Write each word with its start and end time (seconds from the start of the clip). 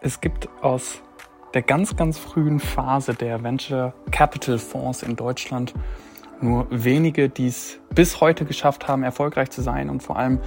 Es 0.00 0.20
gibt 0.20 0.48
aus 0.62 1.02
der 1.54 1.62
ganz, 1.62 1.96
ganz 1.96 2.18
frühen 2.18 2.60
Phase 2.60 3.14
der 3.14 3.42
Venture 3.42 3.94
Capital 4.12 4.58
Fonds 4.58 5.02
in 5.02 5.16
Deutschland 5.16 5.74
nur 6.40 6.68
wenige, 6.70 7.28
die 7.28 7.48
es 7.48 7.80
bis 7.92 8.20
heute 8.20 8.44
geschafft 8.44 8.86
haben, 8.86 9.02
erfolgreich 9.02 9.50
zu 9.50 9.60
sein 9.60 9.90
und 9.90 10.02
vor 10.02 10.16
allem 10.16 10.38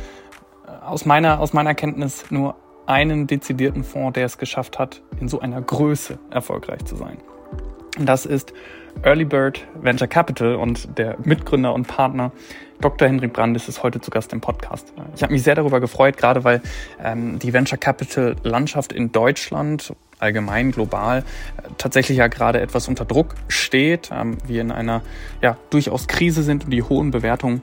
äh, 0.65 0.85
aus 0.85 1.05
meiner, 1.05 1.41
aus 1.41 1.51
meiner 1.51 1.75
Kenntnis 1.75 2.31
nur 2.31 2.55
einen 2.85 3.27
dezidierten 3.27 3.83
Fonds, 3.83 4.13
der 4.13 4.25
es 4.25 4.37
geschafft 4.37 4.79
hat, 4.79 5.01
in 5.19 5.27
so 5.27 5.41
einer 5.41 5.61
Größe 5.61 6.18
erfolgreich 6.29 6.86
zu 6.86 6.95
sein. 6.95 7.18
Das 7.99 8.25
ist 8.25 8.54
Early 9.04 9.26
Bird 9.26 9.66
Venture 9.82 10.08
Capital 10.08 10.55
und 10.55 10.98
der 10.98 11.18
Mitgründer 11.23 11.73
und 11.73 11.88
Partner 11.88 12.32
Dr. 12.82 13.08
Hendrik 13.08 13.34
Brandes 13.34 13.68
ist 13.68 13.84
heute 13.84 14.02
zu 14.02 14.10
Gast 14.10 14.34
im 14.34 14.41
Podcast. 14.41 14.91
Ich 15.16 15.21
habe 15.21 15.32
mich 15.32 15.44
sehr 15.44 15.54
darüber 15.54 15.80
gefreut, 15.80 16.18
gerade 16.18 16.44
weil 16.44 16.62
ähm, 17.04 17.38
die 17.38 17.54
Venture 17.54 17.77
Capital 17.77 18.36
Landschaft 18.44 18.91
in 18.91 19.12
Deutschland 19.12 19.94
allgemein 20.20 20.72
global 20.72 21.20
äh, 21.20 21.70
tatsächlich 21.77 22.18
ja 22.18 22.27
gerade 22.27 22.59
etwas 22.59 22.88
unter 22.88 23.05
Druck 23.05 23.35
steht, 23.48 24.09
ähm, 24.12 24.38
wir 24.46 24.62
in 24.62 24.72
einer 24.72 25.02
ja 25.41 25.58
durchaus 25.70 26.08
Krise 26.08 26.41
sind 26.44 26.66
und 26.66 26.71
die 26.71 26.82
hohen 26.82 27.12
Bewertungen 27.12 27.62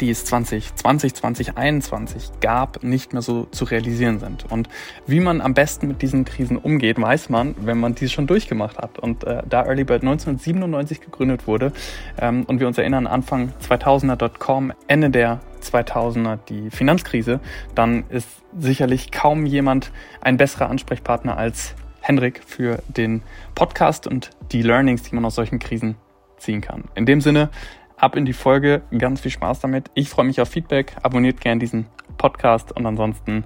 die 0.00 0.10
es 0.10 0.24
2020, 0.24 1.14
2021 1.14 2.30
gab, 2.40 2.82
nicht 2.82 3.12
mehr 3.12 3.22
so 3.22 3.46
zu 3.50 3.64
realisieren 3.64 4.18
sind. 4.18 4.50
Und 4.50 4.68
wie 5.06 5.20
man 5.20 5.40
am 5.40 5.54
besten 5.54 5.88
mit 5.88 6.02
diesen 6.02 6.24
Krisen 6.24 6.56
umgeht, 6.56 7.00
weiß 7.00 7.28
man, 7.28 7.54
wenn 7.60 7.78
man 7.78 7.94
dies 7.94 8.10
schon 8.12 8.26
durchgemacht 8.26 8.78
hat. 8.78 8.98
Und 8.98 9.24
äh, 9.24 9.42
da 9.48 9.64
Early 9.64 9.84
Bird 9.84 10.02
1997 10.02 11.00
gegründet 11.00 11.46
wurde 11.46 11.72
ähm, 12.20 12.44
und 12.44 12.60
wir 12.60 12.66
uns 12.66 12.78
erinnern, 12.78 13.06
Anfang 13.06 13.52
2000er.com, 13.68 14.72
Ende 14.86 15.10
der 15.10 15.40
2000er 15.62 16.38
die 16.48 16.70
Finanzkrise, 16.70 17.40
dann 17.74 18.04
ist 18.08 18.28
sicherlich 18.58 19.10
kaum 19.10 19.46
jemand 19.46 19.92
ein 20.20 20.36
besserer 20.36 20.70
Ansprechpartner 20.70 21.36
als 21.36 21.74
Hendrik 22.00 22.42
für 22.46 22.82
den 22.88 23.22
Podcast 23.54 24.06
und 24.06 24.30
die 24.52 24.62
Learnings, 24.62 25.02
die 25.02 25.14
man 25.14 25.24
aus 25.24 25.34
solchen 25.34 25.58
Krisen 25.58 25.96
ziehen 26.36 26.60
kann. 26.60 26.84
In 26.94 27.06
dem 27.06 27.20
Sinne, 27.20 27.48
ab 27.96 28.16
in 28.16 28.24
die 28.24 28.32
Folge. 28.32 28.82
Ganz 28.96 29.20
viel 29.20 29.30
Spaß 29.30 29.60
damit. 29.60 29.90
Ich 29.94 30.08
freue 30.08 30.26
mich 30.26 30.40
auf 30.40 30.48
Feedback. 30.48 30.96
Abonniert 31.02 31.40
gerne 31.40 31.58
diesen 31.58 31.86
Podcast 32.18 32.76
und 32.76 32.86
ansonsten, 32.86 33.44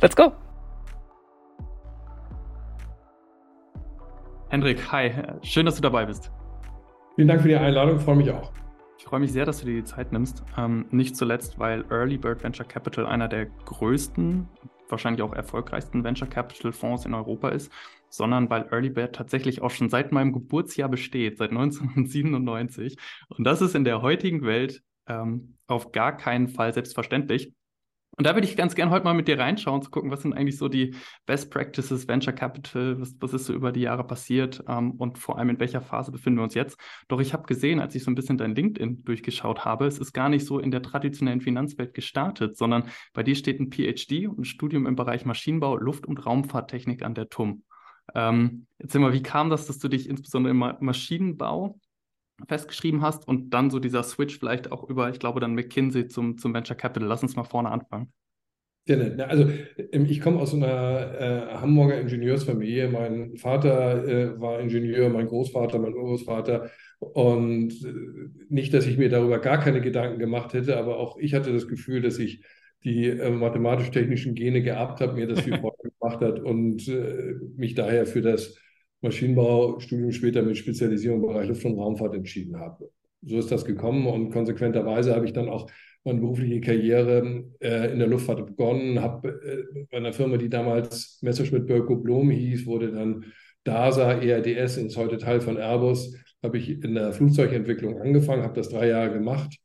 let's 0.00 0.16
go! 0.16 0.32
Hendrik, 4.48 4.90
hi. 4.90 5.12
Schön, 5.42 5.64
dass 5.64 5.76
du 5.76 5.82
dabei 5.82 6.06
bist. 6.06 6.32
Vielen 7.14 7.28
Dank 7.28 7.42
für 7.42 7.48
die 7.48 7.56
Einladung. 7.56 7.96
Ich 7.98 8.02
freue 8.02 8.16
mich 8.16 8.30
auch. 8.30 8.52
Ich 8.98 9.04
freue 9.04 9.20
mich 9.20 9.32
sehr, 9.32 9.46
dass 9.46 9.60
du 9.60 9.66
dir 9.66 9.76
die 9.76 9.84
Zeit 9.84 10.12
nimmst. 10.12 10.42
Ähm, 10.58 10.86
nicht 10.90 11.16
zuletzt, 11.16 11.58
weil 11.58 11.84
Early 11.90 12.18
Bird 12.18 12.42
Venture 12.42 12.66
Capital 12.66 13.06
einer 13.06 13.28
der 13.28 13.46
größten, 13.46 14.48
wahrscheinlich 14.90 15.22
auch 15.22 15.32
erfolgreichsten 15.32 16.04
Venture 16.04 16.28
Capital 16.28 16.72
Fonds 16.72 17.04
in 17.04 17.14
Europa 17.14 17.50
ist 17.50 17.70
sondern 18.10 18.50
weil 18.50 18.68
Early 18.70 18.90
Bird 18.90 19.14
tatsächlich 19.14 19.62
auch 19.62 19.70
schon 19.70 19.88
seit 19.88 20.12
meinem 20.12 20.32
Geburtsjahr 20.32 20.88
besteht, 20.88 21.38
seit 21.38 21.50
1997. 21.52 22.98
Und 23.28 23.44
das 23.44 23.62
ist 23.62 23.74
in 23.74 23.84
der 23.84 24.02
heutigen 24.02 24.42
Welt 24.42 24.82
ähm, 25.06 25.56
auf 25.66 25.92
gar 25.92 26.16
keinen 26.16 26.48
Fall 26.48 26.74
selbstverständlich. 26.74 27.54
Und 28.20 28.24
da 28.24 28.34
würde 28.34 28.46
ich 28.46 28.54
ganz 28.54 28.74
gerne 28.74 28.90
heute 28.90 29.04
mal 29.04 29.14
mit 29.14 29.28
dir 29.28 29.38
reinschauen, 29.38 29.80
zu 29.80 29.90
gucken, 29.90 30.10
was 30.10 30.20
sind 30.20 30.34
eigentlich 30.34 30.58
so 30.58 30.68
die 30.68 30.94
Best 31.24 31.50
Practices 31.50 32.06
Venture 32.06 32.34
Capital, 32.34 33.00
was, 33.00 33.16
was 33.18 33.32
ist 33.32 33.46
so 33.46 33.54
über 33.54 33.72
die 33.72 33.80
Jahre 33.80 34.06
passiert 34.06 34.62
ähm, 34.68 34.90
und 34.90 35.16
vor 35.16 35.38
allem 35.38 35.48
in 35.48 35.58
welcher 35.58 35.80
Phase 35.80 36.12
befinden 36.12 36.38
wir 36.38 36.42
uns 36.42 36.52
jetzt. 36.52 36.78
Doch 37.08 37.18
ich 37.20 37.32
habe 37.32 37.46
gesehen, 37.46 37.80
als 37.80 37.94
ich 37.94 38.04
so 38.04 38.10
ein 38.10 38.14
bisschen 38.14 38.36
dein 38.36 38.54
LinkedIn 38.54 39.04
durchgeschaut 39.04 39.64
habe, 39.64 39.86
es 39.86 39.98
ist 39.98 40.12
gar 40.12 40.28
nicht 40.28 40.44
so 40.44 40.58
in 40.58 40.70
der 40.70 40.82
traditionellen 40.82 41.40
Finanzwelt 41.40 41.94
gestartet, 41.94 42.58
sondern 42.58 42.90
bei 43.14 43.22
dir 43.22 43.34
steht 43.34 43.58
ein 43.58 43.72
PhD 43.72 44.28
und 44.28 44.40
ein 44.40 44.44
Studium 44.44 44.84
im 44.84 44.96
Bereich 44.96 45.24
Maschinenbau, 45.24 45.78
Luft- 45.78 46.04
und 46.04 46.26
Raumfahrttechnik 46.26 47.02
an 47.02 47.14
der 47.14 47.30
TUM. 47.30 47.62
Ähm, 48.14 48.66
erzähl 48.76 49.00
mal, 49.00 49.14
wie 49.14 49.22
kam 49.22 49.48
das, 49.48 49.66
dass 49.66 49.78
du 49.78 49.88
dich 49.88 50.06
insbesondere 50.06 50.50
im 50.50 50.58
Maschinenbau 50.84 51.80
festgeschrieben 52.48 53.02
hast 53.02 53.26
und 53.26 53.50
dann 53.50 53.70
so 53.70 53.78
dieser 53.78 54.02
Switch 54.02 54.38
vielleicht 54.38 54.72
auch 54.72 54.84
über, 54.84 55.10
ich 55.10 55.18
glaube, 55.18 55.40
dann 55.40 55.54
McKinsey 55.54 56.08
zum, 56.08 56.38
zum 56.38 56.54
Venture 56.54 56.76
Capital. 56.76 57.08
Lass 57.08 57.22
uns 57.22 57.36
mal 57.36 57.44
vorne 57.44 57.70
anfangen. 57.70 58.12
Sehr 58.90 58.96
nett. 58.96 59.20
Also 59.20 59.48
ähm, 59.92 60.06
ich 60.08 60.20
komme 60.20 60.40
aus 60.40 60.52
einer 60.52 61.14
äh, 61.20 61.54
Hamburger 61.60 62.00
Ingenieursfamilie. 62.00 62.88
Mein 62.88 63.36
Vater 63.36 64.04
äh, 64.04 64.40
war 64.40 64.58
Ingenieur, 64.58 65.08
mein 65.10 65.28
Großvater, 65.28 65.78
mein 65.78 65.94
Urgroßvater. 65.94 66.70
Und 66.98 67.70
äh, 67.84 67.92
nicht, 68.48 68.74
dass 68.74 68.88
ich 68.88 68.98
mir 68.98 69.08
darüber 69.08 69.38
gar 69.38 69.60
keine 69.60 69.80
Gedanken 69.80 70.18
gemacht 70.18 70.54
hätte, 70.54 70.76
aber 70.76 70.98
auch 70.98 71.18
ich 71.18 71.34
hatte 71.34 71.52
das 71.52 71.68
Gefühl, 71.68 72.02
dass 72.02 72.18
ich 72.18 72.42
die 72.82 73.06
äh, 73.06 73.30
mathematisch-technischen 73.30 74.34
Gene 74.34 74.60
geerbt 74.60 75.00
habe, 75.00 75.14
mir 75.14 75.28
das 75.28 75.42
viel 75.42 75.56
Freude 75.60 75.92
gemacht 76.00 76.20
hat 76.20 76.40
und 76.40 76.88
äh, 76.88 77.34
mich 77.56 77.76
daher 77.76 78.06
für 78.06 78.22
das 78.22 78.58
Maschinenbaustudium 79.02 80.10
später 80.10 80.42
mit 80.42 80.58
Spezialisierung 80.58 81.20
im 81.20 81.28
Bereich 81.28 81.46
Luft- 81.46 81.64
und 81.64 81.78
Raumfahrt 81.78 82.16
entschieden 82.16 82.58
habe. 82.58 82.90
So 83.22 83.38
ist 83.38 83.52
das 83.52 83.64
gekommen 83.64 84.08
und 84.08 84.32
konsequenterweise 84.32 85.14
habe 85.14 85.26
ich 85.26 85.32
dann 85.32 85.48
auch 85.48 85.70
meine 86.04 86.20
berufliche 86.20 86.60
Karriere 86.60 87.44
äh, 87.60 87.92
in 87.92 87.98
der 87.98 88.08
Luftfahrt 88.08 88.46
begonnen, 88.46 89.00
habe 89.00 89.28
äh, 89.28 89.84
bei 89.90 89.98
einer 89.98 90.12
Firma, 90.12 90.36
die 90.36 90.48
damals 90.48 91.18
Messerschmitt 91.22 91.66
Bölko 91.66 91.96
Blom 91.96 92.30
hieß, 92.30 92.66
wurde 92.66 92.92
dann 92.92 93.24
DASA, 93.64 94.14
ERDS, 94.14 94.78
ist 94.78 94.96
heute 94.96 95.18
Teil 95.18 95.40
von 95.40 95.58
Airbus, 95.58 96.16
habe 96.42 96.58
ich 96.58 96.70
in 96.70 96.94
der 96.94 97.12
Flugzeugentwicklung 97.12 98.00
angefangen, 98.00 98.42
habe 98.42 98.54
das 98.54 98.70
drei 98.70 98.88
Jahre 98.88 99.12
gemacht 99.12 99.58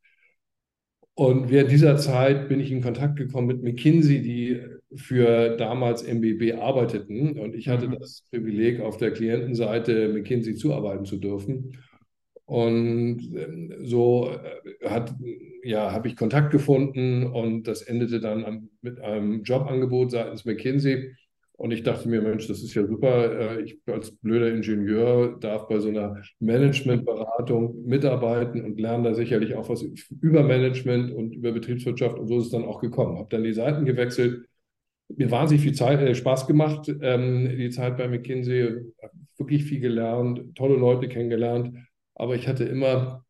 und 1.17 1.49
während 1.49 1.71
dieser 1.71 1.95
Zeit 1.95 2.49
bin 2.49 2.59
ich 2.59 2.71
in 2.71 2.81
Kontakt 2.81 3.15
gekommen 3.15 3.47
mit 3.47 3.63
McKinsey, 3.63 4.21
die 4.21 4.61
für 4.95 5.55
damals 5.55 6.03
MBB 6.03 6.59
arbeiteten. 6.59 7.39
Und 7.39 7.55
ich 7.55 7.69
hatte 7.69 7.87
mhm. 7.87 7.97
das 7.99 8.25
Privileg, 8.29 8.81
auf 8.81 8.97
der 8.97 9.11
Klientenseite 9.11 10.09
McKinsey 10.09 10.55
zuarbeiten 10.55 11.05
zu 11.05 11.17
dürfen. 11.17 11.77
Und 12.43 13.21
ähm, 13.33 13.73
so 13.83 14.29
äh, 14.29 14.89
hat, 14.89 15.15
ja, 15.65 15.91
habe 15.91 16.07
ich 16.07 16.15
Kontakt 16.15 16.51
gefunden 16.51 17.25
und 17.25 17.63
das 17.63 17.81
endete 17.81 18.19
dann 18.19 18.69
mit 18.81 18.99
einem 19.01 19.41
Jobangebot 19.43 20.11
seitens 20.11 20.45
McKinsey. 20.45 21.15
Und 21.53 21.71
ich 21.71 21.83
dachte 21.83 22.07
mir, 22.07 22.21
Mensch, 22.21 22.47
das 22.47 22.61
ist 22.61 22.75
ja 22.75 22.85
super. 22.85 23.57
Äh, 23.57 23.61
ich 23.61 23.79
als 23.87 24.11
blöder 24.11 24.53
Ingenieur 24.53 25.37
darf 25.39 25.67
bei 25.67 25.79
so 25.79 25.89
einer 25.89 26.21
Managementberatung 26.39 27.83
mitarbeiten 27.85 28.63
und 28.63 28.79
lerne 28.79 29.09
da 29.09 29.13
sicherlich 29.15 29.55
auch 29.55 29.69
was 29.69 29.81
über 30.21 30.43
Management 30.43 31.11
und 31.13 31.33
über 31.33 31.51
Betriebswirtschaft. 31.51 32.19
Und 32.19 32.27
so 32.27 32.37
ist 32.39 32.45
es 32.45 32.51
dann 32.51 32.65
auch 32.65 32.79
gekommen. 32.81 33.17
Habe 33.17 33.29
dann 33.29 33.43
die 33.43 33.53
Seiten 33.53 33.85
gewechselt. 33.85 34.45
Mir 35.07 35.31
wahnsinnig 35.31 35.63
viel 35.63 35.73
Zeit, 35.73 35.99
äh, 36.01 36.13
Spaß 36.13 36.45
gemacht, 36.45 36.93
ähm, 37.01 37.49
die 37.57 37.69
Zeit 37.71 37.97
bei 37.97 38.07
McKinsey. 38.07 38.83
Wirklich 39.37 39.63
viel 39.63 39.79
gelernt, 39.79 40.55
tolle 40.55 40.75
Leute 40.75 41.07
kennengelernt. 41.07 41.75
Aber 42.13 42.35
ich 42.35 42.47
hatte 42.47 42.65
immer 42.65 43.24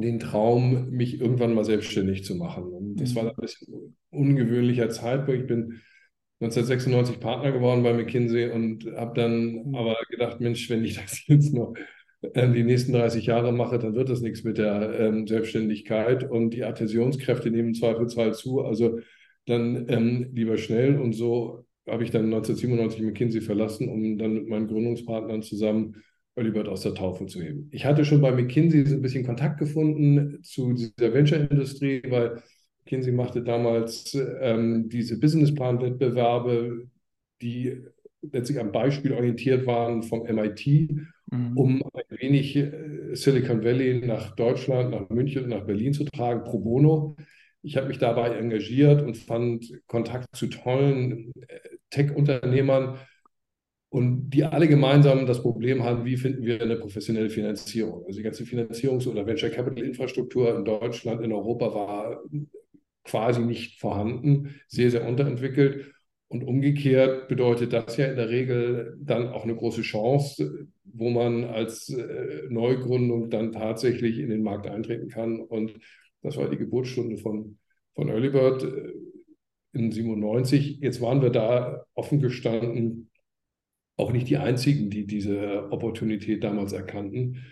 den 0.00 0.18
Traum, 0.18 0.90
mich 0.90 1.20
irgendwann 1.20 1.54
mal 1.54 1.64
selbstständig 1.64 2.24
zu 2.24 2.34
machen. 2.34 2.64
Und 2.64 2.96
das 2.96 3.14
war 3.14 3.28
ein 3.28 3.36
bisschen 3.36 3.96
ungewöhnlicher 4.10 4.88
Zeitpunkt. 4.88 5.42
Ich 5.42 5.46
bin 5.46 5.80
1996 6.40 7.20
Partner 7.20 7.52
geworden 7.52 7.82
bei 7.82 7.92
McKinsey 7.92 8.50
und 8.50 8.86
habe 8.96 9.12
dann 9.14 9.66
mhm. 9.66 9.74
aber 9.74 9.96
gedacht, 10.10 10.40
Mensch, 10.40 10.68
wenn 10.70 10.84
ich 10.84 10.94
das 11.00 11.26
jetzt 11.26 11.52
noch 11.52 11.74
äh, 12.22 12.50
die 12.50 12.64
nächsten 12.64 12.92
30 12.92 13.26
Jahre 13.26 13.52
mache, 13.52 13.78
dann 13.78 13.94
wird 13.94 14.08
das 14.08 14.22
nichts 14.22 14.44
mit 14.44 14.58
der 14.58 14.98
ähm, 14.98 15.26
Selbstständigkeit 15.26 16.28
und 16.28 16.50
die 16.50 16.64
Adhäsionskräfte 16.64 17.50
nehmen 17.50 17.74
Zweifelsfall 17.74 18.34
zu. 18.34 18.62
Also 18.62 18.98
dann 19.46 19.86
ähm, 19.88 20.30
lieber 20.32 20.56
schnell 20.56 20.98
und 20.98 21.12
so 21.12 21.66
habe 21.86 22.04
ich 22.04 22.10
dann 22.10 22.26
1997 22.26 23.02
McKinsey 23.02 23.40
verlassen, 23.40 23.88
um 23.88 24.16
dann 24.16 24.34
mit 24.34 24.48
meinen 24.48 24.68
Gründungspartnern 24.68 25.42
zusammen 25.42 26.02
Olibert 26.34 26.68
aus 26.68 26.82
der 26.82 26.94
Taufe 26.94 27.26
zu 27.26 27.42
heben. 27.42 27.68
Ich 27.72 27.84
hatte 27.84 28.04
schon 28.04 28.20
bei 28.20 28.32
McKinsey 28.32 28.86
so 28.86 28.94
ein 28.94 29.02
bisschen 29.02 29.26
Kontakt 29.26 29.58
gefunden 29.58 30.42
zu 30.42 30.72
dieser 30.72 31.12
Venture-Industrie, 31.12 32.02
weil 32.08 32.42
McKinsey 32.84 33.12
machte 33.12 33.42
damals 33.42 34.16
ähm, 34.40 34.88
diese 34.88 35.20
Businessplan-Wettbewerbe, 35.20 36.88
die 37.42 37.82
letztlich 38.22 38.60
am 38.60 38.72
Beispiel 38.72 39.12
orientiert 39.12 39.66
waren 39.66 40.02
vom 40.02 40.24
MIT, 40.26 40.66
mhm. 41.30 41.56
um 41.56 41.82
ein 41.92 42.18
wenig 42.18 42.56
äh, 42.56 43.14
Silicon 43.14 43.62
Valley 43.62 44.06
nach 44.06 44.34
Deutschland, 44.34 44.90
nach 44.90 45.08
München 45.10 45.44
und 45.44 45.50
nach 45.50 45.66
Berlin 45.66 45.92
zu 45.92 46.04
tragen, 46.04 46.44
pro 46.44 46.60
bono. 46.60 47.16
Ich 47.62 47.76
habe 47.76 47.88
mich 47.88 47.98
dabei 47.98 48.36
engagiert 48.36 49.02
und 49.02 49.16
fand 49.16 49.70
Kontakt 49.86 50.34
zu 50.34 50.46
tollen 50.46 51.32
äh, 51.46 51.58
Tech-Unternehmern 51.90 52.96
und 53.92 54.30
die 54.30 54.42
alle 54.42 54.68
gemeinsam 54.68 55.26
das 55.26 55.42
Problem 55.42 55.84
haben, 55.84 56.06
wie 56.06 56.16
finden 56.16 56.46
wir 56.46 56.62
eine 56.62 56.76
professionelle 56.76 57.28
Finanzierung. 57.28 58.06
Also 58.06 58.16
die 58.16 58.22
ganze 58.22 58.44
Finanzierungs- 58.44 59.06
oder 59.06 59.26
Venture 59.26 59.50
Capital-Infrastruktur 59.50 60.56
in 60.56 60.64
Deutschland, 60.64 61.20
in 61.20 61.30
Europa 61.30 61.74
war 61.74 62.22
quasi 63.04 63.42
nicht 63.42 63.78
vorhanden, 63.80 64.54
sehr, 64.66 64.90
sehr 64.90 65.06
unterentwickelt. 65.06 65.92
Und 66.28 66.42
umgekehrt 66.42 67.28
bedeutet 67.28 67.74
das 67.74 67.98
ja 67.98 68.06
in 68.06 68.16
der 68.16 68.30
Regel 68.30 68.96
dann 68.98 69.28
auch 69.28 69.44
eine 69.44 69.54
große 69.54 69.82
Chance, 69.82 70.68
wo 70.84 71.10
man 71.10 71.44
als 71.44 71.90
äh, 71.90 72.44
Neugründung 72.48 73.28
dann 73.28 73.52
tatsächlich 73.52 74.20
in 74.20 74.30
den 74.30 74.42
Markt 74.42 74.68
eintreten 74.68 75.08
kann. 75.10 75.38
Und 75.38 75.74
das 76.22 76.38
war 76.38 76.48
die 76.48 76.56
Geburtsstunde 76.56 77.18
von, 77.18 77.58
von 77.94 78.08
Earlybird. 78.08 78.66
in 79.74 79.92
97. 79.92 80.78
Jetzt 80.80 81.02
waren 81.02 81.20
wir 81.20 81.28
da 81.28 81.84
offen 81.94 82.20
gestanden 82.20 83.10
auch 83.96 84.12
nicht 84.12 84.28
die 84.28 84.38
einzigen, 84.38 84.90
die 84.90 85.06
diese 85.06 85.70
Opportunität 85.70 86.44
damals 86.44 86.72
erkannten. 86.72 87.44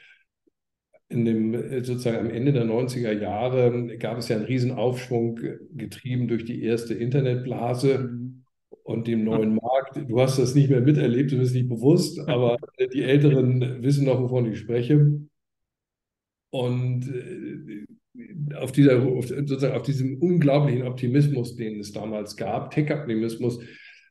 In 1.09 1.25
dem, 1.25 1.85
sozusagen 1.85 2.19
am 2.19 2.31
Ende 2.31 2.53
der 2.53 2.65
90er 2.65 3.13
Jahre 3.13 3.97
gab 3.99 4.19
es 4.19 4.29
ja 4.29 4.37
einen 4.37 4.45
Riesenaufschwung, 4.45 5.41
getrieben 5.75 6.29
durch 6.29 6.45
die 6.45 6.63
erste 6.63 6.95
Internetblase 6.95 7.99
mhm. 7.99 8.45
und 8.85 9.07
dem 9.09 9.25
neuen 9.25 9.57
Markt. 9.57 10.09
Du 10.09 10.21
hast 10.21 10.39
das 10.39 10.55
nicht 10.55 10.71
mehr 10.71 10.81
miterlebt, 10.81 11.33
du 11.33 11.39
bist 11.39 11.55
nicht 11.55 11.69
bewusst, 11.69 12.21
aber 12.29 12.57
die 12.95 13.03
Älteren 13.03 13.83
wissen 13.83 14.07
noch, 14.07 14.21
wovon 14.21 14.51
ich 14.51 14.59
spreche. 14.59 15.21
Und 16.51 17.09
äh, 17.09 18.55
auf, 18.57 18.73
dieser, 18.73 19.01
sozusagen 19.23 19.77
auf 19.77 19.83
diesem 19.83 20.19
unglaublichen 20.19 20.83
Optimismus, 20.83 21.57
den 21.57 21.81
es 21.81 21.93
damals 21.93 22.37
gab, 22.37 22.71
Tech-Optimismus, 22.71 23.61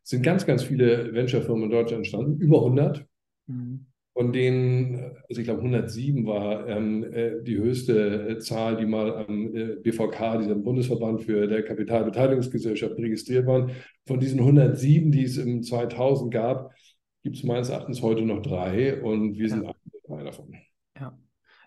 sind 0.09 0.23
ganz, 0.23 0.47
ganz 0.47 0.63
viele 0.63 1.13
Venture-Firmen 1.13 1.65
in 1.65 1.69
Deutschland 1.69 1.99
entstanden, 1.99 2.41
über 2.41 2.57
100. 2.57 3.05
Mhm. 3.45 3.85
Von 4.13 4.33
denen, 4.33 4.95
also 5.29 5.39
ich 5.39 5.43
glaube 5.43 5.59
107 5.59 6.25
war 6.25 6.67
ähm, 6.67 7.03
äh, 7.13 7.43
die 7.43 7.57
höchste 7.57 8.27
äh, 8.27 8.39
Zahl, 8.39 8.77
die 8.77 8.87
mal 8.87 9.27
am 9.27 9.55
äh, 9.55 9.75
BVK, 9.75 10.39
diesem 10.39 10.63
Bundesverband 10.63 11.21
für 11.21 11.47
der 11.47 11.63
Kapitalbeteiligungsgesellschaft, 11.63 12.97
registriert 12.97 13.45
waren. 13.45 13.71
Von 14.07 14.19
diesen 14.19 14.39
107, 14.39 15.11
die 15.11 15.23
es 15.23 15.37
im 15.37 15.61
2000 15.61 16.33
gab, 16.33 16.73
gibt 17.21 17.35
es 17.37 17.43
meines 17.43 17.69
Erachtens 17.69 18.01
heute 18.01 18.23
noch 18.23 18.41
drei 18.41 18.99
und 19.01 19.37
wir 19.37 19.47
sind 19.47 19.63
drei 20.07 20.23
davon. 20.23 20.55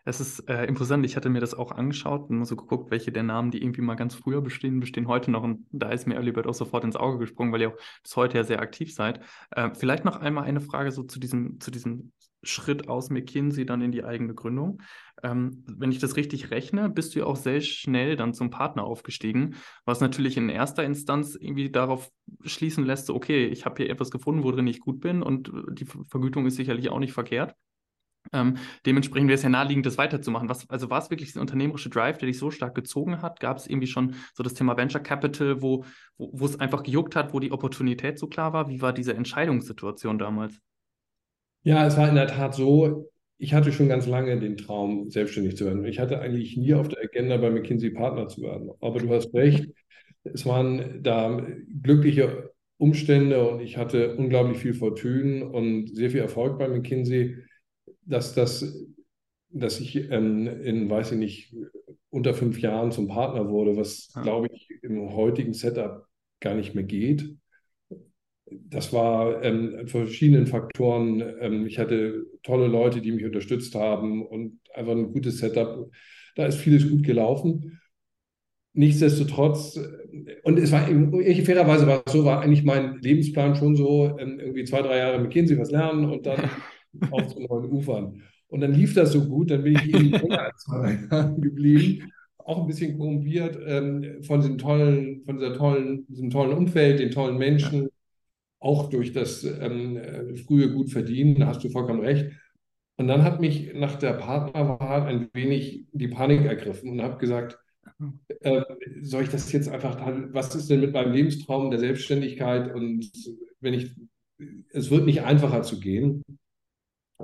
Es 0.05 0.21
ist 0.21 0.49
äh, 0.49 0.65
imposant. 0.65 1.07
Ich 1.07 1.17
hatte 1.17 1.29
mir 1.29 1.41
das 1.41 1.55
auch 1.55 1.71
angeschaut 1.71 2.29
und 2.29 2.45
so 2.45 2.57
geguckt, 2.57 2.91
welche 2.91 3.13
der 3.13 3.23
Namen, 3.23 3.51
die 3.51 3.63
irgendwie 3.63 3.83
mal 3.83 3.95
ganz 3.95 4.15
früher 4.15 4.41
bestehen, 4.41 4.81
bestehen 4.81 5.07
heute 5.07 5.31
noch. 5.31 5.45
Und 5.45 5.67
da 5.71 5.91
ist 5.91 6.07
mir 6.07 6.15
Early 6.15 6.33
Bird 6.33 6.47
auch 6.47 6.55
sofort 6.55 6.85
ins 6.85 6.97
Auge 6.97 7.19
gesprungen, 7.19 7.53
weil 7.53 7.61
ihr 7.61 7.69
auch 7.71 7.79
bis 8.03 8.17
heute 8.17 8.39
ja 8.39 8.45
sehr 8.45 8.61
aktiv 8.61 8.93
seid. 8.93 9.21
Äh, 9.51 9.71
vielleicht 9.75 10.05
noch 10.05 10.17
einmal 10.17 10.45
eine 10.45 10.61
Frage 10.61 10.91
so 10.91 11.05
zu 11.05 11.21
diesem, 11.21 11.61
zu 11.61 11.71
diesem 11.71 12.13
Schritt 12.43 12.89
aus 12.89 13.11
McKinsey 13.11 13.65
dann 13.65 13.83
in 13.83 13.93
die 13.93 14.05
eigene 14.05 14.35
Gründung. 14.35 14.83
Ähm, 15.23 15.63
wenn 15.67 15.93
ich 15.93 16.01
das 16.01 16.17
richtig 16.17 16.51
rechne, 16.51 16.89
bist 16.91 17.15
du 17.15 17.21
ja 17.21 17.27
auch 17.27 17.37
sehr 17.37 17.61
schnell 17.61 18.17
dann 18.17 18.35
zum 18.35 18.51
Partner 18.51 18.83
aufgestiegen, 18.83 19.55
was 19.85 20.01
natürlich 20.01 20.37
in 20.37 20.49
erster 20.49 20.83
Instanz 20.83 21.37
irgendwie 21.37 21.71
darauf 21.71 22.11
schließen 22.45 22.85
lässt, 22.85 23.07
so, 23.07 23.15
okay, 23.15 23.47
ich 23.47 23.65
habe 23.65 23.77
hier 23.77 23.91
etwas 23.91 24.11
gefunden, 24.11 24.43
worin 24.43 24.67
ich 24.67 24.81
gut 24.81 25.01
bin 25.01 25.23
und 25.23 25.53
die 25.71 25.85
Vergütung 25.85 26.47
ist 26.47 26.57
sicherlich 26.57 26.89
auch 26.91 26.99
nicht 26.99 27.13
verkehrt. 27.13 27.55
Ähm, 28.33 28.57
dementsprechend 28.87 29.29
wäre 29.29 29.37
es 29.37 29.43
ja 29.43 29.49
naheliegend, 29.49 29.85
das 29.87 29.99
weiterzumachen. 29.99 30.49
Was, 30.49 30.69
also 30.71 30.91
war 30.91 30.99
es 31.01 31.11
wirklich 31.11 31.33
der 31.33 31.43
unternehmerische 31.43 31.91
Drive, 31.91 32.19
der 32.19 32.29
dich 32.29 32.39
so 32.39 32.51
stark 32.51 32.75
gezogen 32.75 33.21
hat? 33.21 33.41
Gab 33.41 33.57
es 33.59 33.67
irgendwie 33.67 33.87
schon 33.87 34.15
so 34.35 34.43
das 34.43 34.55
Thema 34.55 34.77
Venture 34.77 35.03
Capital, 35.03 35.61
wo, 35.61 35.85
wo 36.17 36.45
es 36.45 36.59
einfach 36.61 36.83
gejuckt 36.83 37.17
hat, 37.17 37.35
wo 37.35 37.41
die 37.41 37.53
Opportunität 37.53 38.19
so 38.19 38.27
klar 38.27 38.53
war? 38.53 38.69
Wie 38.69 38.81
war 38.81 38.93
diese 38.93 39.15
Entscheidungssituation 39.15 40.19
damals? 40.19 40.61
Ja, 41.65 41.87
es 41.87 41.97
war 41.97 42.09
in 42.09 42.15
der 42.15 42.27
Tat 42.27 42.55
so, 42.55 43.11
ich 43.39 43.55
hatte 43.55 43.73
schon 43.73 43.89
ganz 43.89 44.07
lange 44.07 44.39
den 44.39 44.57
Traum, 44.57 45.11
selbstständig 45.11 45.57
zu 45.57 45.65
werden. 45.65 45.85
Ich 45.85 45.99
hatte 45.99 46.21
eigentlich 46.21 46.57
nie 46.57 46.75
auf 46.75 46.89
der 46.89 47.03
Agenda, 47.03 47.37
bei 47.37 47.51
McKinsey 47.51 47.91
Partner 47.91 48.29
zu 48.29 48.43
werden. 48.43 48.71
Aber 48.81 48.99
du 48.99 49.11
hast 49.11 49.35
recht, 49.35 49.69
es 50.25 50.47
waren 50.47 51.03
da 51.03 51.45
glückliche 51.83 52.53
Umstände 52.79 53.49
und 53.49 53.61
ich 53.61 53.77
hatte 53.77 54.17
unglaublich 54.17 54.59
viel 54.59 54.75
Fortune 54.75 55.49
und 55.49 55.95
sehr 55.95 56.11
viel 56.11 56.21
Erfolg 56.21 56.59
bei 56.59 56.69
McKinsey 56.69 57.37
dass, 58.05 58.35
das, 58.35 58.89
dass 59.51 59.81
ich 59.81 60.11
ähm, 60.11 60.47
in, 60.47 60.89
weiß 60.91 61.13
ich 61.13 61.19
nicht, 61.19 61.55
unter 62.11 62.35
fünf 62.35 62.61
Jahren 62.61 62.93
zum 62.93 63.09
Partner 63.09 63.49
wurde, 63.49 63.77
was, 63.77 64.13
ja. 64.15 64.23
glaube 64.23 64.49
ich, 64.53 64.69
im 64.83 65.15
heutigen 65.15 65.55
Setup 65.55 66.07
gar 66.41 66.55
nicht 66.55 66.75
mehr 66.75 66.85
geht. 66.85 67.37
Das 68.51 68.93
war 68.93 69.43
ähm, 69.43 69.87
verschiedenen 69.87 70.47
Faktoren. 70.47 71.23
Ähm, 71.41 71.67
ich 71.67 71.79
hatte 71.79 72.27
tolle 72.43 72.67
Leute, 72.67 73.01
die 73.01 73.13
mich 73.13 73.25
unterstützt 73.25 73.75
haben 73.75 74.27
und 74.27 74.59
einfach 74.75 74.93
ein 74.93 75.13
gutes 75.13 75.39
Setup. 75.39 75.91
Da 76.37 76.47
ist 76.47 76.59
vieles 76.59 76.89
gut 76.89 77.03
gelaufen. 77.05 77.81
Nichtsdestotrotz, 78.75 79.79
und 80.45 80.59
es 80.59 80.73
war 80.73 80.89
ich, 80.91 81.45
fairerweise 81.45 81.87
war 81.87 82.03
es 82.07 82.13
so, 82.13 82.25
war 82.25 82.41
eigentlich 82.41 82.65
mein 82.65 82.99
Lebensplan 83.01 83.55
schon 83.55 83.77
so, 83.77 84.19
ähm, 84.19 84.41
irgendwie 84.41 84.65
zwei, 84.65 84.81
drei 84.81 84.99
Jahre 84.99 85.19
McKinsey 85.19 85.59
was 85.59 85.71
lernen 85.71 86.07
und 86.07 86.27
dann 86.27 86.39
auf 87.11 87.29
zu 87.29 87.41
neuen 87.41 87.71
Ufern. 87.71 88.23
Und 88.49 88.61
dann 88.61 88.75
lief 88.75 88.95
das 88.95 89.13
so 89.13 89.25
gut, 89.25 89.51
dann 89.51 89.63
bin 89.63 89.77
ich 89.77 89.95
eben 89.95 90.11
länger 90.11 90.43
als 90.43 90.63
zwei 90.65 90.99
Jahren 91.11 91.41
geblieben, 91.41 92.13
auch 92.37 92.61
ein 92.61 92.67
bisschen 92.67 92.99
korrumpiert 92.99 93.59
ähm, 93.67 94.23
von 94.23 94.41
diesem 94.41 94.59
tollen, 94.59 95.25
von 95.25 95.39
dieser 95.39 95.55
tollen, 95.55 96.07
diesem 96.09 96.29
tollen 96.29 96.53
Umfeld, 96.57 97.01
den 97.01 97.11
tollen 97.11 97.39
Menschen, 97.39 97.89
auch 98.61 98.91
durch 98.91 99.13
das 99.13 99.43
ähm, 99.45 99.99
frühe 100.47 100.71
gut 100.71 100.91
verdienen, 100.91 101.37
da 101.41 101.47
hast 101.47 101.65
du 101.65 101.71
vollkommen 101.71 102.01
recht. 102.01 102.31
Und 102.97 103.09
dann 103.09 103.25
hat 103.25 103.41
mich 103.41 103.73
nach 103.75 103.97
der 103.97 104.13
Partnerwahl 104.13 105.03
ein 105.03 105.31
wenig 105.33 105.87
die 105.93 106.09
Panik 106.09 106.45
ergriffen 106.45 106.91
und 106.91 107.03
habe 107.03 107.17
gesagt, 107.17 107.59
äh, 108.41 108.63
soll 109.01 109.23
ich 109.23 109.31
das 109.31 109.51
jetzt 109.51 109.69
einfach, 109.69 109.99
was 110.33 110.55
ist 110.55 110.69
denn 110.69 110.81
mit 110.81 110.93
meinem 110.93 111.13
Lebenstraum 111.13 111.71
der 111.71 111.81
Selbstständigkeit? 111.81 112.75
Und 112.75 113.11
wenn 113.61 113.75
ich, 113.75 113.97
es 114.73 114.91
wird 114.91 115.07
nicht 115.07 115.23
einfacher 115.23 115.63
zu 115.63 115.81
gehen 115.81 116.23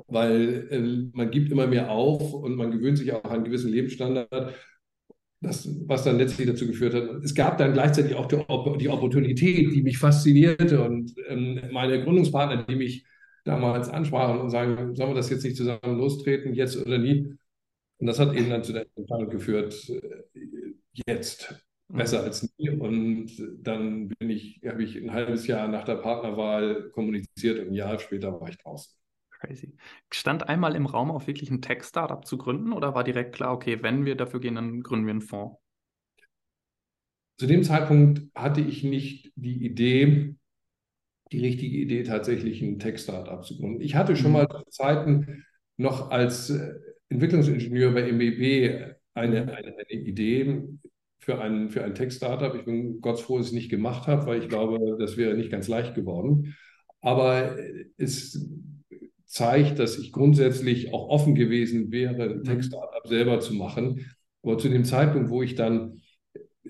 weil 0.06 0.68
äh, 0.70 1.16
man 1.16 1.30
gibt 1.30 1.50
immer 1.50 1.66
mehr 1.66 1.90
auf 1.90 2.32
und 2.32 2.56
man 2.56 2.70
gewöhnt 2.70 2.98
sich 2.98 3.12
auch 3.12 3.24
an 3.24 3.30
einen 3.32 3.44
gewissen 3.44 3.70
Lebensstandard. 3.70 4.54
Das, 5.40 5.68
was 5.86 6.02
dann 6.02 6.18
letztlich 6.18 6.48
dazu 6.48 6.66
geführt 6.66 6.94
hat. 6.94 7.22
Es 7.22 7.32
gab 7.32 7.58
dann 7.58 7.72
gleichzeitig 7.72 8.16
auch 8.16 8.26
die, 8.26 8.44
die 8.80 8.88
Opportunität, 8.88 9.72
die 9.72 9.82
mich 9.84 9.96
faszinierte 9.96 10.82
und 10.82 11.14
ähm, 11.28 11.60
meine 11.70 12.02
Gründungspartner, 12.02 12.64
die 12.64 12.74
mich 12.74 13.06
damals 13.44 13.88
ansprachen 13.88 14.40
und 14.40 14.50
sagen, 14.50 14.96
sollen 14.96 15.10
wir 15.10 15.14
das 15.14 15.30
jetzt 15.30 15.44
nicht 15.44 15.56
zusammen 15.56 15.96
lostreten, 15.96 16.54
jetzt 16.54 16.76
oder 16.76 16.98
nie? 16.98 17.34
Und 17.98 18.06
das 18.06 18.18
hat 18.18 18.34
eben 18.34 18.50
dann 18.50 18.64
zu 18.64 18.72
der 18.72 18.86
Entscheidung 18.96 19.30
geführt, 19.30 19.88
äh, 19.88 20.24
jetzt 21.06 21.54
besser 21.88 22.22
als 22.22 22.48
nie. 22.58 22.70
Und 22.70 23.30
dann 23.60 24.08
bin 24.08 24.30
ich, 24.30 24.60
habe 24.66 24.82
ich 24.82 24.96
ein 24.96 25.12
halbes 25.12 25.46
Jahr 25.46 25.68
nach 25.68 25.84
der 25.84 25.96
Partnerwahl 25.96 26.90
kommuniziert 26.90 27.58
und 27.60 27.68
ein 27.68 27.74
Jahr 27.74 27.98
später 27.98 28.40
war 28.40 28.48
ich 28.48 28.58
draußen. 28.58 28.97
Crazy. 29.40 29.76
Stand 30.12 30.48
einmal 30.48 30.74
im 30.74 30.86
Raum, 30.86 31.10
auch 31.10 31.26
wirklich 31.26 31.50
ein 31.50 31.62
Tech-Startup 31.62 32.24
zu 32.26 32.38
gründen 32.38 32.72
oder 32.72 32.94
war 32.94 33.04
direkt 33.04 33.34
klar, 33.34 33.52
okay, 33.52 33.82
wenn 33.82 34.04
wir 34.04 34.16
dafür 34.16 34.40
gehen, 34.40 34.56
dann 34.56 34.82
gründen 34.82 35.06
wir 35.06 35.12
einen 35.12 35.20
Fonds? 35.20 35.56
Zu 37.38 37.46
dem 37.46 37.62
Zeitpunkt 37.62 38.22
hatte 38.34 38.60
ich 38.60 38.82
nicht 38.82 39.32
die 39.36 39.64
Idee, 39.64 40.34
die 41.30 41.38
richtige 41.38 41.76
Idee, 41.76 42.02
tatsächlich 42.02 42.62
ein 42.62 42.80
Tech-Startup 42.80 43.44
zu 43.44 43.58
gründen. 43.58 43.80
Ich 43.80 43.94
hatte 43.94 44.16
schon 44.16 44.32
mhm. 44.32 44.38
mal 44.38 44.64
Zeiten 44.70 45.44
noch 45.76 46.10
als 46.10 46.50
äh, 46.50 46.74
Entwicklungsingenieur 47.08 47.92
bei 47.92 48.10
MBB 48.10 48.96
eine, 49.14 49.42
mhm. 49.42 49.48
eine, 49.50 49.76
eine 49.76 50.02
Idee 50.02 50.64
für 51.20 51.40
ein, 51.40 51.70
für 51.70 51.84
ein 51.84 51.94
Tech-Startup. 51.94 52.56
Ich 52.56 52.64
bin 52.64 53.00
Gott 53.00 53.20
froh, 53.20 53.38
dass 53.38 53.46
ich 53.46 53.52
es 53.52 53.54
nicht 53.54 53.70
gemacht 53.70 54.08
habe, 54.08 54.26
weil 54.26 54.42
ich 54.42 54.48
glaube, 54.48 54.96
das 54.98 55.16
wäre 55.16 55.36
nicht 55.36 55.50
ganz 55.50 55.68
leicht 55.68 55.94
geworden. 55.94 56.56
Aber 57.00 57.56
es 57.96 58.44
zeigt, 59.28 59.78
dass 59.78 59.98
ich 59.98 60.10
grundsätzlich 60.10 60.92
auch 60.92 61.08
offen 61.08 61.34
gewesen 61.34 61.92
wäre, 61.92 62.22
ein 62.24 62.38
mhm. 62.38 62.44
Tech-Startup 62.44 63.06
selber 63.06 63.40
zu 63.40 63.54
machen. 63.54 64.06
Aber 64.42 64.58
zu 64.58 64.68
dem 64.68 64.84
Zeitpunkt, 64.84 65.30
wo 65.30 65.42
ich 65.42 65.54
dann 65.54 66.00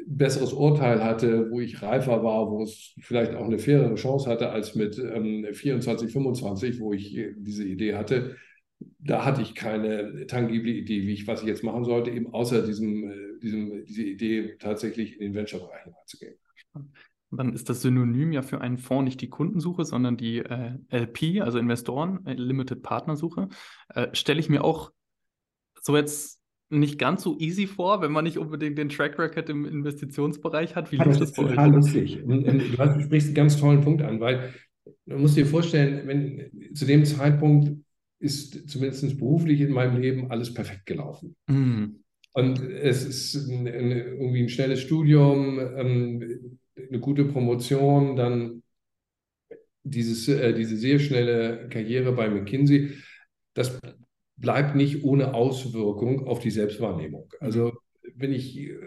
besseres 0.06 0.52
Urteil 0.52 1.04
hatte, 1.04 1.50
wo 1.50 1.60
ich 1.60 1.82
reifer 1.82 2.22
war, 2.24 2.50
wo 2.50 2.62
es 2.62 2.94
vielleicht 3.00 3.34
auch 3.34 3.44
eine 3.44 3.58
fairere 3.58 3.94
Chance 3.94 4.28
hatte 4.28 4.50
als 4.50 4.74
mit 4.74 4.98
ähm, 4.98 5.46
24, 5.52 6.10
25, 6.10 6.80
wo 6.80 6.92
ich 6.92 7.16
äh, 7.16 7.34
diese 7.36 7.64
Idee 7.64 7.94
hatte, 7.94 8.36
da 8.98 9.24
hatte 9.24 9.42
ich 9.42 9.54
keine 9.54 10.26
tangible 10.26 10.72
Idee, 10.72 11.02
wie 11.02 11.12
ich, 11.12 11.26
was 11.26 11.42
ich 11.42 11.48
jetzt 11.48 11.64
machen 11.64 11.84
sollte, 11.84 12.10
eben 12.10 12.32
außer 12.32 12.62
diesem, 12.66 13.10
äh, 13.10 13.38
diesem, 13.42 13.84
diese 13.84 14.02
Idee, 14.02 14.56
tatsächlich 14.58 15.14
in 15.14 15.28
den 15.28 15.34
Venture-Bereich 15.34 15.84
hineinzugehen. 15.84 16.34
Dann 17.30 17.52
ist 17.52 17.68
das 17.68 17.82
Synonym 17.82 18.32
ja 18.32 18.42
für 18.42 18.60
einen 18.60 18.78
Fonds 18.78 19.04
nicht 19.04 19.20
die 19.20 19.28
Kundensuche, 19.28 19.84
sondern 19.84 20.16
die 20.16 20.38
äh, 20.38 20.78
LP, 20.90 21.42
also 21.42 21.58
Investoren, 21.58 22.24
äh, 22.26 22.34
Limited 22.34 22.82
Partnersuche. 22.82 23.48
Äh, 23.94 24.08
Stelle 24.14 24.40
ich 24.40 24.48
mir 24.48 24.64
auch 24.64 24.92
so 25.82 25.96
jetzt 25.96 26.38
nicht 26.70 26.98
ganz 26.98 27.22
so 27.22 27.38
easy 27.38 27.66
vor, 27.66 28.02
wenn 28.02 28.12
man 28.12 28.24
nicht 28.24 28.38
unbedingt 28.38 28.78
den 28.78 28.88
Track 28.88 29.18
Record 29.18 29.48
im 29.48 29.64
Investitionsbereich 29.64 30.76
hat. 30.76 30.92
Wie 30.92 30.96
läuft 30.96 31.20
das, 31.20 31.32
das 31.32 31.32
bei 31.32 31.44
total 31.44 31.72
lustig. 31.72 32.22
Du 32.24 33.00
sprichst 33.00 33.28
einen 33.28 33.34
ganz 33.34 33.58
tollen 33.58 33.80
Punkt 33.80 34.02
an, 34.02 34.20
weil 34.20 34.52
du 35.06 35.16
musst 35.16 35.36
dir 35.36 35.46
vorstellen, 35.46 36.06
wenn 36.06 36.74
zu 36.74 36.84
dem 36.84 37.04
Zeitpunkt 37.04 37.72
ist 38.20 38.68
zumindest 38.68 39.18
beruflich 39.18 39.60
in 39.60 39.72
meinem 39.72 40.00
Leben 40.00 40.30
alles 40.30 40.52
perfekt 40.52 40.86
gelaufen. 40.86 41.36
Mm. 41.46 42.00
Und 42.32 42.60
es 42.60 43.04
ist 43.04 43.48
ein, 43.48 43.66
ein, 43.66 43.90
irgendwie 43.90 44.42
ein 44.42 44.48
schnelles 44.48 44.80
Studium, 44.80 45.58
ähm, 45.58 46.57
eine 46.88 47.00
gute 47.00 47.24
Promotion, 47.24 48.16
dann 48.16 48.62
dieses, 49.82 50.28
äh, 50.28 50.54
diese 50.54 50.76
sehr 50.76 50.98
schnelle 50.98 51.68
Karriere 51.68 52.12
bei 52.12 52.28
McKinsey, 52.28 52.94
das 53.54 53.78
bleibt 54.36 54.76
nicht 54.76 55.04
ohne 55.04 55.34
Auswirkung 55.34 56.26
auf 56.26 56.40
die 56.40 56.50
Selbstwahrnehmung. 56.50 57.32
Also 57.40 57.72
wenn 58.14 58.32
ich 58.32 58.56
äh, 58.58 58.78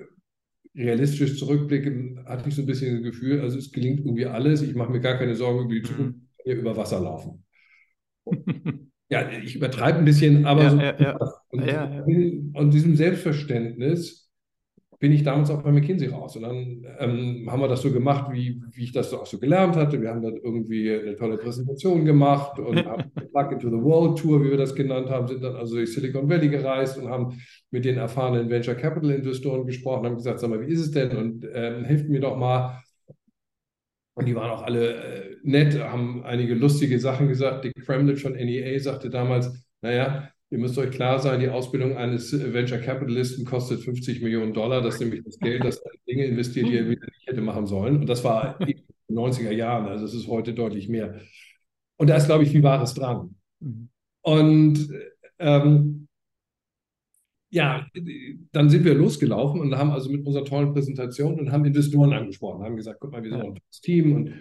realistisch 0.75 1.37
zurückblicke, 1.37 2.23
hatte 2.25 2.49
ich 2.49 2.55
so 2.55 2.61
ein 2.61 2.67
bisschen 2.67 3.03
das 3.03 3.11
Gefühl, 3.11 3.41
also 3.41 3.57
es 3.57 3.71
gelingt 3.71 3.99
irgendwie 3.99 4.25
alles. 4.25 4.61
Ich 4.61 4.75
mache 4.75 4.91
mir 4.91 5.01
gar 5.01 5.17
keine 5.17 5.35
Sorgen 5.35 5.65
über 5.65 5.73
die 5.73 5.81
Zukunft, 5.81 6.15
mhm. 6.15 6.27
hier 6.43 6.55
über 6.55 6.77
Wasser 6.77 6.99
laufen. 6.99 7.43
ja, 9.09 9.29
ich 9.29 9.55
übertreibe 9.55 9.99
ein 9.99 10.05
bisschen, 10.05 10.45
aber 10.45 10.63
ja, 10.63 10.69
so, 10.69 10.77
ja, 10.77 10.99
ja. 10.99 11.17
Und, 11.49 11.65
ja, 11.65 12.03
und 12.53 12.73
diesem 12.73 12.95
Selbstverständnis 12.95 14.20
bin 15.01 15.11
ich 15.13 15.23
damals 15.23 15.49
auch 15.49 15.63
bei 15.63 15.71
McKinsey 15.71 16.09
raus. 16.09 16.35
Und 16.35 16.43
dann 16.43 16.85
ähm, 16.99 17.47
haben 17.51 17.59
wir 17.59 17.67
das 17.67 17.81
so 17.81 17.91
gemacht, 17.91 18.31
wie, 18.31 18.61
wie 18.71 18.83
ich 18.83 18.91
das 18.91 19.09
so 19.09 19.19
auch 19.19 19.25
so 19.25 19.39
gelernt 19.39 19.75
hatte. 19.75 19.99
Wir 19.99 20.09
haben 20.09 20.21
dann 20.21 20.37
irgendwie 20.37 20.91
eine 20.91 21.15
tolle 21.15 21.37
Präsentation 21.37 22.05
gemacht 22.05 22.59
und 22.59 22.77
haben 22.85 23.11
Plug 23.11 23.51
into 23.51 23.69
the 23.71 23.83
World 23.83 24.19
Tour, 24.19 24.43
wie 24.43 24.51
wir 24.51 24.57
das 24.57 24.75
genannt 24.75 25.09
haben, 25.09 25.27
sind 25.27 25.43
dann 25.43 25.55
also 25.55 25.75
durch 25.75 25.91
Silicon 25.91 26.29
Valley 26.29 26.49
gereist 26.49 26.99
und 26.99 27.09
haben 27.09 27.35
mit 27.71 27.83
den 27.83 27.97
erfahrenen 27.97 28.47
Venture 28.47 28.75
Capital 28.75 29.09
Investoren 29.09 29.65
gesprochen, 29.65 30.05
haben 30.05 30.17
gesagt, 30.17 30.39
sag 30.39 30.51
mal, 30.51 30.61
wie 30.61 30.71
ist 30.71 30.81
es 30.81 30.91
denn? 30.91 31.17
Und 31.17 31.47
ähm, 31.51 31.83
hilft 31.83 32.07
mir 32.07 32.19
doch 32.19 32.37
mal. 32.37 32.79
Und 34.13 34.27
die 34.27 34.35
waren 34.35 34.51
auch 34.51 34.61
alle 34.61 34.93
äh, 34.93 35.35
nett, 35.41 35.79
haben 35.79 36.23
einige 36.23 36.53
lustige 36.53 36.99
Sachen 36.99 37.27
gesagt. 37.27 37.65
Dick 37.65 37.73
Kremlin 37.83 38.17
von 38.17 38.33
NEA 38.33 38.79
sagte 38.79 39.09
damals, 39.09 39.65
naja, 39.81 40.29
Ihr 40.51 40.57
müsst 40.57 40.77
euch 40.77 40.91
klar 40.91 41.17
sein, 41.19 41.39
die 41.39 41.47
Ausbildung 41.47 41.95
eines 41.95 42.33
Venture 42.33 42.79
Capitalisten 42.79 43.45
kostet 43.45 43.79
50 43.81 44.21
Millionen 44.21 44.53
Dollar. 44.53 44.81
Das 44.81 44.95
ist 44.95 44.99
nämlich 44.99 45.23
das 45.23 45.39
Geld, 45.39 45.63
das 45.63 45.81
Dinge 46.05 46.25
investiert, 46.25 46.67
die 46.67 46.75
er 46.75 46.89
wieder 46.89 47.05
nicht 47.05 47.25
hätte 47.25 47.41
machen 47.41 47.65
sollen. 47.67 48.01
Und 48.01 48.07
das 48.07 48.21
war 48.25 48.59
in 48.59 48.67
den 48.67 49.17
90er 49.17 49.51
Jahren. 49.51 49.85
Also 49.87 50.03
es 50.03 50.13
ist 50.13 50.27
heute 50.27 50.53
deutlich 50.53 50.89
mehr. 50.89 51.21
Und 51.95 52.09
da 52.09 52.17
ist, 52.17 52.25
glaube 52.25 52.43
ich, 52.43 52.51
viel 52.51 52.63
Wahres 52.63 52.93
dran. 52.93 53.35
Und 54.23 54.89
ähm, 55.39 56.09
ja, 57.49 57.87
dann 58.51 58.69
sind 58.69 58.83
wir 58.83 58.93
losgelaufen 58.93 59.61
und 59.61 59.77
haben 59.77 59.91
also 59.91 60.09
mit 60.09 60.25
unserer 60.25 60.43
tollen 60.43 60.73
Präsentation 60.73 61.39
und 61.39 61.53
haben 61.53 61.63
Investoren 61.63 62.11
angesprochen, 62.11 62.63
haben 62.63 62.75
gesagt, 62.75 62.99
guck 62.99 63.13
mal, 63.13 63.23
wir 63.23 63.31
sind 63.31 63.39
ein 63.39 63.55
tolles 63.55 63.81
Team 63.81 64.15
und 64.15 64.33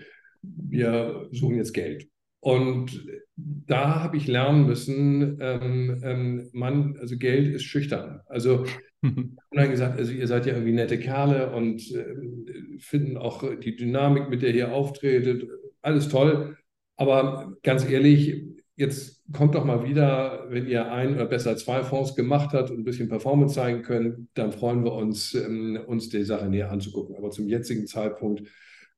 wir 0.43 1.29
suchen 1.31 1.55
jetzt 1.55 1.73
Geld. 1.73 2.09
Und 2.40 3.06
da 3.37 4.02
habe 4.02 4.16
ich 4.16 4.26
lernen 4.26 4.66
müssen, 4.66 5.38
ähm, 5.40 6.00
ähm, 6.02 6.50
Mann, 6.52 6.97
also 6.99 7.16
Geld 7.18 7.54
ist 7.54 7.64
schüchtern. 7.64 8.20
Also 8.26 8.64
und 9.02 9.38
dann 9.50 9.70
gesagt, 9.70 9.99
also 9.99 10.12
ihr 10.12 10.26
seid 10.26 10.47
ja 10.47 10.54
irgendwie 10.54 10.73
nette 10.73 10.99
Kerle 10.99 11.52
und 11.52 11.90
äh, 11.94 12.78
finden 12.78 13.16
auch 13.16 13.44
die 13.61 13.76
Dynamik, 13.76 14.28
mit 14.28 14.42
der 14.42 14.54
ihr 14.54 14.73
auftretet, 14.73 15.49
alles 15.82 16.09
toll. 16.09 16.56
Aber 16.97 17.56
ganz 17.62 17.88
ehrlich, 17.88 18.44
jetzt 18.76 19.23
kommt 19.32 19.54
doch 19.54 19.64
mal 19.64 19.85
wieder, 19.85 20.47
wenn 20.50 20.66
ihr 20.66 20.90
ein 20.90 21.14
oder 21.14 21.26
besser 21.26 21.56
zwei 21.56 21.82
Fonds 21.82 22.14
gemacht 22.14 22.52
habt 22.52 22.70
und 22.70 22.78
ein 22.78 22.85
bisschen 22.85 23.09
Performance 23.09 23.54
zeigen 23.54 23.82
könnt, 23.82 24.28
dann 24.35 24.52
freuen 24.52 24.85
wir 24.85 24.92
uns, 24.92 25.35
ähm, 25.35 25.78
uns 25.87 26.09
die 26.09 26.25
Sache 26.25 26.49
näher 26.49 26.70
anzugucken. 26.70 27.16
Aber 27.16 27.30
zum 27.30 27.49
jetzigen 27.49 27.87
Zeitpunkt 27.87 28.49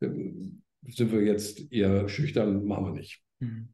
ähm, 0.01 0.63
sind 0.89 1.13
wir 1.13 1.23
jetzt 1.23 1.73
eher 1.73 2.09
schüchtern, 2.09 2.65
machen 2.65 2.87
wir 2.87 2.93
nicht. 2.93 3.22
Mhm. 3.43 3.69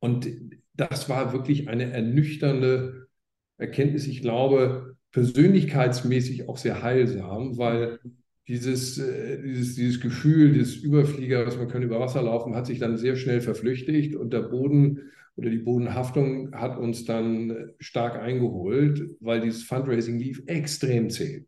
Und 0.00 0.28
das 0.74 1.08
war 1.08 1.32
wirklich 1.32 1.68
eine 1.68 1.92
ernüchternde 1.92 3.08
Erkenntnis. 3.56 4.06
Ich 4.06 4.20
glaube, 4.20 4.96
persönlichkeitsmäßig 5.12 6.48
auch 6.48 6.56
sehr 6.56 6.82
heilsam, 6.82 7.58
weil 7.58 8.00
dieses, 8.48 8.98
äh, 8.98 9.40
dieses, 9.42 9.76
dieses 9.76 10.00
Gefühl 10.00 10.52
des 10.52 10.76
Überfliegers, 10.76 11.56
man 11.56 11.68
kann 11.68 11.82
über 11.82 12.00
Wasser 12.00 12.22
laufen, 12.22 12.54
hat 12.54 12.66
sich 12.66 12.78
dann 12.78 12.96
sehr 12.96 13.16
schnell 13.16 13.40
verflüchtigt 13.40 14.16
und 14.16 14.32
der 14.32 14.42
Boden 14.42 15.12
oder 15.36 15.48
die 15.48 15.58
Bodenhaftung 15.58 16.52
hat 16.54 16.76
uns 16.76 17.04
dann 17.04 17.70
stark 17.78 18.16
eingeholt, 18.16 19.02
weil 19.20 19.40
dieses 19.40 19.62
Fundraising 19.62 20.18
lief 20.18 20.42
extrem 20.46 21.08
zäh. 21.08 21.46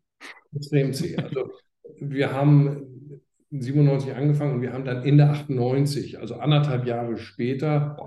Extrem 0.55 0.93
zäh. 0.93 1.17
Also 1.17 1.51
wir 1.99 2.31
haben 2.31 2.94
97 3.61 4.13
angefangen 4.13 4.55
und 4.55 4.61
wir 4.61 4.73
haben 4.73 4.85
dann 4.85 5.03
Ende 5.03 5.29
98, 5.29 6.19
also 6.19 6.35
anderthalb 6.35 6.85
Jahre 6.85 7.17
später, 7.17 7.97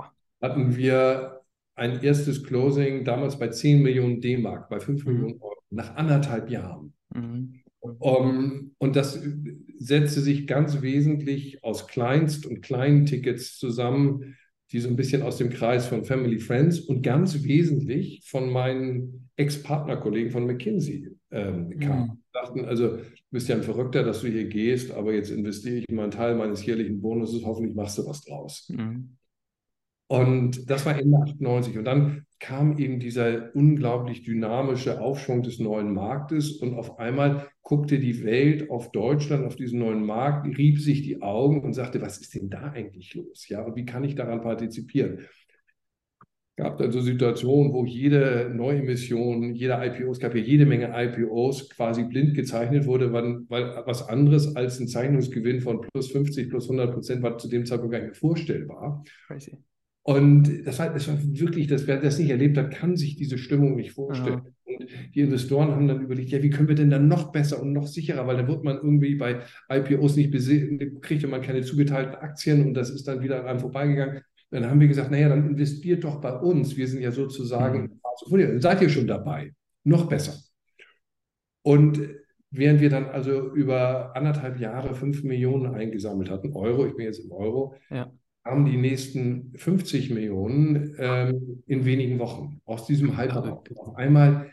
hatten 0.41 0.77
wir 0.77 1.41
ein 1.75 2.03
erstes 2.03 2.43
Closing, 2.45 3.05
damals 3.05 3.39
bei 3.39 3.49
10 3.49 3.83
Millionen 3.83 4.21
D-Mark, 4.21 4.69
bei 4.69 4.81
5 4.81 5.05
mhm. 5.05 5.13
Millionen 5.13 5.41
Euro, 5.41 5.57
nach 5.71 5.97
anderthalb 5.97 6.51
Jahren. 6.51 6.93
Mhm. 7.15 7.55
Um, 7.81 8.73
und 8.79 8.97
das 8.97 9.23
setzte 9.79 10.21
sich 10.21 10.47
ganz 10.47 10.83
wesentlich 10.83 11.63
aus 11.63 11.87
Kleinst- 11.87 12.45
und 12.45 12.61
kleinen 12.61 13.07
Tickets 13.07 13.57
zusammen, 13.57 14.37
die 14.73 14.81
so 14.81 14.89
ein 14.89 14.97
bisschen 14.97 15.23
aus 15.23 15.39
dem 15.39 15.51
Kreis 15.51 15.87
von 15.87 16.05
Family 16.05 16.41
Friends 16.41 16.81
und 16.81 17.03
ganz 17.03 17.43
wesentlich 17.45 18.23
von 18.27 18.51
meinen 18.51 19.31
Ex-Partnerkollegen 19.37 20.31
von 20.31 20.47
McKinsey 20.47 21.09
ähm, 21.31 21.79
kamen. 21.79 22.09
Mhm. 22.09 22.23
Dachten, 22.43 22.65
also 22.65 22.97
du 22.97 23.03
bist 23.31 23.49
ja 23.49 23.57
ein 23.57 23.63
Verrückter, 23.63 24.03
dass 24.03 24.21
du 24.21 24.29
hier 24.29 24.47
gehst, 24.49 24.93
aber 24.93 25.13
jetzt 25.13 25.31
investiere 25.31 25.77
ich 25.77 25.95
mal 25.95 26.05
einen 26.05 26.13
Teil 26.13 26.35
meines 26.35 26.65
jährlichen 26.65 27.01
Bonuses, 27.01 27.45
hoffentlich 27.45 27.75
machst 27.75 27.99
du 27.99 28.07
was 28.07 28.23
draus. 28.23 28.69
Mhm. 28.69 29.17
Und 30.11 30.71
das 30.71 30.87
war 30.87 30.99
Ende 30.99 31.19
98. 31.19 31.77
Und 31.77 31.85
dann 31.85 32.25
kam 32.41 32.79
eben 32.79 32.99
dieser 32.99 33.55
unglaublich 33.55 34.23
dynamische 34.23 35.01
Aufschwung 35.01 35.43
des 35.43 35.59
neuen 35.59 35.93
Marktes 35.93 36.53
und 36.53 36.75
auf 36.75 36.99
einmal 36.99 37.49
guckte 37.63 37.99
die 37.99 38.25
Welt 38.25 38.71
auf 38.71 38.91
Deutschland, 38.91 39.45
auf 39.45 39.57
diesen 39.57 39.81
neuen 39.81 40.05
Markt, 40.05 40.47
rieb 40.57 40.81
sich 40.81 41.03
die 41.03 41.21
Augen 41.21 41.63
und 41.63 41.75
sagte, 41.75 42.01
was 42.01 42.19
ist 42.19 42.35
denn 42.35 42.49
da 42.49 42.71
eigentlich 42.71 43.15
los? 43.15 43.49
Ja, 43.49 43.63
und 43.63 43.77
wie 43.77 43.85
kann 43.85 44.05
ich 44.05 44.15
daran 44.15 44.41
partizipieren? 44.41 45.27
Gab 46.59 46.77
dann 46.77 46.91
so 46.91 47.01
Situationen, 47.01 47.73
wo 47.73 47.85
jede 47.85 48.51
Neuemission, 48.53 49.55
jeder 49.55 49.85
IPO, 49.87 50.11
es 50.11 50.19
gab 50.19 50.35
ja 50.35 50.41
jede 50.41 50.67
Menge 50.67 50.91
IPOs, 50.93 51.71
quasi 51.71 52.03
blind 52.03 52.35
gezeichnet 52.35 52.85
wurde, 52.85 53.13
weil, 53.13 53.43
weil 53.49 53.83
was 53.87 54.09
anderes 54.09 54.57
als 54.57 54.81
ein 54.81 54.89
Zeichnungsgewinn 54.89 55.61
von 55.61 55.81
plus 55.81 56.11
50, 56.11 56.51
plus 56.51 56.65
100 56.65 56.93
Prozent 56.93 57.23
war 57.23 57.39
zu 57.39 57.49
dem 57.49 57.65
Zeitpunkt 57.65 57.93
gar 57.93 58.03
nicht 58.03 58.17
vorstellbar. 58.17 59.05
Crazy. 59.29 59.57
Und 60.03 60.67
das 60.67 60.81
war, 60.81 60.93
das 60.93 61.07
war 61.07 61.17
wirklich, 61.23 61.69
das, 61.69 61.87
wer 61.87 62.01
das 62.01 62.19
nicht 62.19 62.31
erlebt 62.31 62.59
hat, 62.59 62.73
kann 62.73 62.97
sich 62.97 63.15
diese 63.15 63.39
Stimmung 63.39 63.77
nicht 63.77 63.93
vorstellen. 63.93 64.43
Ja. 64.67 64.75
Und 64.81 65.15
die 65.15 65.21
Investoren 65.21 65.71
haben 65.71 65.87
dann 65.87 66.01
überlegt, 66.01 66.31
ja, 66.31 66.43
wie 66.43 66.51
können 66.51 66.69
wir 66.69 66.75
denn 66.75 66.91
dann 66.91 67.07
noch 67.07 67.31
besser 67.31 67.63
und 67.63 67.73
noch 67.73 67.87
sicherer, 67.87 68.27
weil 68.27 68.37
dann 68.37 68.49
wird 68.49 68.65
man 68.65 68.79
irgendwie 68.79 69.15
bei 69.15 69.43
IPOs 69.71 70.17
nicht 70.17 70.33
besehen, 70.33 71.01
kriegt 71.03 71.29
man 71.29 71.41
keine 71.41 71.61
zugeteilten 71.61 72.17
Aktien 72.17 72.67
und 72.67 72.75
das 72.75 72.91
ist 72.91 73.07
dann 73.07 73.23
wieder 73.23 73.41
an 73.41 73.47
einem 73.47 73.61
vorbeigegangen. 73.61 74.23
Dann 74.51 74.69
haben 74.69 74.81
wir 74.81 74.89
gesagt, 74.89 75.11
naja, 75.11 75.29
dann 75.29 75.51
investiert 75.51 76.05
doch 76.05 76.21
bei 76.21 76.33
uns. 76.33 76.77
Wir 76.77 76.89
sind 76.89 77.03
ja 77.03 77.13
sozusagen, 77.13 78.01
mhm. 78.31 78.61
seid 78.61 78.81
ihr 78.81 78.89
schon 78.89 79.07
dabei. 79.07 79.53
Noch 79.85 80.09
besser. 80.09 80.39
Und 81.63 82.01
während 82.51 82.81
wir 82.81 82.91
dann 82.91 83.07
also 83.07 83.53
über 83.53 84.17
anderthalb 84.17 84.59
Jahre 84.59 84.95
fünf 84.95 85.23
Millionen 85.23 85.75
eingesammelt 85.75 86.31
hatten, 86.31 86.53
Euro, 86.55 86.87
ich 86.87 86.97
bin 86.97 87.05
jetzt 87.05 87.25
im 87.25 87.33
Euro, 87.33 87.75
ja. 87.91 88.11
haben 88.45 88.65
die 88.65 88.79
nächsten 88.79 89.53
50 89.57 90.11
Millionen 90.11 90.95
ähm, 90.99 91.63
in 91.67 91.85
wenigen 91.85 92.19
Wochen 92.19 92.61
aus 92.65 92.87
diesem 92.87 93.17
Hype. 93.17 93.37
Auf 93.37 93.97
einmal 93.97 94.51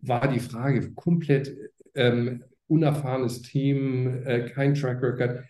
war 0.00 0.28
die 0.28 0.40
Frage 0.40 0.92
komplett 0.92 1.56
ähm, 1.94 2.44
unerfahrenes 2.66 3.42
Team, 3.42 4.22
äh, 4.24 4.48
kein 4.50 4.74
Track 4.74 5.02
Record 5.02 5.44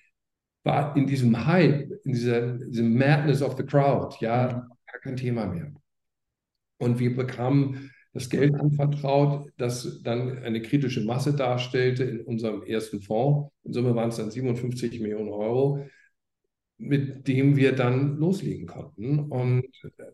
war 0.64 0.97
in 0.97 1.07
diesem 1.07 1.47
Hype, 1.47 1.90
in 2.04 2.12
dieser, 2.12 2.59
diesem 2.59 2.97
Madness 2.97 3.42
of 3.42 3.57
the 3.57 3.64
Crowd, 3.64 4.16
ja, 4.21 4.47
mhm. 4.47 4.69
gar 4.90 5.00
kein 5.02 5.16
Thema 5.16 5.47
mehr. 5.47 5.73
Und 6.78 6.99
wir 6.99 7.14
bekamen 7.14 7.90
das 8.12 8.28
Geld 8.28 8.54
anvertraut, 8.54 9.50
das 9.57 10.02
dann 10.02 10.38
eine 10.38 10.61
kritische 10.61 11.04
Masse 11.04 11.35
darstellte 11.35 12.04
in 12.04 12.21
unserem 12.21 12.62
ersten 12.62 13.00
Fonds. 13.00 13.50
In 13.64 13.73
Summe 13.73 13.95
waren 13.95 14.11
es 14.11 14.16
dann 14.16 14.31
57 14.31 15.00
Millionen 15.00 15.31
Euro, 15.31 15.87
mit 16.76 17.26
dem 17.26 17.57
wir 17.57 17.73
dann 17.73 18.16
loslegen 18.16 18.66
konnten 18.66 19.19
und 19.19 19.64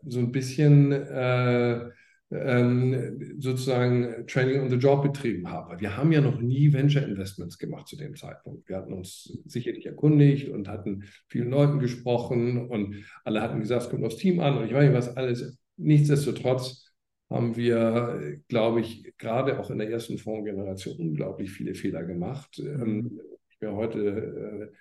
so 0.06 0.18
ein 0.20 0.30
bisschen 0.30 0.92
äh, 0.92 1.90
ähm, 2.30 3.36
sozusagen 3.38 4.26
Training 4.26 4.60
on 4.60 4.70
the 4.70 4.76
Job 4.76 5.02
betrieben 5.02 5.50
habe. 5.50 5.80
Wir 5.80 5.96
haben 5.96 6.12
ja 6.12 6.20
noch 6.20 6.40
nie 6.40 6.72
Venture 6.72 7.02
Investments 7.02 7.58
gemacht 7.58 7.88
zu 7.88 7.96
dem 7.96 8.16
Zeitpunkt. 8.16 8.68
Wir 8.68 8.76
hatten 8.76 8.92
uns 8.92 9.38
sicherlich 9.46 9.86
erkundigt 9.86 10.48
und 10.48 10.68
hatten 10.68 11.04
vielen 11.28 11.50
Leuten 11.50 11.78
gesprochen 11.78 12.68
und 12.68 13.04
alle 13.24 13.40
hatten 13.40 13.60
gesagt, 13.60 13.84
es 13.84 13.90
kommt 13.90 14.04
aufs 14.04 14.16
Team 14.16 14.40
an 14.40 14.58
und 14.58 14.66
ich 14.66 14.74
weiß 14.74 14.84
nicht 14.84 14.96
was 14.96 15.16
alles. 15.16 15.58
Nichtsdestotrotz 15.76 16.92
haben 17.30 17.56
wir, 17.56 18.40
glaube 18.48 18.80
ich, 18.80 19.14
gerade 19.18 19.58
auch 19.58 19.70
in 19.70 19.78
der 19.78 19.90
ersten 19.90 20.18
Fondsgeneration 20.18 20.96
unglaublich 20.98 21.50
viele 21.50 21.74
Fehler 21.74 22.04
gemacht. 22.04 22.58
Ähm, 22.58 23.20
ich 23.50 23.60
mir 23.60 23.74
heute 23.74 23.98
äh, 24.00 24.76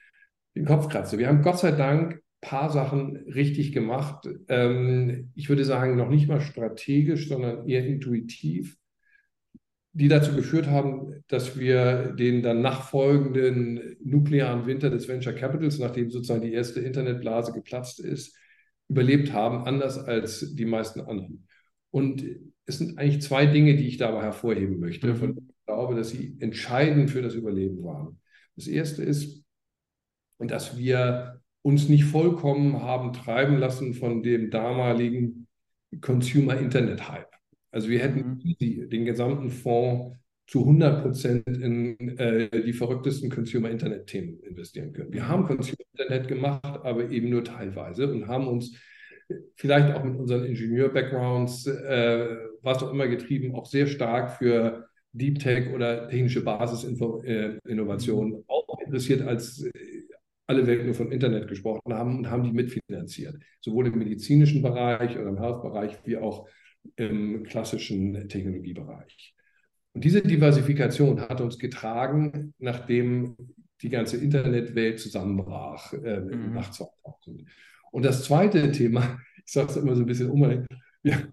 den 0.55 0.65
Kopf 0.65 0.89
kratze. 0.89 1.17
Wir 1.17 1.27
haben 1.27 1.41
Gott 1.41 1.59
sei 1.59 1.71
Dank 1.71 2.21
paar 2.41 2.69
Sachen 2.69 3.17
richtig 3.17 3.71
gemacht. 3.71 4.27
Ähm, 4.47 5.31
ich 5.35 5.49
würde 5.49 5.65
sagen, 5.65 5.95
noch 5.95 6.09
nicht 6.09 6.27
mal 6.27 6.41
strategisch, 6.41 7.27
sondern 7.27 7.67
eher 7.67 7.85
intuitiv, 7.85 8.77
die 9.93 10.07
dazu 10.07 10.35
geführt 10.35 10.67
haben, 10.67 11.23
dass 11.27 11.57
wir 11.57 12.13
den 12.13 12.43
dann 12.43 12.61
nachfolgenden 12.61 13.97
nuklearen 14.03 14.67
Winter 14.67 14.89
des 14.89 15.07
Venture 15.07 15.33
Capitals, 15.33 15.79
nachdem 15.79 16.11
sozusagen 16.11 16.41
die 16.41 16.53
erste 16.53 16.79
Internetblase 16.81 17.51
geplatzt 17.51 17.99
ist, 17.99 18.37
überlebt 18.89 19.33
haben, 19.33 19.65
anders 19.65 19.97
als 19.97 20.55
die 20.55 20.65
meisten 20.65 21.01
anderen. 21.01 21.47
Und 21.89 22.23
es 22.65 22.77
sind 22.77 22.99
eigentlich 22.99 23.21
zwei 23.21 23.47
Dinge, 23.47 23.75
die 23.75 23.87
ich 23.87 23.97
dabei 23.97 24.21
hervorheben 24.21 24.79
möchte. 24.79 25.07
Mhm. 25.07 25.15
Von 25.15 25.47
glaube, 25.67 25.95
dass 25.95 26.09
sie 26.09 26.35
entscheidend 26.39 27.11
für 27.11 27.21
das 27.21 27.35
Überleben 27.35 27.83
waren. 27.83 28.19
Das 28.55 28.67
erste 28.67 29.03
ist, 29.03 29.43
dass 30.39 30.77
wir 30.77 31.41
uns 31.61 31.89
nicht 31.89 32.05
vollkommen 32.05 32.81
haben 32.81 33.13
treiben 33.13 33.57
lassen 33.57 33.93
von 33.93 34.23
dem 34.23 34.49
damaligen 34.49 35.47
Consumer 36.01 36.57
Internet 36.57 37.09
Hype. 37.09 37.31
Also 37.71 37.89
wir 37.89 37.99
hätten 37.99 38.41
mhm. 38.43 38.89
den 38.89 39.05
gesamten 39.05 39.49
Fonds 39.49 40.15
zu 40.47 40.61
100 40.61 41.01
Prozent 41.01 41.47
in 41.47 42.17
äh, 42.17 42.49
die 42.63 42.71
verrücktesten 42.71 43.29
Consumer-Internet-Themen 43.29 44.39
investieren 44.43 44.93
können. 44.93 45.11
Wir 45.11 45.27
haben 45.27 45.45
Consumer-Internet 45.45 46.27
gemacht, 46.29 46.79
aber 46.83 47.09
eben 47.09 47.29
nur 47.29 47.43
teilweise 47.43 48.09
und 48.11 48.27
haben 48.27 48.47
uns 48.47 48.77
vielleicht 49.55 49.93
auch 49.93 50.05
mit 50.05 50.15
unseren 50.15 50.45
Ingenieur-Backgrounds, 50.45 51.67
äh, 51.67 52.27
was 52.61 52.81
auch 52.81 52.91
immer 52.91 53.07
getrieben, 53.07 53.55
auch 53.55 53.65
sehr 53.65 53.87
stark 53.87 54.37
für 54.37 54.87
Deep 55.11 55.39
Tech 55.39 55.73
oder 55.73 56.07
technische 56.07 56.43
Basisinnovationen 56.43 58.33
äh, 58.33 58.43
auch 58.47 58.79
interessiert, 58.85 59.21
als 59.27 59.63
äh, 59.63 59.71
alle 60.47 60.65
Welt 60.65 60.85
nur 60.85 60.95
von 60.95 61.11
Internet 61.11 61.47
gesprochen 61.47 61.93
haben 61.93 62.17
und 62.17 62.29
haben 62.29 62.43
die 62.43 62.51
mitfinanziert. 62.51 63.35
Sowohl 63.61 63.87
im 63.87 63.99
medizinischen 63.99 64.61
Bereich 64.61 65.17
oder 65.17 65.29
im 65.29 65.39
Health-Bereich 65.39 65.99
wie 66.05 66.17
auch 66.17 66.47
im 66.95 67.43
klassischen 67.43 68.29
Technologiebereich. 68.29 69.35
Und 69.93 70.03
diese 70.03 70.21
Diversifikation 70.21 71.21
hat 71.21 71.41
uns 71.41 71.59
getragen, 71.59 72.53
nachdem 72.59 73.35
die 73.81 73.89
ganze 73.89 74.17
Internetwelt 74.17 74.99
zusammenbrach 74.99 75.93
äh, 75.93 76.21
mhm. 76.21 76.53
nach 76.53 76.71
2000. 76.71 77.43
Und 77.91 78.05
das 78.05 78.23
zweite 78.23 78.71
Thema, 78.71 79.19
ich 79.45 79.51
sage 79.51 79.69
es 79.69 79.77
immer 79.77 79.95
so 79.95 80.03
ein 80.03 80.07
bisschen 80.07 80.29
unbedingt, 80.29 80.67
wir 81.03 81.27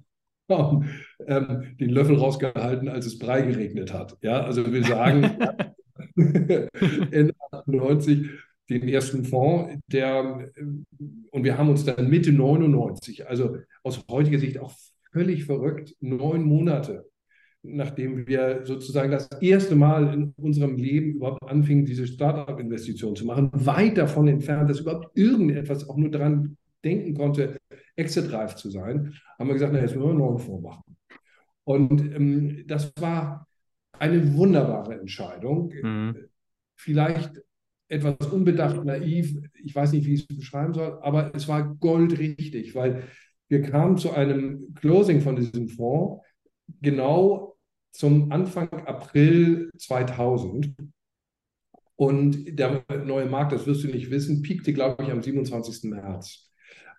haben 0.50 0.90
ähm, 1.26 1.76
den 1.78 1.90
Löffel 1.90 2.16
rausgehalten, 2.16 2.88
als 2.88 3.06
es 3.06 3.18
Brei 3.18 3.42
geregnet 3.42 3.92
hat. 3.92 4.18
Ja, 4.23 4.42
also 4.42 4.71
wir 4.71 4.85
sagen 4.85 5.25
in 6.16 7.33
98 7.50 8.28
den 8.71 8.88
ersten 8.88 9.25
Fonds, 9.25 9.75
der 9.88 10.50
und 11.30 11.44
wir 11.44 11.59
haben 11.59 11.68
uns 11.68 11.85
dann 11.85 12.09
Mitte 12.09 12.33
99, 12.33 13.28
also 13.28 13.59
aus 13.83 14.04
heutiger 14.11 14.38
Sicht 14.38 14.59
auch 14.59 14.73
völlig 15.12 15.44
verrückt, 15.44 15.94
neun 16.00 16.42
Monate 16.42 17.04
nachdem 17.64 18.26
wir 18.26 18.61
sozusagen 18.64 19.11
das 19.11 19.28
erste 19.40 19.75
Mal 19.75 20.12
in 20.12 20.35
unserem 20.37 20.76
Leben 20.76 21.14
überhaupt 21.14 21.42
anfingen, 21.44 21.87
diese 21.87 22.06
Startup-Investitionen 22.06 23.16
zu 23.16 23.25
machen, 23.25 23.50
weit 23.54 23.97
davon 23.97 24.28
entfernt, 24.28 24.68
dass 24.68 24.80
überhaupt 24.80 25.16
irgendetwas 25.16 25.88
auch 25.88 25.97
nur 25.97 26.11
daran 26.11 26.56
denken 26.85 27.14
konnte, 27.14 27.56
exit-reif 27.97 28.56
zu 28.56 28.71
sein, 28.71 29.14
haben 29.38 29.47
wir 29.49 29.54
gesagt, 29.54 29.73
na, 29.73 29.80
jetzt 29.80 29.94
müssen 29.94 30.04
wir 30.04 30.11
einen 30.11 30.18
neuen 30.18 30.38
Fonds 30.38 30.62
machen. 30.62 30.97
Und 31.64 32.14
ähm, 32.14 32.64
das 32.66 32.92
war 33.00 33.49
eine 33.99 34.35
wunderbare 34.35 35.00
Entscheidung. 35.00 35.73
Mhm. 35.83 36.16
Vielleicht 36.76 37.40
etwas 37.94 38.30
unbedacht, 38.30 38.84
naiv, 38.84 39.36
ich 39.62 39.74
weiß 39.74 39.92
nicht, 39.92 40.06
wie 40.06 40.14
ich 40.14 40.26
es 40.28 40.36
beschreiben 40.36 40.74
soll, 40.74 40.98
aber 41.02 41.34
es 41.34 41.48
war 41.48 41.74
goldrichtig, 41.76 42.74
weil 42.74 43.04
wir 43.48 43.62
kamen 43.62 43.96
zu 43.96 44.12
einem 44.12 44.74
Closing 44.74 45.20
von 45.20 45.36
diesem 45.36 45.68
Fonds 45.68 46.24
genau 46.80 47.56
zum 47.92 48.32
Anfang 48.32 48.68
April 48.86 49.70
2000. 49.78 50.74
Und 51.96 52.58
der 52.58 52.84
neue 53.04 53.26
Markt, 53.26 53.52
das 53.52 53.66
wirst 53.66 53.84
du 53.84 53.88
nicht 53.88 54.10
wissen, 54.10 54.42
piekte, 54.42 54.72
glaube 54.72 55.04
ich, 55.04 55.10
am 55.10 55.22
27. 55.22 55.90
März. 55.90 56.50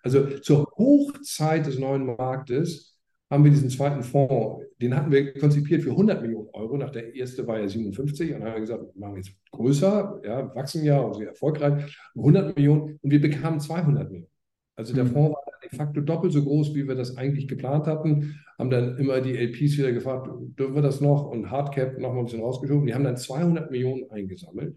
Also 0.02 0.38
zur 0.38 0.72
Hochzeit 0.76 1.66
des 1.66 1.78
neuen 1.78 2.06
Marktes 2.06 2.95
haben 3.30 3.44
wir 3.44 3.50
diesen 3.50 3.70
zweiten 3.70 4.02
Fonds, 4.02 4.64
den 4.80 4.94
hatten 4.94 5.10
wir 5.10 5.34
konzipiert 5.34 5.82
für 5.82 5.90
100 5.90 6.22
Millionen 6.22 6.48
Euro. 6.52 6.76
Nach 6.76 6.90
der 6.90 7.14
erste 7.14 7.46
war 7.46 7.58
ja 7.58 7.68
57 7.68 8.32
und 8.32 8.40
dann 8.40 8.48
haben 8.48 8.54
wir 8.54 8.60
gesagt, 8.60 8.82
wir 8.82 9.00
machen 9.00 9.16
jetzt 9.16 9.32
größer, 9.50 10.20
ja, 10.24 10.54
wachsen 10.54 10.84
ja 10.84 11.12
sehr 11.14 11.28
erfolgreich, 11.28 11.96
100 12.16 12.56
Millionen 12.56 12.98
und 13.02 13.10
wir 13.10 13.20
bekamen 13.20 13.58
200 13.58 14.10
Millionen. 14.10 14.30
Also 14.76 14.94
der 14.94 15.04
mhm. 15.04 15.12
Fonds 15.12 15.30
war 15.30 15.42
de 15.62 15.76
facto 15.76 16.00
doppelt 16.00 16.32
so 16.32 16.42
groß, 16.44 16.74
wie 16.74 16.86
wir 16.86 16.94
das 16.94 17.16
eigentlich 17.16 17.48
geplant 17.48 17.86
hatten. 17.86 18.38
Haben 18.58 18.70
dann 18.70 18.98
immer 18.98 19.20
die 19.20 19.36
LPs 19.36 19.78
wieder 19.78 19.92
gefragt, 19.92 20.28
dürfen 20.58 20.74
wir 20.74 20.82
das 20.82 21.00
noch? 21.00 21.26
Und 21.26 21.50
Hardcap 21.50 21.98
noch 21.98 22.12
mal 22.12 22.20
ein 22.20 22.24
bisschen 22.26 22.42
rausgeschoben. 22.42 22.86
Die 22.86 22.94
haben 22.94 23.04
dann 23.04 23.16
200 23.16 23.70
Millionen 23.70 24.10
eingesammelt. 24.10 24.76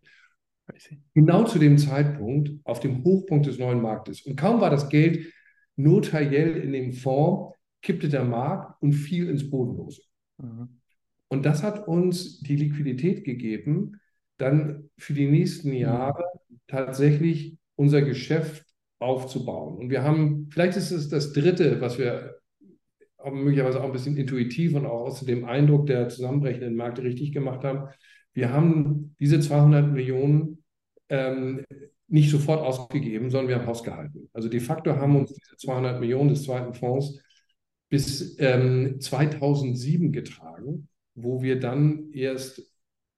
Genau 1.13 1.43
zu 1.43 1.59
dem 1.59 1.77
Zeitpunkt 1.77 2.51
auf 2.63 2.79
dem 2.79 3.03
Hochpunkt 3.03 3.47
des 3.47 3.59
neuen 3.59 3.81
Marktes. 3.81 4.21
Und 4.21 4.35
kaum 4.37 4.61
war 4.61 4.69
das 4.69 4.89
Geld 4.89 5.25
notariell 5.75 6.57
in 6.57 6.73
dem 6.73 6.93
Fonds, 6.93 7.55
kippte 7.81 8.09
der 8.09 8.23
Markt 8.23 8.81
und 8.81 8.93
fiel 8.93 9.29
ins 9.29 9.49
Bodenlose. 9.49 10.01
Mhm. 10.37 10.79
Und 11.27 11.45
das 11.45 11.63
hat 11.63 11.87
uns 11.87 12.39
die 12.39 12.55
Liquidität 12.55 13.23
gegeben, 13.23 13.99
dann 14.37 14.89
für 14.97 15.13
die 15.13 15.29
nächsten 15.29 15.69
mhm. 15.69 15.75
Jahre 15.75 16.23
tatsächlich 16.67 17.57
unser 17.75 18.01
Geschäft 18.01 18.65
aufzubauen. 18.99 19.77
Und 19.77 19.89
wir 19.89 20.03
haben, 20.03 20.49
vielleicht 20.51 20.77
ist 20.77 20.91
es 20.91 21.09
das 21.09 21.31
Dritte, 21.31 21.79
was 21.81 21.97
wir 21.97 22.35
möglicherweise 23.31 23.81
auch 23.81 23.85
ein 23.85 23.91
bisschen 23.91 24.17
intuitiv 24.17 24.75
und 24.75 24.85
auch 24.85 25.05
aus 25.05 25.25
dem 25.25 25.45
Eindruck 25.45 25.87
der 25.87 26.09
zusammenbrechenden 26.09 26.75
Märkte 26.75 27.03
richtig 27.03 27.31
gemacht 27.31 27.63
haben. 27.63 27.89
Wir 28.33 28.53
haben 28.53 29.15
diese 29.19 29.39
200 29.39 29.91
Millionen 29.91 30.63
ähm, 31.09 31.65
nicht 32.07 32.31
sofort 32.31 32.61
ausgegeben, 32.61 33.29
sondern 33.29 33.49
wir 33.49 33.55
haben 33.59 33.67
ausgehalten. 33.67 34.29
Also 34.33 34.49
de 34.49 34.59
facto 34.59 34.95
haben 34.95 35.15
uns 35.15 35.33
diese 35.33 35.57
200 35.57 35.99
Millionen 35.99 36.29
des 36.29 36.43
zweiten 36.43 36.73
Fonds 36.73 37.19
bis 37.89 38.37
ähm, 38.39 38.99
2007 39.01 40.11
getragen, 40.11 40.87
wo 41.15 41.41
wir 41.41 41.59
dann 41.59 42.11
erst 42.13 42.61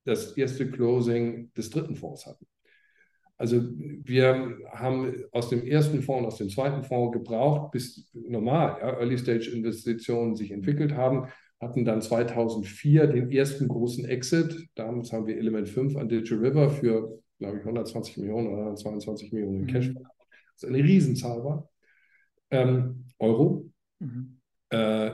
das 0.06 0.36
erste 0.38 0.70
Closing 0.70 1.54
des 1.54 1.70
dritten 1.70 1.96
Fonds 1.96 2.26
hatten. 2.26 2.48
Also 3.38 3.60
wir 4.04 4.56
haben 4.72 5.16
aus 5.32 5.50
dem 5.50 5.66
ersten 5.66 6.04
Fonds, 6.04 6.28
aus 6.28 6.38
dem 6.38 6.50
zweiten 6.50 6.84
Fonds 6.84 7.12
gebraucht, 7.12 7.72
bis 7.72 8.12
normal 8.14 8.78
ja, 8.80 9.00
Early-Stage-Investitionen 9.00 10.36
sich 10.36 10.52
entwickelt 10.52 10.94
haben, 10.94 11.28
hatten 11.60 11.84
dann 11.84 12.02
2004 12.02 13.08
den 13.08 13.32
ersten 13.32 13.68
großen 13.68 14.06
Exit. 14.06 14.68
Damals 14.76 15.12
haben 15.12 15.26
wir 15.26 15.38
Element 15.38 15.70
5 15.70 15.96
an 15.96 16.08
Digital 16.08 16.38
River 16.38 16.70
für, 16.70 17.20
glaube 17.40 17.58
ich, 17.58 17.64
120 17.64 18.18
Millionen 18.18 18.48
oder 18.48 18.62
122 18.64 19.32
Millionen 19.32 19.62
in 19.62 19.68
Cash. 19.68 19.90
Mhm. 19.90 20.04
Das 20.04 20.64
ist 20.64 20.66
eine 20.66 20.84
Riesenzahl 20.84 21.44
war. 21.44 21.70
Ähm, 22.52 23.06
Euro. 23.18 23.72
Mhm. 24.00 24.41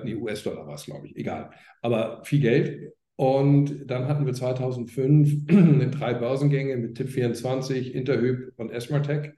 Nee, 0.04 0.16
US-Dollar 0.16 0.68
war 0.68 0.76
es, 0.76 0.86
glaube 0.86 1.08
ich, 1.08 1.16
egal. 1.16 1.52
Aber 1.82 2.24
viel 2.24 2.42
Geld. 2.42 2.94
Und 3.16 3.90
dann 3.90 4.08
hatten 4.08 4.26
wir 4.26 4.34
2005 4.34 5.48
drei 5.92 6.14
Börsengänge 6.14 6.78
mit 6.78 7.00
TIP24, 7.00 7.92
Interhyp 7.92 8.54
und 8.58 8.72
Esmartec. 8.72 9.34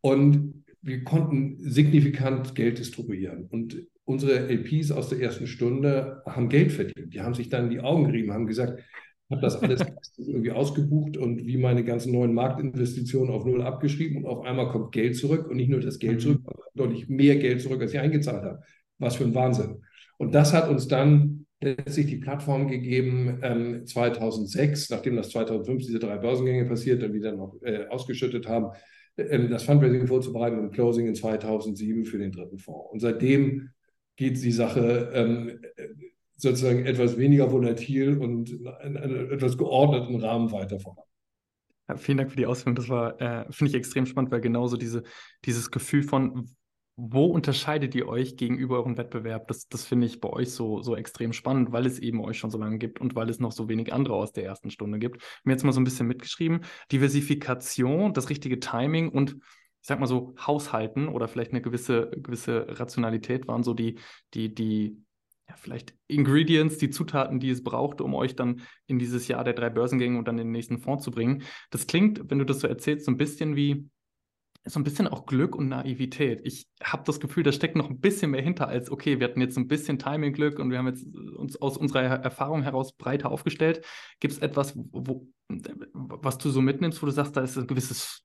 Und 0.00 0.64
wir 0.82 1.04
konnten 1.04 1.58
signifikant 1.58 2.54
Geld 2.54 2.78
distribuieren. 2.78 3.46
Und 3.50 3.86
unsere 4.04 4.48
LPs 4.48 4.90
aus 4.90 5.10
der 5.10 5.20
ersten 5.20 5.46
Stunde 5.46 6.22
haben 6.26 6.48
Geld 6.48 6.72
verdient. 6.72 7.12
Die 7.12 7.20
haben 7.20 7.34
sich 7.34 7.48
dann 7.48 7.64
in 7.64 7.70
die 7.70 7.80
Augen 7.80 8.04
gerieben, 8.04 8.32
haben 8.32 8.46
gesagt, 8.46 8.80
ich 8.80 9.36
habe 9.36 9.42
das 9.42 9.56
alles 9.62 9.82
irgendwie 10.16 10.52
ausgebucht 10.52 11.18
und 11.18 11.46
wie 11.46 11.58
meine 11.58 11.84
ganzen 11.84 12.12
neuen 12.12 12.32
Marktinvestitionen 12.32 13.30
auf 13.30 13.44
Null 13.44 13.60
abgeschrieben 13.60 14.24
und 14.24 14.26
auf 14.26 14.46
einmal 14.46 14.70
kommt 14.70 14.92
Geld 14.92 15.16
zurück 15.16 15.48
und 15.48 15.56
nicht 15.56 15.68
nur 15.68 15.80
das 15.80 15.98
Geld 15.98 16.14
mhm. 16.14 16.20
zurück, 16.20 16.40
sondern 16.44 16.64
deutlich 16.74 17.10
mehr 17.10 17.36
Geld 17.36 17.60
zurück, 17.60 17.82
als 17.82 17.92
ich 17.92 18.00
eingezahlt 18.00 18.42
habe. 18.42 18.62
Was 18.98 19.16
für 19.16 19.24
ein 19.24 19.34
Wahnsinn. 19.34 19.82
Und 20.16 20.34
das 20.34 20.52
hat 20.52 20.68
uns 20.68 20.88
dann 20.88 21.46
letztlich 21.60 22.06
die 22.06 22.16
Plattform 22.16 22.68
gegeben 22.68 23.40
ähm, 23.42 23.86
2006, 23.86 24.90
nachdem 24.90 25.16
das 25.16 25.30
2005 25.30 25.84
diese 25.84 25.98
drei 25.98 26.18
Börsengänge 26.18 26.66
passiert 26.66 27.02
und 27.02 27.12
wieder 27.12 27.32
noch 27.32 27.54
äh, 27.62 27.86
ausgeschüttet 27.86 28.46
haben, 28.46 28.72
äh, 29.16 29.48
das 29.48 29.64
Fundraising 29.64 30.06
vorzubereiten 30.06 30.58
und 30.58 30.72
Closing 30.72 31.06
in 31.06 31.14
2007 31.14 32.04
für 32.04 32.18
den 32.18 32.32
dritten 32.32 32.58
Fonds. 32.58 32.92
Und 32.92 33.00
seitdem 33.00 33.70
geht 34.16 34.42
die 34.42 34.52
Sache 34.52 35.10
ähm, 35.14 35.60
sozusagen 36.36 36.86
etwas 36.86 37.18
weniger 37.18 37.50
volatil 37.50 38.18
und 38.18 38.50
in 38.50 38.96
einem 38.96 39.32
etwas 39.32 39.58
geordneten 39.58 40.20
Rahmen 40.20 40.52
weiter 40.52 40.78
voran. 40.78 41.04
Ja, 41.88 41.96
vielen 41.96 42.18
Dank 42.18 42.30
für 42.30 42.36
die 42.36 42.46
Ausführung. 42.46 42.76
Das 42.76 42.88
war, 42.88 43.20
äh, 43.20 43.44
finde 43.50 43.70
ich, 43.70 43.74
extrem 43.74 44.06
spannend, 44.06 44.30
weil 44.30 44.40
genauso 44.40 44.76
diese, 44.76 45.02
dieses 45.44 45.70
Gefühl 45.70 46.02
von, 46.02 46.48
wo 47.00 47.26
unterscheidet 47.26 47.94
ihr 47.94 48.08
euch 48.08 48.36
gegenüber 48.36 48.78
eurem 48.78 48.98
Wettbewerb? 48.98 49.46
Das, 49.46 49.68
das 49.68 49.84
finde 49.84 50.08
ich 50.08 50.20
bei 50.20 50.28
euch 50.30 50.50
so, 50.50 50.82
so 50.82 50.96
extrem 50.96 51.32
spannend, 51.32 51.70
weil 51.70 51.86
es 51.86 52.00
eben 52.00 52.20
euch 52.20 52.38
schon 52.38 52.50
so 52.50 52.58
lange 52.58 52.78
gibt 52.78 53.00
und 53.00 53.14
weil 53.14 53.30
es 53.30 53.38
noch 53.38 53.52
so 53.52 53.68
wenig 53.68 53.92
andere 53.92 54.16
aus 54.16 54.32
der 54.32 54.44
ersten 54.44 54.68
Stunde 54.72 54.98
gibt. 54.98 55.22
Mir 55.44 55.52
jetzt 55.52 55.62
mal 55.62 55.70
so 55.70 55.80
ein 55.80 55.84
bisschen 55.84 56.08
mitgeschrieben. 56.08 56.64
Diversifikation, 56.90 58.14
das 58.14 58.30
richtige 58.30 58.58
Timing 58.58 59.10
und 59.10 59.36
ich 59.80 59.86
sag 59.86 60.00
mal 60.00 60.08
so 60.08 60.34
Haushalten 60.44 61.06
oder 61.06 61.28
vielleicht 61.28 61.52
eine 61.52 61.62
gewisse, 61.62 62.10
gewisse 62.16 62.66
Rationalität 62.68 63.46
waren 63.46 63.62
so 63.62 63.74
die, 63.74 64.00
die, 64.34 64.52
die, 64.52 65.00
ja, 65.48 65.54
vielleicht 65.54 65.94
Ingredients, 66.08 66.78
die 66.78 66.90
Zutaten, 66.90 67.38
die 67.38 67.50
es 67.50 67.62
brauchte, 67.62 68.02
um 68.02 68.12
euch 68.14 68.34
dann 68.34 68.62
in 68.88 68.98
dieses 68.98 69.28
Jahr 69.28 69.44
der 69.44 69.54
drei 69.54 69.70
Börsengänge 69.70 70.18
und 70.18 70.26
dann 70.26 70.36
in 70.38 70.48
den 70.48 70.52
nächsten 70.52 70.80
Fonds 70.80 71.04
zu 71.04 71.12
bringen. 71.12 71.44
Das 71.70 71.86
klingt, 71.86 72.28
wenn 72.28 72.40
du 72.40 72.44
das 72.44 72.58
so 72.58 72.66
erzählst, 72.66 73.06
so 73.06 73.12
ein 73.12 73.18
bisschen 73.18 73.54
wie 73.54 73.88
so 74.68 74.78
ein 74.78 74.84
bisschen 74.84 75.08
auch 75.08 75.26
Glück 75.26 75.56
und 75.56 75.68
Naivität. 75.68 76.40
Ich 76.44 76.68
habe 76.82 77.02
das 77.04 77.20
Gefühl, 77.20 77.42
da 77.42 77.52
steckt 77.52 77.76
noch 77.76 77.88
ein 77.88 78.00
bisschen 78.00 78.30
mehr 78.30 78.42
hinter 78.42 78.68
als, 78.68 78.90
okay, 78.90 79.18
wir 79.18 79.28
hatten 79.28 79.40
jetzt 79.40 79.56
ein 79.56 79.68
bisschen 79.68 79.98
Timing-Glück 79.98 80.58
und 80.58 80.70
wir 80.70 80.78
haben 80.78 80.88
jetzt 80.88 81.06
uns 81.36 81.60
aus 81.60 81.76
unserer 81.76 82.02
Erfahrung 82.02 82.62
heraus 82.62 82.92
breiter 82.92 83.30
aufgestellt. 83.30 83.84
Gibt 84.20 84.34
es 84.34 84.38
etwas, 84.40 84.74
wo, 84.76 85.26
was 85.48 86.38
du 86.38 86.50
so 86.50 86.60
mitnimmst, 86.60 87.02
wo 87.02 87.06
du 87.06 87.12
sagst, 87.12 87.36
da 87.36 87.40
ist 87.40 87.56
ein 87.56 87.66
gewisses 87.66 88.24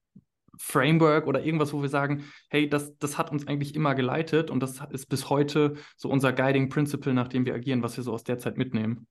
Framework 0.57 1.27
oder 1.27 1.43
irgendwas, 1.43 1.73
wo 1.73 1.81
wir 1.81 1.89
sagen, 1.89 2.25
hey, 2.49 2.69
das, 2.69 2.97
das 2.97 3.17
hat 3.17 3.31
uns 3.31 3.47
eigentlich 3.47 3.75
immer 3.75 3.95
geleitet 3.95 4.51
und 4.51 4.59
das 4.61 4.79
ist 4.91 5.07
bis 5.07 5.29
heute 5.29 5.75
so 5.95 6.09
unser 6.09 6.33
Guiding 6.33 6.69
Principle, 6.69 7.13
nach 7.13 7.27
dem 7.27 7.45
wir 7.45 7.55
agieren, 7.55 7.81
was 7.81 7.97
wir 7.97 8.03
so 8.03 8.13
aus 8.13 8.23
der 8.23 8.37
Zeit 8.37 8.57
mitnehmen? 8.57 9.07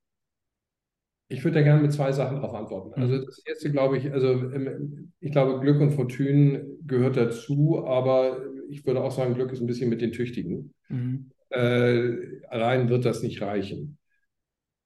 Ich 1.33 1.42
würde 1.45 1.59
da 1.59 1.62
gerne 1.62 1.81
mit 1.81 1.92
zwei 1.92 2.12
Sachen 2.12 2.37
darauf 2.37 2.55
antworten. 2.55 3.01
Also 3.01 3.14
mhm. 3.14 3.25
das 3.25 3.38
erste 3.47 3.71
glaube 3.71 3.97
ich, 3.97 4.12
also 4.12 4.29
ähm, 4.53 5.12
ich 5.21 5.33
glaube, 5.33 5.61
Glück 5.61 5.81
und 5.81 5.92
Fortune 5.92 6.66
gehört 6.87 7.16
dazu, 7.16 7.85
aber 7.87 8.45
ich 8.68 8.85
würde 8.87 9.03
auch 9.03 9.11
sagen, 9.11 9.35
Glück 9.35 9.51
ist 9.53 9.61
ein 9.61 9.66
bisschen 9.66 9.88
mit 9.88 10.03
den 10.03 10.12
Tüchtigen. 10.12 10.75
Mhm. 10.88 11.31
Äh, 11.49 12.42
allein 12.49 12.88
wird 12.88 13.05
das 13.05 13.23
nicht 13.23 13.40
reichen. 13.40 13.99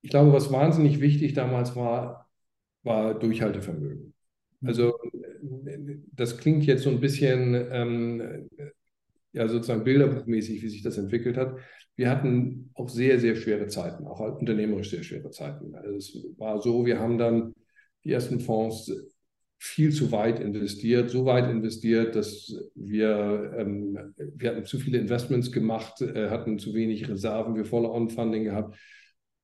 Ich 0.02 0.10
glaube, 0.10 0.32
was 0.32 0.52
wahnsinnig 0.52 1.00
wichtig 1.00 1.34
damals 1.34 1.74
war, 1.74 2.28
war 2.84 3.18
Durchhaltevermögen. 3.18 4.14
Mhm. 4.60 4.68
Also 4.68 4.94
das 6.14 6.38
klingt 6.38 6.64
jetzt 6.64 6.84
so 6.84 6.90
ein 6.90 7.00
bisschen 7.00 7.54
ähm, 7.72 8.48
ja 9.32 9.48
sozusagen 9.48 9.84
bilderbuchmäßig, 9.84 10.62
wie 10.62 10.68
sich 10.68 10.82
das 10.82 10.96
entwickelt 10.96 11.36
hat 11.36 11.56
wir 11.96 12.10
hatten 12.10 12.70
auch 12.74 12.88
sehr, 12.88 13.18
sehr 13.18 13.36
schwere 13.36 13.66
Zeiten, 13.68 14.06
auch 14.06 14.20
unternehmerisch 14.20 14.90
sehr 14.90 15.02
schwere 15.02 15.30
Zeiten. 15.30 15.74
Also 15.74 15.96
es 15.96 16.26
war 16.36 16.60
so, 16.60 16.84
wir 16.84 17.00
haben 17.00 17.18
dann 17.18 17.54
die 18.04 18.12
ersten 18.12 18.40
Fonds 18.40 18.92
viel 19.58 19.90
zu 19.90 20.12
weit 20.12 20.38
investiert, 20.38 21.10
so 21.10 21.24
weit 21.24 21.50
investiert, 21.50 22.14
dass 22.14 22.54
wir, 22.74 23.54
ähm, 23.56 23.98
wir 24.16 24.50
hatten 24.50 24.64
zu 24.66 24.78
viele 24.78 24.98
Investments 24.98 25.50
gemacht, 25.50 26.02
äh, 26.02 26.28
hatten 26.28 26.58
zu 26.58 26.74
wenig 26.74 27.08
Reserven, 27.08 27.56
wir 27.56 27.64
volle 27.64 27.90
On-Funding 27.90 28.44
gehabt, 28.44 28.76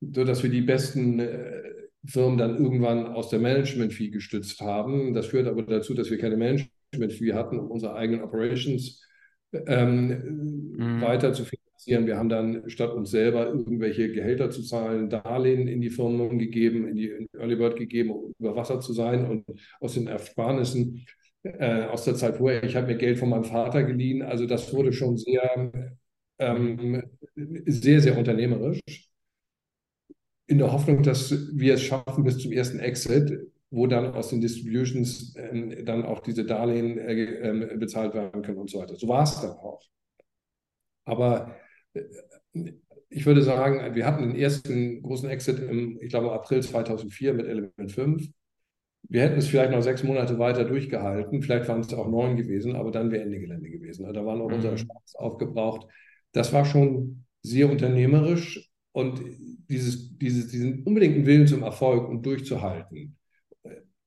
sodass 0.00 0.42
wir 0.42 0.50
die 0.50 0.60
besten 0.60 1.18
äh, 1.20 1.62
Firmen 2.04 2.36
dann 2.36 2.58
irgendwann 2.58 3.06
aus 3.06 3.30
der 3.30 3.38
Management-Fee 3.38 4.10
gestützt 4.10 4.60
haben. 4.60 5.14
Das 5.14 5.26
führt 5.26 5.46
aber 5.46 5.62
dazu, 5.62 5.94
dass 5.94 6.10
wir 6.10 6.18
keine 6.18 6.36
Management-Fee 6.36 7.32
hatten, 7.32 7.58
um 7.58 7.70
unsere 7.70 7.94
eigenen 7.94 8.22
Operations 8.22 9.02
ähm, 9.52 10.74
mhm. 10.76 11.00
weiter 11.00 11.32
finanzieren. 11.82 12.06
Wir 12.06 12.18
haben 12.18 12.28
dann 12.28 12.68
statt 12.70 12.92
uns 12.92 13.10
selber 13.10 13.46
irgendwelche 13.46 14.12
Gehälter 14.12 14.50
zu 14.50 14.62
zahlen, 14.62 15.10
Darlehen 15.10 15.68
in 15.68 15.80
die 15.80 15.90
Firmen 15.90 16.38
gegeben, 16.38 16.88
in 16.88 16.96
die 16.96 17.28
Early 17.34 17.56
Bird 17.56 17.76
gegeben, 17.76 18.10
um 18.10 18.32
über 18.38 18.56
Wasser 18.56 18.80
zu 18.80 18.92
sein 18.92 19.26
und 19.26 19.44
aus 19.80 19.94
den 19.94 20.06
Ersparnissen 20.06 21.04
äh, 21.42 21.84
aus 21.84 22.04
der 22.04 22.14
Zeit 22.14 22.36
vorher. 22.36 22.62
Ich 22.64 22.76
habe 22.76 22.86
mir 22.86 22.96
Geld 22.96 23.18
von 23.18 23.28
meinem 23.28 23.44
Vater 23.44 23.82
geliehen. 23.82 24.22
Also 24.22 24.46
das 24.46 24.72
wurde 24.72 24.92
schon 24.92 25.16
sehr, 25.16 25.72
ähm, 26.38 27.02
sehr, 27.34 28.00
sehr 28.00 28.16
unternehmerisch. 28.16 28.80
In 30.46 30.58
der 30.58 30.72
Hoffnung, 30.72 31.02
dass 31.02 31.32
wir 31.56 31.74
es 31.74 31.82
schaffen 31.82 32.24
bis 32.24 32.38
zum 32.38 32.52
ersten 32.52 32.78
Exit, 32.78 33.50
wo 33.70 33.86
dann 33.86 34.14
aus 34.14 34.28
den 34.28 34.40
Distributions 34.40 35.34
äh, 35.36 35.82
dann 35.82 36.04
auch 36.04 36.20
diese 36.20 36.44
Darlehen 36.44 36.98
äh, 36.98 37.14
äh, 37.22 37.76
bezahlt 37.76 38.14
werden 38.14 38.42
können 38.42 38.58
und 38.58 38.70
so 38.70 38.80
weiter. 38.80 38.96
So 38.96 39.08
war 39.08 39.22
es 39.22 39.40
dann 39.40 39.52
auch. 39.52 39.80
Aber 41.04 41.56
ich 43.08 43.26
würde 43.26 43.42
sagen, 43.42 43.94
wir 43.94 44.06
hatten 44.06 44.22
den 44.22 44.36
ersten 44.36 45.02
großen 45.02 45.28
Exit 45.28 45.58
im, 45.58 45.98
ich 46.00 46.08
glaube, 46.08 46.32
April 46.32 46.62
2004 46.62 47.34
mit 47.34 47.46
Element 47.46 47.92
5. 47.92 48.28
Wir 49.08 49.22
hätten 49.22 49.38
es 49.38 49.48
vielleicht 49.48 49.72
noch 49.72 49.82
sechs 49.82 50.02
Monate 50.02 50.38
weiter 50.38 50.64
durchgehalten, 50.64 51.42
vielleicht 51.42 51.68
waren 51.68 51.80
es 51.80 51.92
auch 51.92 52.08
neun 52.08 52.36
gewesen, 52.36 52.76
aber 52.76 52.90
dann 52.90 53.10
wäre 53.10 53.24
Ende 53.24 53.40
Gelände 53.40 53.68
gewesen. 53.68 54.10
Da 54.12 54.24
waren 54.24 54.40
auch 54.40 54.48
mhm. 54.48 54.54
unsere 54.54 54.78
Spaß 54.78 55.16
aufgebraucht. 55.16 55.86
Das 56.32 56.52
war 56.52 56.64
schon 56.64 57.24
sehr 57.42 57.68
unternehmerisch 57.70 58.70
und 58.92 59.20
dieses, 59.68 60.16
dieses, 60.18 60.48
diesen 60.48 60.84
unbedingten 60.84 61.26
Willen 61.26 61.46
zum 61.46 61.62
Erfolg 61.62 62.08
und 62.08 62.24
durchzuhalten, 62.24 63.16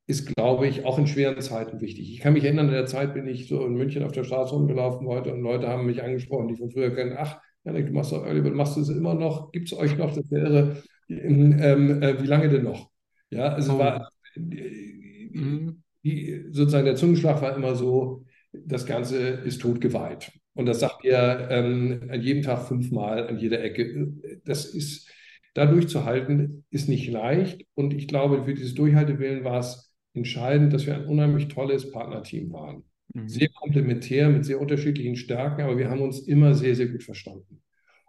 ist, 0.07 0.33
glaube 0.35 0.67
ich, 0.67 0.85
auch 0.85 0.99
in 0.99 1.07
schweren 1.07 1.41
Zeiten 1.41 1.81
wichtig. 1.81 2.11
Ich 2.11 2.19
kann 2.19 2.33
mich 2.33 2.43
erinnern, 2.43 2.67
in 2.67 2.73
der 2.73 2.85
Zeit 2.85 3.13
bin 3.13 3.27
ich 3.27 3.47
so 3.47 3.65
in 3.65 3.73
München 3.73 4.03
auf 4.03 4.11
der 4.11 4.23
Straße 4.23 4.53
rumgelaufen 4.53 5.07
heute 5.07 5.33
und 5.33 5.41
Leute 5.41 5.67
haben 5.67 5.87
mich 5.87 6.03
angesprochen, 6.03 6.47
die 6.47 6.55
von 6.55 6.69
früher 6.69 6.93
kennen, 6.93 7.15
ach, 7.17 7.39
Janik, 7.65 7.87
du 7.87 7.93
machst 7.93 8.11
doch 8.11 8.25
machst 8.53 8.77
du 8.77 8.81
es 8.81 8.89
immer 8.89 9.15
noch? 9.15 9.51
Gibt 9.51 9.71
es 9.71 9.77
euch 9.77 9.97
noch? 9.97 10.13
Das 10.15 10.29
wäre, 10.29 10.83
ähm, 11.09 12.01
äh, 12.01 12.21
wie 12.21 12.27
lange 12.27 12.47
denn 12.47 12.63
noch? 12.63 12.91
Ja, 13.31 13.47
also 13.53 13.73
oh. 13.73 13.79
war, 13.79 14.09
mhm. 14.35 15.81
die, 16.03 16.45
sozusagen 16.51 16.85
der 16.85 16.95
Zungenschlag 16.95 17.41
war 17.41 17.55
immer 17.55 17.75
so, 17.75 18.23
das 18.53 18.85
Ganze 18.85 19.17
ist 19.17 19.61
tot 19.61 19.81
geweiht. 19.81 20.31
Und 20.53 20.67
das 20.67 20.79
sagt 20.79 21.03
ihr 21.03 21.47
ähm, 21.49 22.07
an 22.09 22.21
jedem 22.21 22.43
Tag 22.43 22.67
fünfmal, 22.67 23.27
an 23.27 23.37
jeder 23.39 23.61
Ecke. 23.61 24.13
Das 24.45 24.65
ist, 24.65 25.09
da 25.53 25.65
durchzuhalten, 25.65 26.65
ist 26.69 26.87
nicht 26.87 27.09
leicht. 27.09 27.65
Und 27.73 27.93
ich 27.93 28.07
glaube, 28.07 28.43
für 28.45 28.53
dieses 28.53 28.75
Durchhaltewillen 28.75 29.43
war 29.43 29.59
es 29.59 29.93
entscheidend, 30.13 30.71
dass 30.71 30.85
wir 30.85 30.95
ein 30.95 31.05
unheimlich 31.05 31.49
tolles 31.49 31.91
Partnerteam 31.91 32.53
waren. 32.53 32.83
Mhm. 33.15 33.29
Sehr 33.29 33.49
komplementär, 33.49 34.29
mit 34.29 34.45
sehr 34.45 34.59
unterschiedlichen 34.59 35.15
Stärken, 35.15 35.61
aber 35.61 35.77
wir 35.77 35.89
haben 35.89 36.01
uns 36.01 36.19
immer 36.19 36.53
sehr, 36.53 36.75
sehr 36.75 36.87
gut 36.87 37.01
verstanden. 37.01 37.61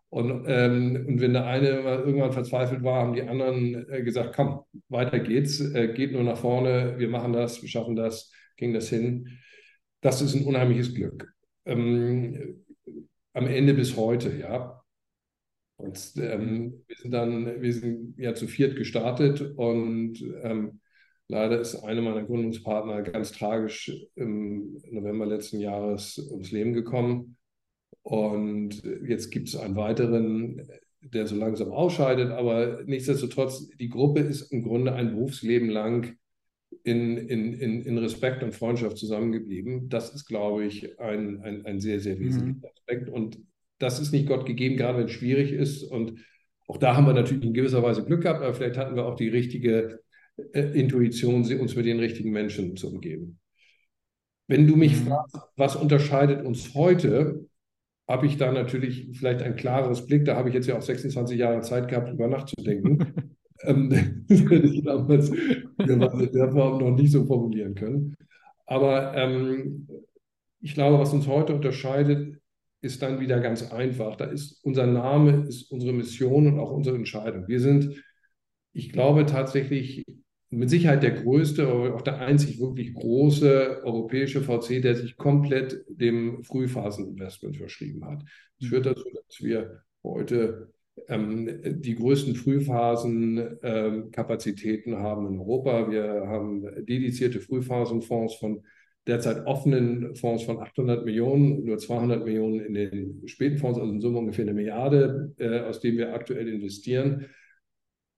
Und, 0.09 0.45
ähm, 0.49 1.05
und 1.07 1.21
wenn 1.21 1.33
der 1.33 1.47
eine 1.47 1.69
irgendwann 1.69 2.33
verzweifelt 2.33 2.83
war, 2.83 3.03
haben 3.03 3.14
die 3.14 3.23
anderen 3.23 3.88
äh, 3.88 4.03
gesagt, 4.03 4.35
komm, 4.35 4.61
weiter 4.88 5.21
geht's, 5.21 5.61
äh, 5.61 5.92
geht 5.95 6.12
nur 6.12 6.23
nach 6.23 6.38
vorne, 6.38 6.95
wir 6.99 7.09
machen 7.09 7.33
das, 7.33 7.62
wir 7.62 7.69
schaffen 7.69 7.95
das, 7.97 8.33
ging 8.57 8.73
das 8.73 8.88
hin. 8.88 9.38
Das 10.01 10.23
ist 10.23 10.35
ein 10.35 10.45
unheimliches 10.45 10.95
Glück. 10.95 11.33
Ähm, 11.64 12.64
am 13.33 13.47
Ende 13.47 13.75
bis 13.75 13.97
heute, 13.97 14.37
ja. 14.37 14.83
Und 15.77 16.14
ähm, 16.16 16.85
wir 16.87 16.97
sind 16.97 17.11
dann, 17.12 17.61
wir 17.61 17.73
sind 17.73 18.19
ja 18.19 18.35
zu 18.35 18.49
viert 18.49 18.77
gestartet 18.77 19.40
und 19.57 20.21
ähm, 20.42 20.81
Leider 21.29 21.61
ist 21.61 21.77
einer 21.77 22.03
meiner 22.03 22.23
Gründungspartner 22.23 23.03
ganz 23.03 23.33
tragisch 23.33 23.93
im 24.15 24.81
November 24.91 25.27
letzten 25.27 25.59
Jahres 25.59 26.19
ums 26.31 26.53
Leben 26.53 26.73
gekommen. 26.73 27.37
Und 28.03 28.83
jetzt 29.07 29.31
gibt 29.31 29.49
es 29.49 29.57
einen 29.57 29.75
weiteren, 29.75 30.69
der 31.01 31.27
so 31.27 31.35
langsam 31.35 31.73
ausscheidet. 31.73 32.31
Aber 32.31 32.83
nichtsdestotrotz, 32.87 33.69
die 33.71 33.89
Gruppe 33.89 34.21
ist 34.21 34.53
im 34.53 34.62
Grunde 34.62 34.93
ein 34.93 35.11
Berufsleben 35.11 35.69
lang 35.69 36.17
in, 36.85 37.17
in, 37.17 37.55
in, 37.55 37.83
in 37.83 37.99
Respekt 37.99 38.45
und 38.45 38.55
Freundschaft 38.55 38.97
zusammengeblieben. 38.97 39.89
Das 39.89 40.15
ist, 40.15 40.27
glaube 40.27 40.65
ich, 40.65 41.01
ein, 41.01 41.41
ein, 41.43 41.67
ein 41.67 41.81
sehr, 41.81 41.99
sehr 41.99 42.21
wesentlicher 42.21 42.69
mhm. 42.69 42.73
Aspekt. 42.77 43.09
Und 43.09 43.39
das 43.79 43.99
ist 43.99 44.12
nicht 44.12 44.29
Gott 44.29 44.47
gegeben, 44.47 44.77
gerade 44.77 44.99
wenn 44.99 45.07
es 45.07 45.12
schwierig 45.12 45.53
ist. 45.53 45.83
Und 45.83 46.21
auch 46.69 46.77
da 46.77 46.97
haben 46.97 47.07
wir 47.07 47.12
natürlich 47.12 47.45
in 47.45 47.55
gewisser 47.55 47.83
Weise 47.83 48.05
Glück 48.05 48.23
gehabt, 48.23 48.43
aber 48.43 48.55
vielleicht 48.55 48.77
hatten 48.77 48.95
wir 48.95 49.07
auch 49.07 49.17
die 49.17 49.29
richtige 49.29 50.01
Intuition, 50.53 51.35
uns 51.35 51.77
mit 51.77 51.87
den 51.87 51.99
richtigen 51.99 52.31
Menschen 52.31 52.77
zu 52.77 52.88
umgeben. 52.88 53.38
Wenn 54.49 54.66
du 54.66 54.77
mich 54.77 55.01
mhm. 55.01 55.09
fragst, 55.09 55.37
was 55.57 55.77
unterscheidet 55.77 56.44
uns 56.44 56.75
heute, 56.75 57.46
habe 58.09 58.27
ich 58.27 58.37
da 58.37 58.53
natürlich 58.53 59.09
vielleicht 59.18 59.42
ein 59.42 59.57
klareres 59.57 60.07
Blick. 60.07 60.25
Da 60.25 60.37
habe 60.37 60.49
ich 60.49 60.55
jetzt 60.55 60.68
ja 60.68 60.77
auch 60.77 60.83
26 60.83 61.38
Jahre 61.38 61.61
Zeit 61.62 61.88
gehabt, 61.88 62.09
darüber 62.09 62.29
nachzudenken. 62.29 63.37
ähm, 63.62 64.25
das 64.29 64.40
hätte 64.40 64.66
ich 64.66 64.85
damals 64.85 65.31
der 65.31 66.53
Form 66.53 66.79
noch 66.79 66.96
nicht 66.96 67.11
so 67.11 67.25
formulieren 67.25 67.75
können. 67.75 68.16
Aber 68.66 69.14
ähm, 69.14 69.88
ich 70.61 70.75
glaube, 70.75 70.99
was 70.99 71.12
uns 71.12 71.27
heute 71.27 71.55
unterscheidet, 71.55 72.38
ist 72.83 73.03
dann 73.03 73.20
wieder 73.20 73.40
ganz 73.40 73.72
einfach. 73.72 74.16
Da 74.16 74.27
ist 74.27 74.64
unser 74.64 74.87
Name, 74.87 75.46
ist 75.49 75.70
unsere 75.72 75.92
Mission 75.92 76.46
und 76.46 76.61
auch 76.61 76.70
unsere 76.70 76.96
Entscheidung. 76.96 77.49
Wir 77.49 77.61
sind, 77.61 78.03
ich 78.72 78.92
glaube 78.92 79.27
tatsächlich, 79.27 80.05
mit 80.57 80.71
Sicherheit 80.71 81.03
der 81.03 81.11
größte, 81.12 81.95
auch 81.95 82.03
der 82.03 82.19
einzig 82.19 82.61
wirklich 82.61 82.95
große 82.95 83.83
europäische 83.85 84.40
VC, 84.40 84.83
der 84.83 84.97
sich 84.97 85.16
komplett 85.16 85.85
dem 85.88 86.42
Frühphaseninvestment 86.45 87.57
verschrieben 87.57 88.05
hat. 88.07 88.23
Das 88.59 88.69
führt 88.69 88.87
dazu, 88.87 89.05
dass 89.12 89.42
wir 89.42 89.83
heute 90.03 90.73
ähm, 91.09 91.61
die 91.81 91.95
größten 91.95 92.35
Frühphasenkapazitäten 92.35 94.95
ähm, 94.95 94.99
haben 94.99 95.27
in 95.27 95.38
Europa. 95.38 95.90
Wir 95.90 96.27
haben 96.27 96.64
dedizierte 96.87 97.40
Frühphasenfonds 97.40 98.37
von 98.37 98.62
derzeit 99.07 99.47
offenen 99.47 100.16
Fonds 100.16 100.42
von 100.42 100.59
800 100.59 101.05
Millionen, 101.05 101.64
nur 101.64 101.79
200 101.79 102.25
Millionen 102.25 102.61
in 102.61 102.75
den 102.75 103.23
späten 103.27 103.59
Fonds, 103.59 103.79
also 103.79 103.92
in 103.92 104.01
Summe 104.01 104.19
ungefähr 104.19 104.45
eine 104.45 104.55
Milliarde, 104.55 105.33
äh, 105.38 105.61
aus 105.61 105.81
dem 105.81 105.97
wir 105.97 106.12
aktuell 106.14 106.49
investieren. 106.49 107.27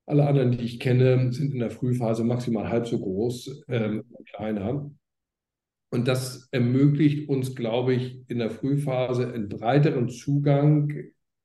Alle 0.09 0.27
anderen, 0.27 0.53
die 0.53 0.65
ich 0.65 0.81
kenne, 0.81 1.33
sind 1.33 1.53
in 1.53 1.59
der 1.61 1.71
Frühphase 1.71 2.25
maximal 2.25 2.71
halb 2.71 2.87
so 2.87 2.99
groß, 2.99 3.65
ähm, 3.69 4.05
kleiner. 4.35 4.91
Und 5.91 6.09
das 6.09 6.49
ermöglicht 6.51 7.29
uns, 7.29 7.55
glaube 7.55 7.95
ich, 7.95 8.23
in 8.29 8.39
der 8.39 8.51
Frühphase 8.51 9.31
einen 9.31 9.51
breiteren 9.51 10.09
Zugang 10.09 10.93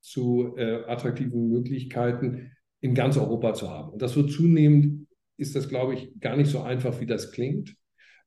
zu 0.00 0.54
äh, 0.56 0.84
attraktiven 0.86 1.50
Möglichkeiten 1.50 2.52
in 2.80 2.94
ganz 2.94 3.18
Europa 3.18 3.52
zu 3.52 3.70
haben. 3.70 3.90
Und 3.90 4.00
das 4.00 4.16
wird 4.16 4.30
zunehmend, 4.30 5.08
ist 5.36 5.54
das, 5.54 5.68
glaube 5.68 5.94
ich, 5.94 6.18
gar 6.20 6.36
nicht 6.36 6.50
so 6.50 6.60
einfach, 6.60 7.00
wie 7.00 7.06
das 7.06 7.32
klingt, 7.32 7.76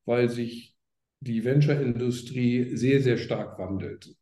weil 0.05 0.29
sich 0.29 0.75
die 1.19 1.43
Venture-Industrie 1.45 2.75
sehr, 2.75 3.01
sehr 3.01 3.17
stark 3.17 3.57
wandelt. 3.57 4.15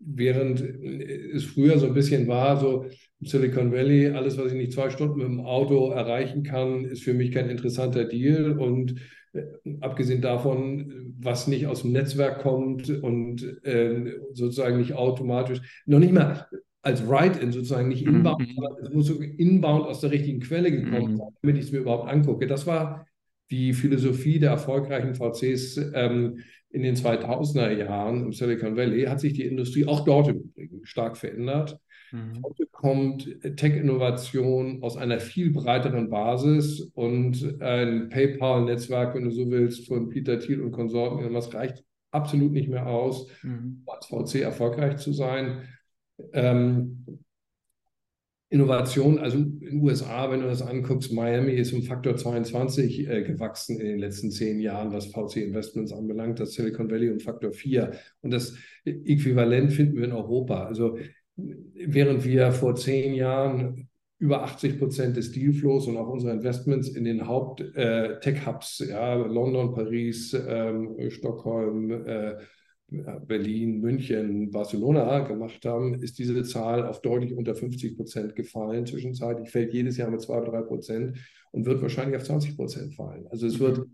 Während 0.00 0.60
es 0.60 1.44
früher 1.44 1.78
so 1.78 1.86
ein 1.86 1.94
bisschen 1.94 2.28
war, 2.28 2.56
so 2.58 2.86
im 3.20 3.26
Silicon 3.26 3.72
Valley, 3.72 4.08
alles, 4.08 4.38
was 4.38 4.52
ich 4.52 4.58
nicht 4.58 4.72
zwei 4.72 4.90
Stunden 4.90 5.18
mit 5.18 5.26
dem 5.26 5.40
Auto 5.40 5.90
erreichen 5.90 6.44
kann, 6.44 6.84
ist 6.84 7.02
für 7.02 7.14
mich 7.14 7.32
kein 7.32 7.50
interessanter 7.50 8.04
Deal. 8.04 8.58
Und 8.58 8.94
äh, 9.32 9.42
abgesehen 9.80 10.22
davon, 10.22 11.14
was 11.18 11.48
nicht 11.48 11.66
aus 11.66 11.82
dem 11.82 11.92
Netzwerk 11.92 12.42
kommt 12.42 12.90
und 12.90 13.42
äh, 13.64 14.12
sozusagen 14.32 14.78
nicht 14.78 14.94
automatisch, 14.94 15.60
noch 15.84 15.98
nicht 15.98 16.12
mal 16.12 16.46
als 16.82 17.06
Write-in 17.06 17.52
sozusagen 17.52 17.88
nicht 17.88 18.06
inbound, 18.06 18.40
mhm. 18.40 18.54
sondern 18.54 18.84
es 18.84 18.90
muss 18.90 19.06
so 19.06 19.20
inbound 19.20 19.86
aus 19.86 20.00
der 20.00 20.10
richtigen 20.10 20.40
Quelle 20.40 20.70
gekommen 20.70 21.12
mhm. 21.12 21.16
sein, 21.16 21.28
damit 21.42 21.56
ich 21.58 21.64
es 21.64 21.72
mir 21.72 21.78
überhaupt 21.78 22.08
angucke. 22.08 22.46
Das 22.46 22.66
war 22.66 23.06
die 23.50 23.72
Philosophie 23.72 24.38
der 24.38 24.50
erfolgreichen 24.50 25.14
VCs 25.14 25.80
ähm, 25.94 26.38
in 26.70 26.82
den 26.82 26.96
2000er 26.96 27.70
Jahren 27.70 28.24
im 28.24 28.32
Silicon 28.32 28.76
Valley 28.76 29.04
hat 29.04 29.20
sich 29.20 29.32
die 29.32 29.46
Industrie 29.46 29.86
auch 29.86 30.04
dort 30.04 30.28
im 30.28 30.40
Übrigen 30.40 30.84
stark 30.84 31.16
verändert. 31.16 31.78
Mhm. 32.12 32.42
Heute 32.42 32.66
kommt 32.70 33.38
Tech-Innovation 33.56 34.82
aus 34.82 34.96
einer 34.96 35.20
viel 35.20 35.50
breiteren 35.50 36.10
Basis 36.10 36.80
und 36.94 37.60
ein 37.60 38.08
PayPal-Netzwerk, 38.08 39.14
wenn 39.14 39.24
du 39.24 39.30
so 39.30 39.50
willst, 39.50 39.86
von 39.86 40.08
Peter 40.08 40.38
Thiel 40.38 40.60
und 40.62 40.72
Konsorten, 40.72 41.32
das 41.32 41.52
reicht 41.54 41.84
absolut 42.10 42.52
nicht 42.52 42.68
mehr 42.68 42.86
aus, 42.86 43.28
mhm. 43.42 43.84
als 43.86 44.06
VC 44.06 44.42
erfolgreich 44.42 44.96
zu 44.96 45.12
sein. 45.12 45.62
Ähm, 46.32 47.04
Innovation, 48.50 49.18
also 49.18 49.36
in 49.36 49.60
den 49.60 49.82
USA, 49.82 50.30
wenn 50.30 50.40
du 50.40 50.46
das 50.46 50.62
anguckst, 50.62 51.12
Miami 51.12 51.52
ist 51.52 51.74
um 51.74 51.82
Faktor 51.82 52.16
22 52.16 53.06
äh, 53.06 53.22
gewachsen 53.22 53.78
in 53.78 53.86
den 53.86 53.98
letzten 53.98 54.30
zehn 54.30 54.58
Jahren, 54.60 54.90
was 54.90 55.06
VC-Investments 55.06 55.92
anbelangt, 55.92 56.40
das 56.40 56.54
Silicon 56.54 56.90
Valley 56.90 57.10
um 57.10 57.20
Faktor 57.20 57.52
4. 57.52 57.92
Und 58.22 58.30
das 58.30 58.54
Äquivalent 58.86 59.72
finden 59.72 59.96
wir 59.96 60.04
in 60.04 60.12
Europa. 60.12 60.64
Also 60.64 60.98
während 61.36 62.24
wir 62.24 62.52
vor 62.52 62.74
zehn 62.74 63.14
Jahren 63.14 63.88
über 64.18 64.42
80 64.42 64.78
Prozent 64.78 65.16
des 65.16 65.30
Dealflows 65.32 65.86
und 65.86 65.96
auch 65.96 66.08
unserer 66.08 66.32
Investments 66.32 66.88
in 66.88 67.04
den 67.04 67.26
Haupt-Tech-Hubs, 67.26 68.80
äh, 68.80 68.90
ja, 68.90 69.14
London, 69.14 69.74
Paris, 69.74 70.34
ähm, 70.34 70.96
Stockholm, 71.10 71.90
äh, 71.90 72.36
Berlin, 72.90 73.80
München, 73.80 74.50
Barcelona 74.50 75.20
gemacht 75.20 75.64
haben, 75.66 76.02
ist 76.02 76.18
diese 76.18 76.42
Zahl 76.42 76.86
auf 76.86 77.02
deutlich 77.02 77.34
unter 77.34 77.54
50 77.54 77.96
Prozent 77.96 78.34
gefallen. 78.34 78.86
Zwischenzeitlich 78.86 79.50
fällt 79.50 79.74
jedes 79.74 79.98
Jahr 79.98 80.10
mit 80.10 80.22
zwei, 80.22 80.40
drei 80.40 80.62
Prozent 80.62 81.18
und 81.50 81.66
wird 81.66 81.82
wahrscheinlich 81.82 82.16
auf 82.16 82.24
20 82.24 82.56
Prozent 82.56 82.94
fallen. 82.94 83.26
Also 83.28 83.46
es 83.46 83.58
wird, 83.58 83.86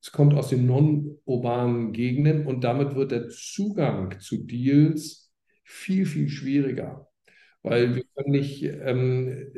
es 0.00 0.10
kommt 0.10 0.34
aus 0.34 0.48
den 0.48 0.66
non-urbanen 0.66 1.92
Gegenden 1.92 2.46
und 2.46 2.64
damit 2.64 2.96
wird 2.96 3.12
der 3.12 3.28
Zugang 3.28 4.18
zu 4.18 4.38
Deals 4.38 5.32
viel, 5.62 6.04
viel 6.04 6.28
schwieriger. 6.28 7.08
Weil 7.62 7.94
wir 7.94 8.02
können 8.16 8.32
nicht 8.32 8.64
ähm, 8.64 9.52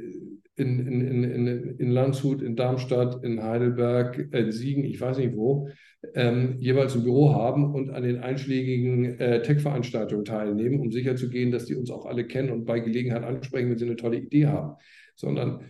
in, 0.57 0.87
in, 0.87 1.25
in, 1.25 1.79
in 1.79 1.91
Landshut, 1.91 2.43
in 2.43 2.55
Darmstadt, 2.55 3.25
in 3.25 3.43
Heidelberg, 3.43 4.19
in 4.31 4.53
Siegen, 4.53 4.85
ich 4.85 5.01
weiß 5.01 5.17
nicht 5.19 5.37
wo, 5.37 5.71
ähm, 6.15 6.57
jeweils 6.61 6.95
ein 6.95 7.05
Büro 7.05 7.35
haben 7.35 7.75
und 7.75 7.91
an 7.91 8.03
den 8.03 8.19
einschlägigen 8.19 9.19
äh, 9.19 9.43
Tech-Veranstaltungen 9.43 10.25
teilnehmen, 10.25 10.81
um 10.81 10.91
sicherzugehen, 10.91 11.51
dass 11.51 11.67
die 11.67 11.75
uns 11.75 11.91
auch 11.91 12.07
alle 12.07 12.27
kennen 12.27 12.51
und 12.51 12.65
bei 12.65 12.81
Gelegenheit 12.81 13.23
ansprechen, 13.23 13.71
wenn 13.71 13.79
sie 13.79 13.87
eine 13.87 13.97
tolle 13.97 14.19
Idee 14.19 14.47
haben. 14.47 14.77
Sondern 15.17 15.61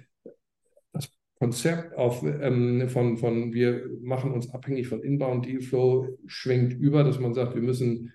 das 0.93 1.11
Konzept 1.39 1.95
auf, 1.95 2.23
ähm, 2.23 2.89
von, 2.89 3.17
von 3.17 3.53
wir 3.53 3.89
machen 4.03 4.33
uns 4.33 4.53
abhängig 4.53 4.89
von 4.89 5.03
Inbound 5.03 5.47
Dealflow 5.47 6.19
schwenkt 6.27 6.75
über, 6.75 7.05
dass 7.05 7.21
man 7.21 7.35
sagt, 7.35 7.55
wir 7.55 7.63
müssen 7.63 8.13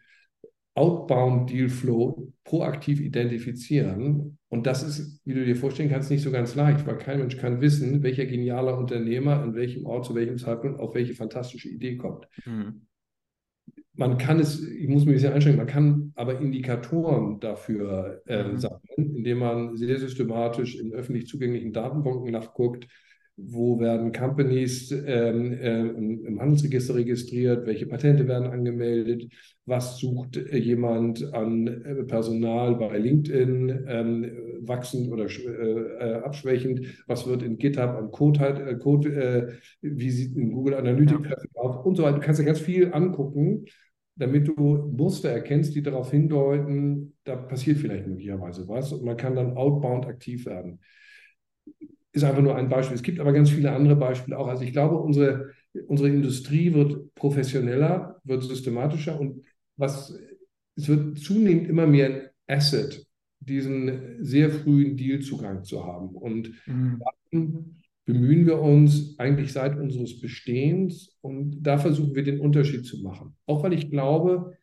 Outbound 0.80 1.50
Dealflow 1.50 2.32
proaktiv 2.46 3.02
identifizieren. 3.02 4.38
Und 4.48 4.66
das 4.66 4.82
ist, 4.82 5.22
wie 5.26 5.34
du 5.34 5.44
dir 5.44 5.58
vorstellen 5.58 5.90
kannst, 5.90 6.10
nicht 6.10 6.24
so 6.24 6.32
ganz 6.32 6.56
leicht, 6.56 6.88
weil 6.88 6.98
kein 6.98 7.20
Mensch 7.20 7.36
kann 7.36 7.60
wissen, 7.60 8.02
welcher 8.02 8.26
genialer 8.26 8.78
Unternehmer 8.78 9.42
an 9.42 9.56
welchem 9.56 9.86
Ort, 9.86 10.06
zu 10.06 10.16
welchem 10.16 10.38
Zeitpunkt 10.38 10.80
auf 10.80 10.96
welche 10.96 11.14
fantastische 11.14 11.68
Idee 11.68 11.98
kommt. 11.98 12.30
Mhm. 12.46 12.88
Man 13.94 14.18
kann 14.18 14.40
es, 14.40 14.66
ich 14.66 14.88
muss 14.88 15.04
mich 15.04 15.10
ein 15.10 15.16
bisschen 15.16 15.34
einschränken, 15.34 15.58
man 15.58 15.68
kann 15.68 16.14
aber 16.16 16.40
Indikatoren 16.40 17.42
dafür 17.42 18.22
äh, 18.28 18.46
mhm. 18.46 18.58
sammeln, 18.58 19.16
indem 19.16 19.40
man 19.40 19.76
sehr 19.76 20.00
systematisch 20.00 20.80
in 20.80 20.94
öffentlich 20.94 21.28
zugänglichen 21.28 21.74
Datenbanken 21.74 22.32
nachguckt, 22.32 22.88
wo 23.48 23.80
werden 23.80 24.12
Companies 24.12 24.92
ähm, 24.92 25.54
äh, 25.54 25.80
im, 25.80 26.40
Handelsregister 26.40 26.96
registriert, 26.96 27.66
welche 27.66 27.86
Patente 27.86 28.28
werden 28.28 28.48
angemeldet, 28.48 29.32
was 29.66 29.98
sucht 29.98 30.38
äh, 30.38 30.58
jemand 30.58 31.34
an 31.34 31.68
äh, 31.68 32.04
Personal 32.04 32.76
bei 32.76 32.98
LinkedIn, 32.98 33.86
ähm, 33.88 34.32
wachsend 34.62 35.12
oder 35.12 35.26
äh, 35.26 36.12
äh, 36.12 36.14
abschwächend, 36.24 37.04
was 37.08 37.28
wird 37.28 37.44
in 37.44 37.58
GitHub 37.58 37.96
an 37.96 38.12
Code, 38.12 38.40
halt, 38.40 38.60
äh, 38.60 38.78
Code 38.78 39.60
wie 39.82 40.10
sieht 40.10 40.36
in 40.36 40.52
Google 40.52 40.76
Analytics 40.76 41.30
ja. 41.30 41.62
aus 41.62 41.86
und 41.86 41.96
so 41.96 42.04
weiter. 42.04 42.20
Du 42.20 42.26
kannst 42.26 42.40
dir 42.40 42.46
ganz 42.46 42.60
viel 42.60 42.94
angucken, 42.94 43.66
damit 44.16 44.48
du 44.48 44.54
Muster 44.98 45.30
erkennst, 45.30 45.76
die 45.76 45.82
darauf 45.82 46.12
hindeuten, 46.12 47.16
da 47.24 47.36
passiert 47.36 47.78
vielleicht 47.78 48.08
möglicherweise 48.08 48.68
was 48.68 48.92
und 48.92 49.04
man 49.04 49.18
kann 49.18 49.36
dann 49.36 49.56
outbound 49.56 50.08
aktiv 50.08 50.46
werden 50.46 50.80
ist 52.12 52.24
einfach 52.24 52.42
nur 52.42 52.56
ein 52.56 52.70
Beispiel. 52.70 52.96
Es 52.96 53.04
gibt 53.04 53.20
aber 53.20 53.34
ganz 53.34 53.50
viele 53.50 53.72
andere 53.72 53.96
Beispiele 53.96 54.38
auch. 54.38 54.48
Also 54.48 54.64
ich 54.64 54.72
glaube, 54.72 54.98
unsere, 54.98 55.52
unsere 55.88 56.10
Industrie 56.10 56.74
wird 56.74 57.14
professioneller, 57.16 58.20
wird 58.24 58.44
systematischer 58.44 59.20
und 59.20 59.44
was, 59.78 60.18
es 60.76 60.88
wird 60.88 61.20
zunehmend 61.20 61.68
immer 61.68 61.88
mehr 61.88 62.08
ein 62.08 62.30
Asset, 62.48 63.06
diesen 63.40 64.24
sehr 64.24 64.50
frühen 64.50 64.98
Dealzugang 64.98 65.64
zu 65.64 65.86
haben. 65.86 66.10
Und 66.16 66.52
mhm. 66.66 67.76
bemühen 68.06 68.46
wir 68.46 68.60
uns 68.60 69.18
eigentlich 69.20 69.54
seit 69.54 69.78
unseres 69.78 70.20
Bestehens 70.20 71.18
und 71.22 71.62
da 71.62 71.78
versuchen 71.78 72.16
wir 72.16 72.24
den 72.24 72.40
Unterschied 72.40 72.86
zu 72.86 73.02
machen. 73.04 73.36
Auch 73.46 73.64
weil 73.64 73.74
ich 73.74 73.90
glaube, 73.90 74.58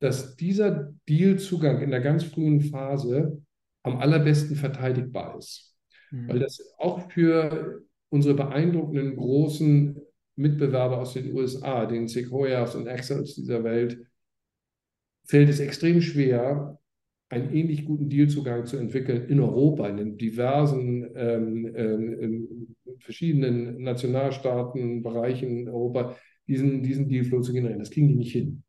dass 0.00 0.36
dieser 0.36 0.92
Dealzugang 1.08 1.80
in 1.80 1.90
der 1.90 2.00
ganz 2.00 2.24
frühen 2.24 2.60
Phase 2.60 3.40
am 3.84 3.98
allerbesten 3.98 4.56
verteidigbar 4.56 5.38
ist. 5.38 5.71
Mhm. 6.12 6.28
Weil 6.28 6.38
das 6.38 6.62
auch 6.78 7.10
für 7.10 7.82
unsere 8.10 8.34
beeindruckenden 8.34 9.16
großen 9.16 10.00
Mitbewerber 10.36 10.98
aus 10.98 11.14
den 11.14 11.32
USA, 11.32 11.86
den 11.86 12.06
Sequoias 12.06 12.74
und 12.74 12.88
Accels 12.88 13.34
dieser 13.34 13.64
Welt, 13.64 13.98
fällt 15.24 15.48
es 15.48 15.60
extrem 15.60 16.00
schwer, 16.00 16.78
einen 17.28 17.54
ähnlich 17.54 17.86
guten 17.86 18.10
Dealzugang 18.10 18.66
zu 18.66 18.76
entwickeln 18.76 19.26
in 19.28 19.40
Europa, 19.40 19.88
in 19.88 19.96
den 19.96 20.18
diversen, 20.18 21.08
ähm, 21.16 21.72
ähm, 21.74 22.20
in 22.20 22.76
verschiedenen 22.98 23.82
Nationalstaaten, 23.82 25.02
Bereichen 25.02 25.60
in 25.60 25.68
Europa, 25.68 26.16
diesen, 26.46 26.82
diesen 26.82 27.08
Dealflow 27.08 27.40
zu 27.40 27.54
generieren. 27.54 27.78
Das 27.78 27.90
kriegen 27.90 28.08
die 28.08 28.16
nicht 28.16 28.32
hin. 28.32 28.62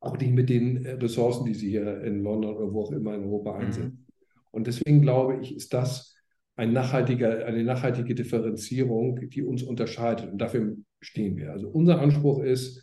Auch 0.00 0.18
nicht 0.18 0.32
mit 0.32 0.50
den 0.50 0.84
Ressourcen, 0.84 1.44
die 1.46 1.54
sie 1.54 1.70
hier 1.70 2.02
in 2.02 2.22
London 2.22 2.56
oder 2.56 2.72
wo 2.72 2.82
auch 2.82 2.92
immer 2.92 3.14
in 3.14 3.24
Europa 3.24 3.56
einsetzen. 3.56 3.84
Mhm. 3.84 4.06
Und 4.50 4.66
deswegen 4.66 5.02
glaube 5.02 5.38
ich, 5.40 5.54
ist 5.54 5.72
das 5.72 6.15
ein 6.56 6.76
eine 6.76 7.64
nachhaltige 7.64 8.14
Differenzierung, 8.14 9.28
die 9.28 9.42
uns 9.42 9.62
unterscheidet. 9.62 10.32
Und 10.32 10.38
dafür 10.38 10.76
stehen 11.00 11.36
wir. 11.36 11.52
Also 11.52 11.68
unser 11.68 12.00
Anspruch 12.00 12.42
ist, 12.42 12.82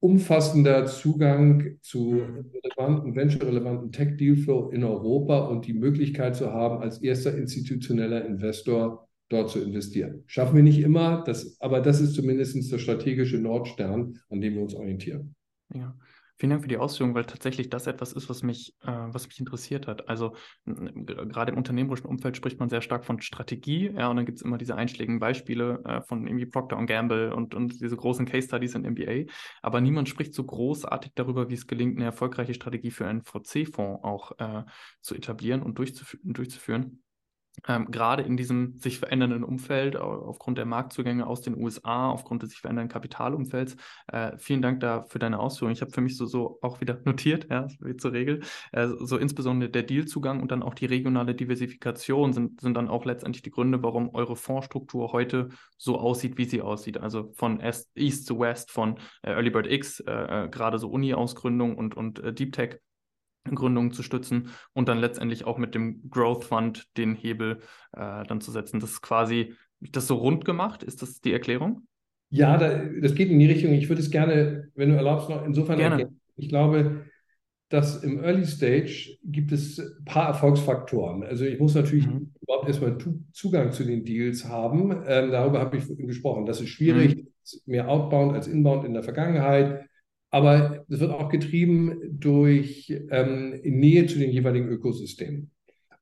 umfassender 0.00 0.86
Zugang 0.86 1.76
zu 1.82 2.22
relevanten, 2.54 3.14
venture-relevanten 3.14 3.92
Tech-Dealflow 3.92 4.70
in 4.70 4.82
Europa 4.82 5.40
und 5.40 5.66
die 5.66 5.74
Möglichkeit 5.74 6.34
zu 6.34 6.50
haben, 6.52 6.82
als 6.82 7.02
erster 7.02 7.36
institutioneller 7.36 8.24
Investor 8.24 9.08
dort 9.28 9.50
zu 9.50 9.62
investieren. 9.62 10.24
Schaffen 10.26 10.56
wir 10.56 10.62
nicht 10.62 10.80
immer, 10.80 11.22
das, 11.24 11.60
aber 11.60 11.80
das 11.80 12.00
ist 12.00 12.14
zumindest 12.14 12.72
der 12.72 12.78
strategische 12.78 13.38
Nordstern, 13.38 14.18
an 14.30 14.40
dem 14.40 14.54
wir 14.54 14.62
uns 14.62 14.74
orientieren. 14.74 15.34
Ja. 15.72 15.94
Vielen 16.40 16.50
Dank 16.52 16.62
für 16.62 16.68
die 16.68 16.78
Ausführung, 16.78 17.14
weil 17.14 17.26
tatsächlich 17.26 17.68
das 17.68 17.86
etwas 17.86 18.14
ist, 18.14 18.30
was 18.30 18.42
mich, 18.42 18.74
äh, 18.80 18.90
was 18.90 19.26
mich 19.26 19.38
interessiert 19.38 19.86
hat. 19.86 20.08
Also 20.08 20.34
gerade 20.64 21.52
im 21.52 21.58
unternehmerischen 21.58 22.06
Umfeld 22.06 22.34
spricht 22.34 22.58
man 22.58 22.70
sehr 22.70 22.80
stark 22.80 23.04
von 23.04 23.20
Strategie, 23.20 23.92
ja, 23.94 24.08
und 24.08 24.16
dann 24.16 24.24
gibt 24.24 24.38
es 24.38 24.42
immer 24.42 24.56
diese 24.56 24.74
einschlägigen 24.74 25.18
Beispiele 25.18 25.82
äh, 25.84 26.00
von 26.00 26.26
irgendwie 26.26 26.46
Procter 26.46 26.82
Gamble 26.86 27.34
und, 27.34 27.54
und 27.54 27.78
diese 27.82 27.94
großen 27.94 28.24
Case 28.24 28.48
Studies 28.48 28.74
in 28.74 28.90
MBA. 28.90 29.30
Aber 29.60 29.82
niemand 29.82 30.08
spricht 30.08 30.32
so 30.32 30.42
großartig 30.42 31.12
darüber, 31.14 31.50
wie 31.50 31.54
es 31.54 31.66
gelingt, 31.66 31.98
eine 31.98 32.06
erfolgreiche 32.06 32.54
Strategie 32.54 32.90
für 32.90 33.06
einen 33.06 33.20
VC-Fonds 33.20 34.02
auch 34.02 34.32
äh, 34.38 34.64
zu 35.02 35.14
etablieren 35.14 35.60
und 35.60 35.78
durchzuf 35.78 36.16
durchzuführen. 36.22 37.02
Ähm, 37.68 37.90
gerade 37.90 38.22
in 38.22 38.36
diesem 38.36 38.78
sich 38.78 38.98
verändernden 38.98 39.44
Umfeld, 39.44 39.96
aufgrund 39.96 40.58
der 40.58 40.66
Marktzugänge 40.66 41.26
aus 41.26 41.42
den 41.42 41.56
USA, 41.56 42.10
aufgrund 42.10 42.42
des 42.42 42.50
sich 42.50 42.60
verändernden 42.60 42.92
Kapitalumfelds. 42.92 43.76
Äh, 44.08 44.36
vielen 44.38 44.62
Dank 44.62 44.80
da 44.80 45.02
für 45.02 45.18
deine 45.18 45.38
Ausführungen. 45.38 45.74
Ich 45.74 45.82
habe 45.82 45.92
für 45.92 46.00
mich 46.00 46.16
so, 46.16 46.26
so 46.26 46.58
auch 46.62 46.80
wieder 46.80 47.00
notiert, 47.04 47.48
ja, 47.50 47.66
wie 47.80 47.96
zur 47.96 48.12
Regel. 48.12 48.40
Äh, 48.72 48.88
so 49.00 49.16
insbesondere 49.16 49.70
der 49.70 49.82
Dealzugang 49.82 50.40
und 50.40 50.50
dann 50.50 50.62
auch 50.62 50.74
die 50.74 50.86
regionale 50.86 51.34
Diversifikation 51.34 52.32
sind, 52.32 52.60
sind 52.60 52.76
dann 52.76 52.88
auch 52.88 53.04
letztendlich 53.04 53.42
die 53.42 53.50
Gründe, 53.50 53.82
warum 53.82 54.14
eure 54.14 54.36
Fondsstruktur 54.36 55.12
heute 55.12 55.50
so 55.76 55.98
aussieht, 55.98 56.38
wie 56.38 56.44
sie 56.44 56.62
aussieht. 56.62 56.98
Also 56.98 57.32
von 57.34 57.60
East 57.94 58.26
zu 58.26 58.38
West, 58.38 58.70
von 58.70 58.98
äh, 59.22 59.32
Early 59.32 59.50
Bird 59.50 59.66
X, 59.66 60.00
äh, 60.00 60.44
äh, 60.44 60.48
gerade 60.48 60.78
so 60.78 60.88
Uni-Ausgründung 60.88 61.76
und, 61.76 61.96
und 61.96 62.18
äh, 62.20 62.32
Deep 62.32 62.52
Tech 62.52 62.80
Gründungen 63.44 63.92
zu 63.92 64.02
stützen 64.02 64.50
und 64.72 64.88
dann 64.88 64.98
letztendlich 64.98 65.44
auch 65.44 65.58
mit 65.58 65.74
dem 65.74 66.10
Growth 66.10 66.44
Fund 66.44 66.88
den 66.96 67.14
Hebel 67.14 67.60
äh, 67.92 68.24
dann 68.26 68.40
zu 68.40 68.50
setzen. 68.50 68.80
Das 68.80 68.90
ist 68.90 69.02
quasi 69.02 69.54
das 69.80 70.06
so 70.06 70.16
rund 70.16 70.44
gemacht. 70.44 70.82
Ist 70.82 71.02
das 71.02 71.20
die 71.20 71.32
Erklärung? 71.32 71.86
Ja, 72.30 72.56
da, 72.56 72.84
das 73.00 73.14
geht 73.14 73.30
in 73.30 73.38
die 73.38 73.46
Richtung. 73.46 73.72
Ich 73.72 73.88
würde 73.88 74.02
es 74.02 74.10
gerne, 74.10 74.68
wenn 74.74 74.90
du 74.90 74.96
erlaubst, 74.96 75.28
noch 75.28 75.44
insofern 75.44 75.78
gerne. 75.78 75.94
erklären. 75.96 76.20
Ich 76.36 76.48
glaube, 76.48 77.06
dass 77.70 78.02
im 78.02 78.22
Early 78.22 78.46
Stage 78.46 79.16
gibt 79.24 79.52
es 79.52 79.78
ein 79.78 80.04
paar 80.04 80.28
Erfolgsfaktoren. 80.28 81.22
Also 81.22 81.44
ich 81.44 81.58
muss 81.58 81.74
natürlich 81.74 82.06
mhm. 82.06 82.32
überhaupt 82.40 82.68
erstmal 82.68 82.98
Zugang 83.32 83.72
zu 83.72 83.84
den 83.84 84.04
Deals 84.04 84.44
haben. 84.44 84.90
Ähm, 85.06 85.30
darüber 85.30 85.60
habe 85.60 85.76
ich 85.76 85.84
gesprochen. 85.96 86.46
Das 86.46 86.60
ist 86.60 86.68
schwierig, 86.68 87.16
mhm. 87.16 87.26
mehr 87.66 87.88
outbound 87.88 88.34
als 88.34 88.48
inbound 88.48 88.84
in 88.84 88.92
der 88.92 89.02
Vergangenheit. 89.02 89.88
Aber 90.30 90.84
es 90.88 91.00
wird 91.00 91.10
auch 91.10 91.28
getrieben 91.28 91.98
durch 92.18 92.94
ähm, 93.10 93.60
Nähe 93.64 94.06
zu 94.06 94.18
den 94.18 94.30
jeweiligen 94.30 94.68
Ökosystemen. 94.68 95.50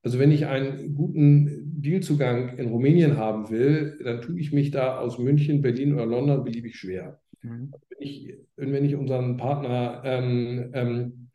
Also 0.03 0.19
wenn 0.19 0.31
ich 0.31 0.47
einen 0.47 0.95
guten 0.95 1.81
Dealzugang 1.81 2.57
in 2.57 2.69
Rumänien 2.69 3.17
haben 3.17 3.51
will, 3.51 3.99
dann 4.05 4.21
tue 4.21 4.39
ich 4.39 4.53
mich 4.53 4.71
da 4.71 4.99
aus 4.99 5.19
München, 5.19 5.63
Berlin 5.63 5.95
oder 5.95 6.07
London 6.07 6.45
beliebig 6.45 6.77
schwer. 6.77 7.21
Mhm. 7.43 7.73
Wenn, 7.89 8.07
ich, 8.07 8.35
wenn 8.57 8.85
ich 8.85 8.95
unseren 8.95 9.37
Partner 9.37 10.03
ähm, 10.05 10.71
ähm, 10.73 11.28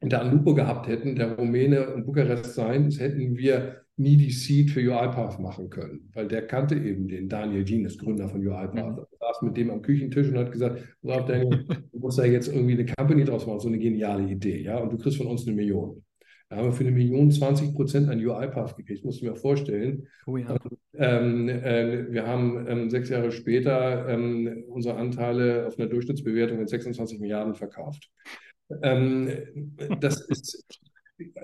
in 0.00 0.10
der 0.10 0.20
Anlupo 0.20 0.54
gehabt 0.54 0.86
hätten, 0.86 1.16
der 1.16 1.32
Rumäne 1.36 1.92
und 1.92 2.06
Bukarest 2.06 2.54
sein, 2.54 2.90
hätten 2.90 3.36
wir 3.36 3.82
nie 3.96 4.16
die 4.16 4.30
Seed 4.30 4.70
für 4.70 4.80
UiPath 4.80 5.40
machen 5.40 5.70
können, 5.70 6.08
weil 6.14 6.28
der 6.28 6.46
kannte 6.46 6.76
eben 6.76 7.08
den 7.08 7.28
Daniel 7.28 7.64
Dienes, 7.64 7.98
Gründer 7.98 8.28
von 8.28 8.46
UiPath. 8.46 8.96
Mhm. 8.96 9.04
Ich 9.10 9.18
saß 9.18 9.42
mit 9.42 9.56
dem 9.56 9.70
am 9.70 9.82
Küchentisch 9.82 10.28
und 10.28 10.38
hat 10.38 10.52
gesagt, 10.52 10.84
pass 11.02 11.26
Daniel, 11.26 11.64
du 11.92 11.98
musst 11.98 12.18
da 12.18 12.24
jetzt 12.24 12.48
irgendwie 12.48 12.74
eine 12.74 12.86
Company 12.86 13.24
draus 13.24 13.46
machen, 13.46 13.60
so 13.60 13.68
eine 13.68 13.78
geniale 13.78 14.30
Idee, 14.30 14.62
ja, 14.62 14.78
und 14.78 14.92
du 14.92 14.98
kriegst 14.98 15.18
von 15.18 15.26
uns 15.26 15.46
eine 15.46 15.56
Million. 15.56 16.04
Da 16.48 16.56
haben 16.56 16.66
wir 16.66 16.72
für 16.72 16.84
eine 16.84 16.92
Million 16.92 17.30
20 17.30 17.74
Prozent 17.74 18.08
an 18.08 18.24
UiPath 18.24 18.76
gekriegt, 18.76 19.04
musst 19.04 19.20
du 19.20 19.26
mir 19.26 19.36
vorstellen. 19.36 20.06
Oh 20.26 20.36
ja. 20.36 20.56
Ähm, 20.94 21.48
äh, 21.48 22.10
wir 22.10 22.26
haben 22.26 22.66
ähm, 22.66 22.90
sechs 22.90 23.10
Jahre 23.10 23.32
später 23.32 24.08
ähm, 24.08 24.64
unsere 24.68 24.96
Anteile 24.96 25.66
auf 25.66 25.78
einer 25.78 25.88
Durchschnittsbewertung 25.88 26.58
mit 26.58 26.70
26 26.70 27.20
Milliarden 27.20 27.54
verkauft. 27.54 28.10
Ähm, 28.82 29.74
das 30.00 30.20
ist 30.28 30.64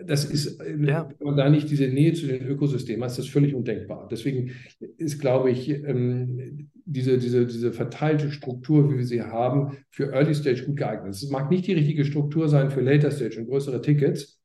das 0.06 0.24
ist, 0.24 0.60
äh, 0.60 0.76
ja. 0.84 1.08
wenn 1.18 1.26
man 1.26 1.36
da 1.36 1.48
nicht 1.48 1.70
diese 1.70 1.88
Nähe 1.88 2.12
zu 2.12 2.26
den 2.26 2.46
Ökosystemen 2.46 3.02
hat, 3.02 3.10
ist 3.10 3.18
das 3.18 3.28
völlig 3.28 3.54
undenkbar. 3.54 4.08
Deswegen 4.10 4.52
ist, 4.98 5.20
glaube 5.20 5.50
ich, 5.50 5.68
ähm, 5.68 6.70
diese, 6.84 7.18
diese, 7.18 7.46
diese 7.46 7.72
verteilte 7.72 8.30
Struktur, 8.30 8.90
wie 8.90 8.98
wir 8.98 9.06
sie 9.06 9.22
haben, 9.22 9.78
für 9.90 10.12
Early 10.12 10.34
Stage 10.34 10.64
gut 10.64 10.76
geeignet. 10.76 11.14
Es 11.14 11.28
mag 11.28 11.50
nicht 11.50 11.66
die 11.66 11.72
richtige 11.72 12.04
Struktur 12.04 12.48
sein 12.48 12.70
für 12.70 12.82
Later 12.82 13.10
Stage 13.10 13.40
und 13.40 13.46
größere 13.46 13.80
Tickets, 13.80 14.40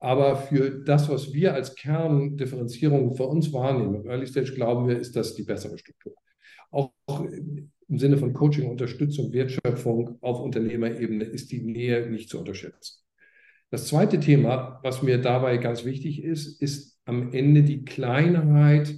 aber 0.00 0.34
für 0.34 0.82
das, 0.84 1.08
was 1.08 1.32
wir 1.32 1.54
als 1.54 1.76
Kerndifferenzierung 1.76 3.14
für 3.14 3.24
uns 3.24 3.52
wahrnehmen, 3.52 4.02
im 4.02 4.06
Early 4.08 4.26
Stage 4.26 4.52
glauben 4.54 4.88
wir, 4.88 4.98
ist 4.98 5.14
das 5.14 5.36
die 5.36 5.44
bessere 5.44 5.78
Struktur. 5.78 6.14
Auch 6.72 6.90
im 7.92 7.98
Sinne 7.98 8.16
von 8.16 8.32
Coaching, 8.32 8.70
Unterstützung, 8.70 9.34
Wertschöpfung 9.34 10.16
auf 10.22 10.40
Unternehmerebene 10.40 11.24
ist 11.24 11.52
die 11.52 11.60
Nähe 11.60 12.08
nicht 12.08 12.30
zu 12.30 12.38
unterschätzen. 12.38 13.02
Das 13.68 13.86
zweite 13.86 14.18
Thema, 14.18 14.80
was 14.82 15.02
mir 15.02 15.18
dabei 15.18 15.58
ganz 15.58 15.84
wichtig 15.84 16.24
ist, 16.24 16.62
ist 16.62 16.98
am 17.04 17.34
Ende 17.34 17.62
die 17.62 17.84
Kleinheit 17.84 18.94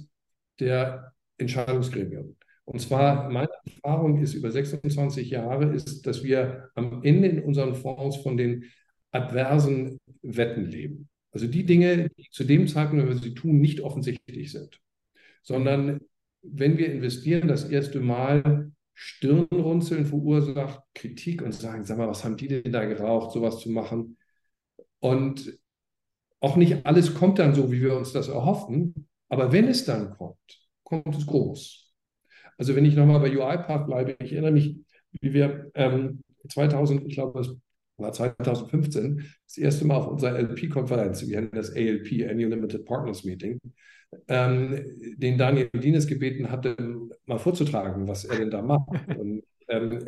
der 0.61 1.13
Entscheidungsgremien. 1.37 2.37
Und 2.63 2.79
zwar, 2.79 3.29
meine 3.29 3.49
Erfahrung 3.65 4.21
ist 4.21 4.33
über 4.33 4.49
26 4.49 5.29
Jahre, 5.29 5.73
ist, 5.73 6.07
dass 6.07 6.23
wir 6.23 6.69
am 6.75 7.03
Ende 7.03 7.27
in 7.27 7.43
unseren 7.43 7.75
Fonds 7.75 8.15
von 8.15 8.37
den 8.37 8.63
adversen 9.11 9.99
Wetten 10.21 10.67
leben. 10.67 11.09
Also 11.31 11.47
die 11.47 11.65
Dinge, 11.65 12.09
die 12.17 12.29
zu 12.31 12.45
dem 12.45 12.69
Zeitpunkt, 12.69 13.03
wenn 13.03 13.13
wir 13.13 13.21
sie 13.21 13.33
tun, 13.33 13.59
nicht 13.59 13.81
offensichtlich 13.81 14.53
sind. 14.53 14.79
Sondern 15.43 15.99
wenn 16.41 16.77
wir 16.77 16.93
investieren, 16.93 17.49
das 17.49 17.65
erste 17.65 17.99
Mal 17.99 18.71
Stirnrunzeln 18.95 20.05
verursacht, 20.05 20.81
Kritik 20.93 21.41
und 21.41 21.53
sagen, 21.53 21.85
sag 21.85 21.97
mal, 21.97 22.07
was 22.07 22.23
haben 22.23 22.37
die 22.37 22.47
denn 22.47 22.71
da 22.71 22.85
geraucht, 22.85 23.31
sowas 23.33 23.59
zu 23.59 23.69
machen? 23.69 24.17
Und 24.99 25.59
auch 26.39 26.55
nicht 26.55 26.85
alles 26.85 27.13
kommt 27.13 27.39
dann 27.39 27.55
so, 27.55 27.71
wie 27.71 27.81
wir 27.81 27.95
uns 27.95 28.13
das 28.13 28.27
erhoffen. 28.29 29.07
Aber 29.29 29.51
wenn 29.51 29.67
es 29.67 29.85
dann 29.85 30.11
kommt, 30.17 30.37
kommt 30.83 31.15
es 31.15 31.25
groß. 31.25 31.93
Also 32.57 32.75
wenn 32.75 32.85
ich 32.85 32.95
nochmal 32.95 33.19
bei 33.19 33.31
UiPath 33.31 33.85
bleibe, 33.87 34.15
ich 34.23 34.33
erinnere 34.33 34.51
mich, 34.51 34.77
wie 35.21 35.33
wir 35.33 35.71
ähm, 35.75 36.21
2000, 36.49 37.05
ich 37.05 37.15
glaube, 37.15 37.59
war 37.97 38.11
2015, 38.11 39.23
das 39.45 39.57
erste 39.57 39.85
Mal 39.85 39.95
auf 39.95 40.07
unserer 40.07 40.37
LP-Konferenz, 40.37 41.27
wir 41.27 41.37
hatten 41.37 41.55
das 41.55 41.75
ALP, 41.75 42.29
Annual 42.29 42.51
Limited 42.51 42.85
Partners 42.85 43.23
Meeting, 43.23 43.59
ähm, 44.27 44.83
den 45.17 45.37
Daniel 45.37 45.69
Dienes 45.73 46.07
gebeten 46.07 46.51
hatte, 46.51 46.75
mal 47.25 47.39
vorzutragen, 47.39 48.07
was 48.07 48.25
er 48.25 48.37
denn 48.37 48.51
da 48.51 48.61
macht. 48.61 48.89
Und 49.17 49.43
ähm, 49.67 49.99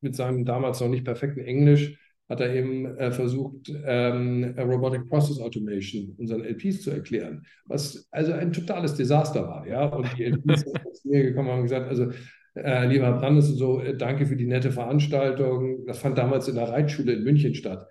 mit 0.00 0.16
seinem 0.16 0.44
damals 0.44 0.80
noch 0.80 0.88
nicht 0.88 1.04
perfekten 1.04 1.40
Englisch 1.40 1.98
hat 2.28 2.40
er 2.40 2.54
eben 2.54 2.86
äh, 2.96 3.12
versucht, 3.12 3.70
ähm, 3.84 4.54
Robotic 4.58 5.08
Process 5.08 5.38
Automation 5.38 6.14
unseren 6.18 6.42
LPs 6.44 6.82
zu 6.82 6.90
erklären, 6.90 7.44
was 7.66 8.08
also 8.10 8.32
ein 8.32 8.52
totales 8.52 8.94
Desaster 8.94 9.46
war. 9.46 9.66
Ja? 9.66 9.86
Und 9.86 10.08
die 10.16 10.24
LPs 10.24 10.62
sind 10.62 10.78
zu 10.94 11.08
mir 11.08 11.22
gekommen 11.24 11.48
und 11.48 11.54
haben 11.56 11.62
gesagt, 11.62 11.88
also 11.88 12.10
äh, 12.54 12.86
lieber 12.86 13.06
Herr 13.06 13.18
Brandes 13.18 13.50
und 13.50 13.56
so, 13.56 13.80
äh, 13.80 13.96
danke 13.96 14.26
für 14.26 14.36
die 14.36 14.46
nette 14.46 14.72
Veranstaltung. 14.72 15.86
Das 15.86 15.98
fand 15.98 16.18
damals 16.18 16.48
in 16.48 16.54
der 16.54 16.68
Reitschule 16.68 17.14
in 17.14 17.24
München 17.24 17.54
statt. 17.54 17.86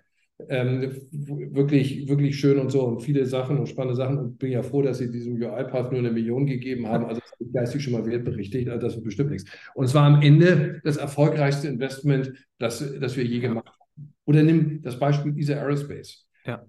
Ähm, 0.48 0.90
wirklich, 1.10 2.08
wirklich 2.08 2.38
schön 2.38 2.58
und 2.58 2.70
so 2.70 2.82
und 2.84 3.00
viele 3.00 3.26
Sachen 3.26 3.58
und 3.58 3.68
spannende 3.68 3.94
Sachen 3.94 4.18
und 4.18 4.38
bin 4.38 4.50
ja 4.50 4.62
froh, 4.62 4.82
dass 4.82 4.98
Sie 4.98 5.10
diesem 5.10 5.34
UiPath 5.34 5.92
nur 5.92 6.00
eine 6.00 6.10
Million 6.10 6.46
gegeben 6.46 6.88
haben. 6.88 7.04
Also 7.04 7.20
das 7.20 7.30
ist 7.38 7.52
geistig 7.52 7.84
schon 7.84 7.92
mal 7.92 8.04
wertberichtigt, 8.06 8.68
also 8.68 8.80
das 8.84 8.96
ist 8.96 9.04
bestimmt 9.04 9.30
nichts. 9.30 9.48
Und 9.74 9.84
es 9.84 9.94
war 9.94 10.04
am 10.04 10.20
Ende 10.20 10.80
das 10.82 10.96
erfolgreichste 10.96 11.68
Investment, 11.68 12.32
das, 12.58 12.84
das 12.98 13.16
wir 13.16 13.24
je 13.24 13.38
gemacht 13.38 13.68
haben. 13.68 14.12
Oder 14.24 14.42
nimm 14.42 14.82
das 14.82 14.98
Beispiel 14.98 15.38
ESA 15.38 15.54
Aerospace. 15.54 16.26
Ja. 16.44 16.64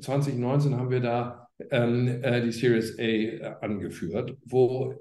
2019 0.00 0.76
haben 0.76 0.90
wir 0.90 1.00
da 1.00 1.48
ähm, 1.70 2.22
äh, 2.22 2.42
die 2.42 2.52
Series 2.52 2.98
A 2.98 3.02
äh, 3.02 3.40
angeführt, 3.60 4.36
wo 4.44 4.94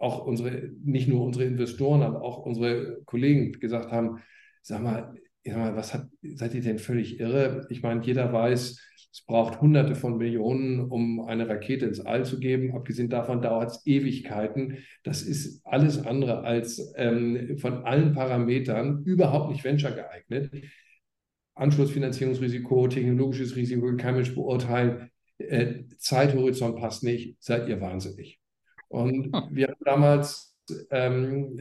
auch 0.00 0.24
unsere, 0.24 0.70
nicht 0.82 1.08
nur 1.08 1.22
unsere 1.22 1.44
Investoren, 1.44 2.02
aber 2.02 2.22
auch 2.22 2.38
unsere 2.38 3.02
Kollegen 3.04 3.52
gesagt 3.52 3.92
haben, 3.92 4.22
sag 4.62 4.82
mal, 4.82 5.14
sag 5.44 5.56
mal 5.56 5.76
was 5.76 5.94
hat, 5.94 6.08
seid 6.22 6.54
ihr 6.54 6.62
denn 6.62 6.78
völlig 6.78 7.20
irre? 7.20 7.66
Ich 7.70 7.82
meine, 7.82 8.02
jeder 8.02 8.32
weiß, 8.32 8.80
es 9.12 9.24
braucht 9.26 9.60
hunderte 9.60 9.94
von 9.94 10.16
Millionen, 10.16 10.80
um 10.80 11.20
eine 11.20 11.48
Rakete 11.48 11.84
ins 11.84 12.00
All 12.00 12.24
zu 12.24 12.38
geben. 12.38 12.74
Abgesehen 12.74 13.10
davon 13.10 13.42
dauert 13.42 13.72
es 13.72 13.86
Ewigkeiten. 13.86 14.78
Das 15.02 15.22
ist 15.22 15.66
alles 15.66 15.98
andere 16.06 16.44
als 16.44 16.94
ähm, 16.96 17.58
von 17.58 17.84
allen 17.84 18.12
Parametern 18.12 19.02
überhaupt 19.04 19.50
nicht 19.50 19.64
venture 19.64 19.92
geeignet. 19.92 20.50
Anschlussfinanzierungsrisiko, 21.56 22.88
technologisches 22.88 23.56
Risiko 23.56 23.94
kann 23.96 24.14
Mensch 24.14 24.34
beurteilen. 24.34 25.10
Äh, 25.38 25.84
Zeithorizont 25.98 26.76
passt 26.76 27.02
nicht, 27.02 27.36
seid 27.42 27.68
ihr 27.68 27.80
wahnsinnig. 27.80 28.39
Und 28.90 29.32
hm. 29.32 29.48
wir 29.50 29.68
haben 29.68 29.84
damals 29.84 30.54
ähm, 30.90 31.58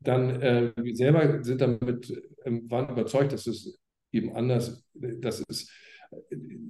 dann 0.00 0.40
äh, 0.40 0.72
wir 0.76 0.96
selber 0.96 1.44
sind 1.44 1.60
damit, 1.60 2.12
ähm, 2.44 2.70
waren 2.70 2.90
überzeugt, 2.90 3.32
dass 3.32 3.46
es 3.46 3.78
eben 4.10 4.34
anders, 4.34 4.84
dass 4.94 5.44
es 5.48 5.70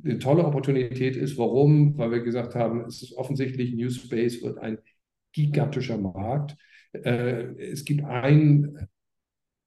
eine 0.04 0.18
tolle 0.18 0.44
Opportunität 0.44 1.16
ist. 1.16 1.38
Warum? 1.38 1.96
Weil 1.98 2.10
wir 2.12 2.20
gesagt 2.20 2.54
haben, 2.54 2.84
es 2.84 3.02
ist 3.02 3.14
offensichtlich, 3.14 3.74
New 3.74 3.90
Space 3.90 4.42
wird 4.42 4.58
ein 4.58 4.78
gigantischer 5.32 5.98
Markt. 5.98 6.56
Äh, 6.92 7.54
es 7.58 7.84
gibt 7.84 8.04
ein 8.04 8.88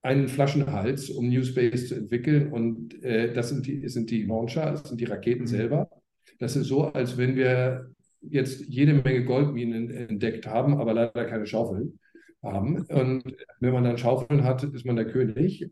einen 0.02 0.28
Flaschenhals, 0.28 1.10
um 1.10 1.30
New 1.30 1.44
Space 1.44 1.88
zu 1.88 1.96
entwickeln. 1.96 2.52
Und 2.52 3.04
äh, 3.04 3.34
das 3.34 3.50
sind 3.50 3.65
die, 3.65 3.89
sind 3.89 4.12
die 4.12 4.22
Launcher, 4.22 4.70
das 4.70 4.88
sind 4.88 5.02
die 5.02 5.06
Raketen 5.06 5.44
mhm. 5.44 5.48
selber. 5.48 5.89
Das 6.38 6.56
ist 6.56 6.68
so, 6.68 6.91
als 6.94 7.18
wenn 7.18 7.36
wir 7.36 7.94
jetzt 8.29 8.65
jede 8.67 8.93
Menge 8.93 9.25
Goldminen 9.25 9.89
entdeckt 9.89 10.47
haben, 10.47 10.77
aber 10.77 10.93
leider 10.93 11.25
keine 11.25 11.45
Schaufeln 11.45 11.99
haben. 12.43 12.84
Und 12.86 13.23
wenn 13.59 13.73
man 13.73 13.84
dann 13.84 13.97
Schaufeln 13.97 14.43
hat, 14.43 14.63
ist 14.63 14.86
man 14.86 14.95
der 14.95 15.07
König. 15.07 15.69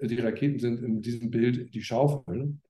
Die 0.00 0.20
Raketen 0.20 0.58
sind 0.58 0.82
in 0.82 1.02
diesem 1.02 1.30
Bild 1.30 1.74
die 1.74 1.82
Schaufeln. 1.82 2.60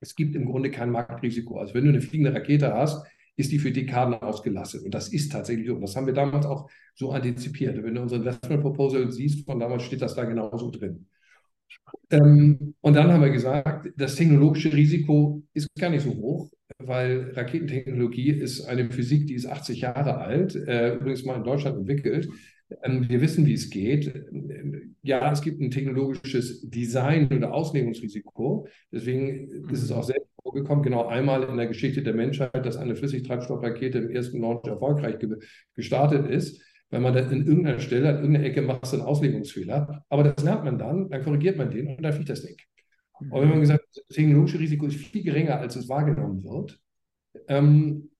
Es 0.00 0.14
gibt 0.14 0.34
im 0.34 0.46
Grunde 0.46 0.70
kein 0.70 0.90
Marktrisiko. 0.90 1.58
Also 1.58 1.74
wenn 1.74 1.84
du 1.84 1.90
eine 1.90 2.00
fliegende 2.00 2.34
Rakete 2.34 2.74
hast, 2.74 3.06
ist 3.36 3.50
die 3.52 3.58
für 3.58 3.72
Dekaden 3.72 4.14
ausgelastet. 4.14 4.84
Und 4.84 4.94
das 4.94 5.08
ist 5.08 5.32
tatsächlich 5.32 5.66
so. 5.66 5.74
Und 5.74 5.82
das 5.82 5.96
haben 5.96 6.06
wir 6.06 6.14
damals 6.14 6.46
auch 6.46 6.70
so 6.94 7.10
antizipiert. 7.12 7.82
Wenn 7.82 7.94
du 7.94 8.02
unser 8.02 8.16
Investment 8.16 8.62
Proposal 8.62 9.10
siehst, 9.10 9.44
von 9.44 9.58
damals 9.58 9.82
steht 9.82 10.02
das 10.02 10.14
da 10.14 10.24
genauso 10.24 10.70
drin. 10.70 11.06
Ähm, 12.10 12.74
und 12.80 12.94
dann 12.94 13.12
haben 13.12 13.22
wir 13.22 13.30
gesagt, 13.30 13.88
das 13.96 14.14
technologische 14.14 14.72
Risiko 14.72 15.42
ist 15.52 15.68
gar 15.78 15.90
nicht 15.90 16.02
so 16.02 16.14
hoch, 16.14 16.50
weil 16.78 17.32
Raketentechnologie 17.34 18.30
ist 18.30 18.64
eine 18.64 18.90
Physik, 18.90 19.26
die 19.26 19.34
ist 19.34 19.46
80 19.46 19.82
Jahre 19.82 20.18
alt, 20.18 20.54
äh, 20.54 20.94
übrigens 20.94 21.24
mal 21.24 21.36
in 21.36 21.44
Deutschland 21.44 21.78
entwickelt. 21.78 22.28
Ähm, 22.82 23.08
wir 23.08 23.20
wissen, 23.20 23.46
wie 23.46 23.54
es 23.54 23.70
geht. 23.70 24.12
Ja, 25.02 25.30
es 25.30 25.42
gibt 25.42 25.60
ein 25.60 25.70
technologisches 25.70 26.68
Design- 26.68 27.28
oder 27.32 27.52
Auslegungsrisiko. 27.52 28.66
Deswegen 28.90 29.68
ist 29.70 29.82
es 29.82 29.92
auch 29.92 30.02
selbst 30.02 30.28
vorgekommen, 30.42 30.82
genau 30.82 31.06
einmal 31.06 31.44
in 31.44 31.56
der 31.56 31.66
Geschichte 31.66 32.02
der 32.02 32.14
Menschheit, 32.14 32.66
dass 32.66 32.76
eine 32.76 32.96
Flüssigtreibstoffrakete 32.96 33.98
im 33.98 34.10
ersten 34.10 34.40
Launch 34.40 34.66
erfolgreich 34.66 35.18
ge 35.18 35.36
gestartet 35.74 36.28
ist. 36.28 36.60
Wenn 36.90 37.02
man 37.02 37.14
dann 37.14 37.30
in 37.32 37.46
irgendeiner 37.46 37.80
Stelle, 37.80 38.08
an 38.10 38.16
irgendeiner 38.16 38.46
Ecke 38.46 38.62
macht 38.62 38.92
einen 38.92 39.02
Auslegungsfehler. 39.02 40.04
Aber 40.08 40.22
das 40.22 40.44
lernt 40.44 40.64
man 40.64 40.78
dann, 40.78 41.08
dann 41.08 41.22
korrigiert 41.22 41.56
man 41.56 41.70
den 41.70 41.88
und 41.88 42.02
dann 42.02 42.12
fliegt 42.12 42.28
das 42.28 42.42
Ding. 42.42 42.56
Und 43.20 43.32
wenn 43.32 43.48
man 43.48 43.60
gesagt 43.60 43.84
das 43.94 44.16
technologische 44.16 44.58
Risiko 44.58 44.86
ist 44.86 44.96
viel 44.96 45.22
geringer, 45.22 45.58
als 45.58 45.76
es 45.76 45.88
wahrgenommen 45.88 46.42
wird. 46.44 46.80
Ähm, 47.48 48.10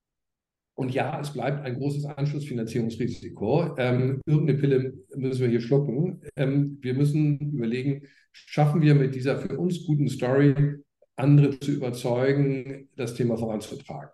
und 0.75 0.93
ja, 0.93 1.21
es 1.21 1.33
bleibt 1.33 1.65
ein 1.65 1.77
großes 1.77 2.05
Anschlussfinanzierungsrisiko. 2.05 3.77
Ähm, 3.79 4.21
irgendeine 4.27 4.59
Pille 4.59 4.95
müssen 5.15 5.41
wir 5.41 5.49
hier 5.49 5.61
schlucken. 5.61 6.21
Ähm, 6.37 6.79
wir 6.81 6.95
müssen 6.95 7.39
überlegen, 7.53 8.09
schaffen 8.33 8.83
wir 8.83 8.95
mit 8.95 9.15
dieser 9.15 9.39
für 9.39 9.57
uns 9.59 9.87
guten 9.87 10.09
Story 10.09 10.83
andere 11.17 11.59
zu 11.61 11.73
überzeugen, 11.73 12.89
das 12.97 13.15
Thema 13.15 13.37
voranzutragen. 13.37 14.11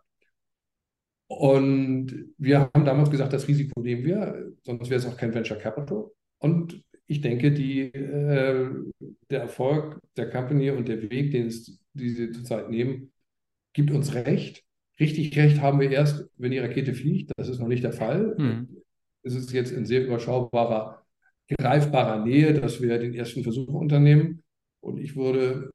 Und 1.28 2.26
wir 2.38 2.60
haben 2.60 2.84
damals 2.84 3.10
gesagt, 3.10 3.32
das 3.32 3.48
Risiko 3.48 3.80
nehmen 3.80 4.04
wir, 4.04 4.52
sonst 4.62 4.90
wäre 4.90 5.00
es 5.00 5.06
auch 5.06 5.16
kein 5.16 5.32
Venture 5.32 5.56
Capital. 5.56 6.10
Und 6.38 6.82
ich 7.10 7.20
denke, 7.20 7.50
die, 7.50 7.92
äh, 7.92 8.70
der 9.30 9.40
Erfolg 9.40 10.00
der 10.16 10.30
Company 10.30 10.70
und 10.70 10.86
der 10.86 11.10
Weg, 11.10 11.32
den 11.32 11.48
es, 11.48 11.80
die 11.92 12.10
sie 12.10 12.30
zurzeit 12.30 12.70
nehmen, 12.70 13.10
gibt 13.72 13.90
uns 13.90 14.14
recht. 14.14 14.62
Richtig 15.00 15.36
recht 15.36 15.60
haben 15.60 15.80
wir 15.80 15.90
erst, 15.90 16.30
wenn 16.36 16.52
die 16.52 16.60
Rakete 16.60 16.94
fliegt. 16.94 17.32
Das 17.36 17.48
ist 17.48 17.58
noch 17.58 17.66
nicht 17.66 17.82
der 17.82 17.92
Fall. 17.92 18.36
Mhm. 18.38 18.82
Es 19.24 19.34
ist 19.34 19.52
jetzt 19.52 19.72
in 19.72 19.86
sehr 19.86 20.06
überschaubarer, 20.06 21.04
greifbarer 21.48 22.24
Nähe, 22.24 22.54
dass 22.54 22.80
wir 22.80 22.96
den 22.98 23.14
ersten 23.14 23.42
Versuch 23.42 23.74
unternehmen. 23.74 24.44
Und 24.78 25.00
ich 25.00 25.16
würde 25.16 25.72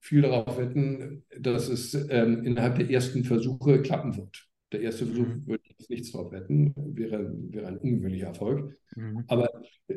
viel 0.00 0.22
darauf 0.22 0.58
wetten, 0.58 1.24
dass 1.38 1.68
es 1.68 1.94
ähm, 2.10 2.42
innerhalb 2.42 2.78
der 2.78 2.90
ersten 2.90 3.22
Versuche 3.22 3.80
klappen 3.80 4.16
wird. 4.16 4.48
Der 4.72 4.80
erste 4.80 5.06
Versuch 5.06 5.26
mhm. 5.26 5.46
würde 5.46 5.62
ich 5.78 5.88
nichts 5.88 6.12
drauf 6.12 6.32
wetten, 6.32 6.72
wäre, 6.76 7.32
wäre 7.50 7.68
ein 7.68 7.78
ungewöhnlicher 7.78 8.28
Erfolg. 8.28 8.76
Mhm. 8.96 9.24
Aber 9.28 9.48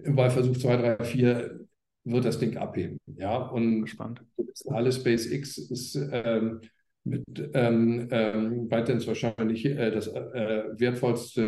bei 0.09 0.29
Versuch 0.29 0.57
2, 0.57 0.97
3, 0.97 1.03
4 1.03 1.59
wird 2.03 2.25
das 2.25 2.39
Ding 2.39 2.57
abheben. 2.57 2.99
Ja, 3.05 3.37
und 3.37 3.87
Spannend. 3.87 4.23
alles 4.67 4.97
SpaceX 4.97 5.57
ist 5.57 5.95
ähm, 6.11 6.61
mit 7.03 7.23
ähm, 7.53 8.07
ähm, 8.11 8.67
ByteDance 8.67 9.07
wahrscheinlich 9.07 9.65
äh, 9.65 9.91
das 9.91 10.07
äh, 10.07 10.63
wertvollste 10.77 11.41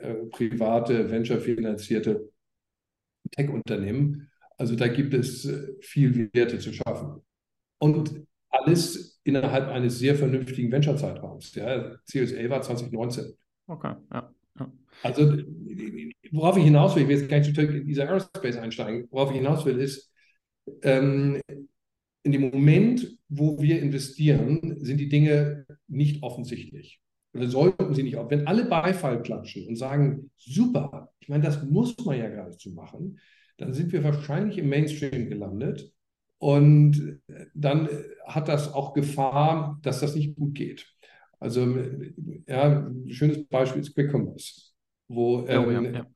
äh, 0.00 0.14
private, 0.30 1.10
venture-finanzierte 1.10 2.28
Tech-Unternehmen. 3.30 4.30
Also 4.58 4.74
da 4.74 4.88
gibt 4.88 5.14
es 5.14 5.44
äh, 5.44 5.74
viel 5.80 6.30
Werte 6.32 6.58
zu 6.58 6.72
schaffen. 6.72 7.22
Und 7.78 8.26
alles 8.48 9.15
innerhalb 9.26 9.68
eines 9.68 9.98
sehr 9.98 10.14
vernünftigen 10.14 10.70
Venture-Zeitraums. 10.70 11.54
Ja, 11.54 11.96
CSA 12.04 12.48
war 12.48 12.62
2019. 12.62 13.34
Okay, 13.66 13.94
ja. 14.12 14.32
ja. 14.58 14.72
Also 15.02 15.36
worauf 16.30 16.56
ich 16.56 16.64
hinaus 16.64 16.94
will, 16.94 17.02
ich 17.02 17.08
will 17.08 17.18
jetzt 17.18 17.28
gar 17.28 17.38
nicht 17.38 17.58
in 17.58 17.86
dieser 17.86 18.04
Aerospace 18.08 18.56
einsteigen, 18.56 19.08
worauf 19.10 19.30
ich 19.30 19.36
hinaus 19.38 19.64
will, 19.66 19.78
ist, 19.78 20.12
ähm, 20.82 21.40
in 22.22 22.32
dem 22.32 22.50
Moment, 22.50 23.18
wo 23.28 23.60
wir 23.60 23.80
investieren, 23.80 24.76
sind 24.80 24.98
die 24.98 25.08
Dinge 25.08 25.66
nicht 25.86 26.22
offensichtlich. 26.22 27.00
Oder 27.34 27.48
sollten 27.48 27.94
sie 27.94 28.02
nicht. 28.02 28.16
Wenn 28.16 28.46
alle 28.46 28.64
Beifall 28.64 29.22
klatschen 29.22 29.68
und 29.68 29.76
sagen, 29.76 30.30
super, 30.36 31.12
ich 31.20 31.28
meine, 31.28 31.44
das 31.44 31.62
muss 31.64 31.94
man 32.04 32.18
ja 32.18 32.28
geradezu 32.28 32.70
machen, 32.70 33.18
dann 33.58 33.72
sind 33.72 33.92
wir 33.92 34.02
wahrscheinlich 34.02 34.58
im 34.58 34.68
Mainstream 34.68 35.28
gelandet. 35.28 35.92
Und 36.38 37.20
dann 37.54 37.88
hat 38.26 38.48
das 38.48 38.72
auch 38.72 38.92
Gefahr, 38.92 39.78
dass 39.82 40.00
das 40.00 40.14
nicht 40.14 40.36
gut 40.36 40.54
geht. 40.54 40.86
Also, 41.38 41.66
ja, 42.46 42.86
ein 42.86 43.10
schönes 43.10 43.46
Beispiel 43.46 43.82
ist 43.82 43.94
Quick 43.94 44.12
Commerce, 44.12 44.72
wo 45.08 45.46
ähm, 45.46 45.64
oh, 45.66 45.70
ja, 45.70 45.82
ja. 45.82 46.06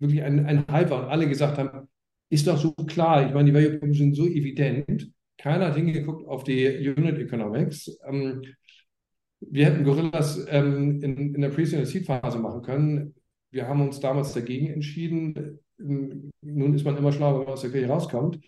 wirklich 0.00 0.22
ein, 0.22 0.44
ein 0.46 0.66
Hype 0.68 0.90
war 0.90 1.04
und 1.04 1.10
alle 1.10 1.28
gesagt 1.28 1.58
haben, 1.58 1.88
ist 2.30 2.46
doch 2.46 2.58
so 2.58 2.72
klar. 2.72 3.26
Ich 3.26 3.34
meine, 3.34 3.50
die 3.50 3.54
Value 3.54 3.78
Proposition 3.78 4.14
sind 4.14 4.14
so 4.14 4.26
evident. 4.26 5.10
Keiner 5.38 5.66
hat 5.66 5.76
hingeguckt 5.76 6.26
auf 6.26 6.44
die 6.44 6.66
Unit 6.88 7.18
Economics. 7.18 7.98
Ähm, 8.06 8.42
wir 9.40 9.66
hätten 9.66 9.84
Gorillas 9.84 10.44
ähm, 10.48 11.02
in, 11.02 11.34
in 11.34 11.40
der 11.40 11.50
Pre-Seed 11.50 11.86
Seed 11.86 12.06
Phase 12.06 12.38
machen 12.38 12.62
können. 12.62 13.14
Wir 13.50 13.68
haben 13.68 13.80
uns 13.82 14.00
damals 14.00 14.32
dagegen 14.32 14.68
entschieden. 14.68 15.60
Nun 15.76 16.74
ist 16.74 16.84
man 16.84 16.96
immer 16.96 17.12
schlauer, 17.12 17.40
wenn 17.40 17.44
man 17.44 17.52
aus 17.52 17.60
der 17.60 17.70
Kirche 17.70 17.88
rauskommt. 17.88 18.40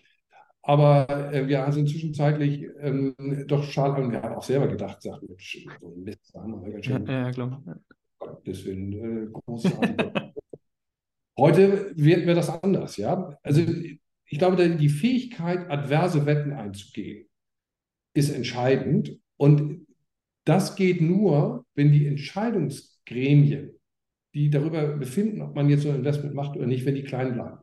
Aber 0.67 1.31
äh, 1.33 1.47
wir 1.47 1.71
sind 1.71 1.87
zwischenzeitlich 1.87 2.67
ähm, 2.81 3.15
doch 3.47 3.63
schade 3.63 4.01
und 4.01 4.11
wir 4.11 4.21
haben 4.21 4.35
auch 4.35 4.43
selber 4.43 4.67
gedacht, 4.67 5.01
sagt 5.01 5.23
Mensch, 5.23 5.65
so 5.79 5.93
ein 5.93 6.03
Mist, 6.03 6.29
da 6.33 6.41
haben 6.41 6.61
wir 6.61 6.73
ganz 6.73 6.85
schön. 6.85 7.05
Ja, 7.05 7.21
ja, 7.21 7.31
klar. 7.31 7.63
Deswegen 8.45 8.91
äh, 8.91 9.27
großartig. 9.31 9.95
Heute 11.37 11.93
wird 11.95 12.25
mir 12.25 12.35
das 12.35 12.49
anders, 12.49 12.97
ja. 12.97 13.37
Also 13.43 13.61
ich 13.61 14.39
glaube, 14.39 14.75
die 14.75 14.89
Fähigkeit, 14.89 15.69
adverse 15.71 16.25
Wetten 16.25 16.51
einzugehen, 16.51 17.29
ist 18.13 18.29
entscheidend. 18.29 19.17
Und 19.37 19.87
das 20.43 20.75
geht 20.75 20.99
nur, 20.99 21.65
wenn 21.75 21.93
die 21.93 22.07
Entscheidungsgremien, 22.07 23.71
die 24.33 24.49
darüber 24.49 24.97
befinden, 24.97 25.41
ob 25.43 25.55
man 25.55 25.69
jetzt 25.69 25.83
so 25.83 25.89
ein 25.89 25.95
Investment 25.95 26.35
macht 26.35 26.57
oder 26.57 26.67
nicht, 26.67 26.85
wenn 26.85 26.95
die 26.95 27.03
klein 27.03 27.35
bleiben. 27.35 27.59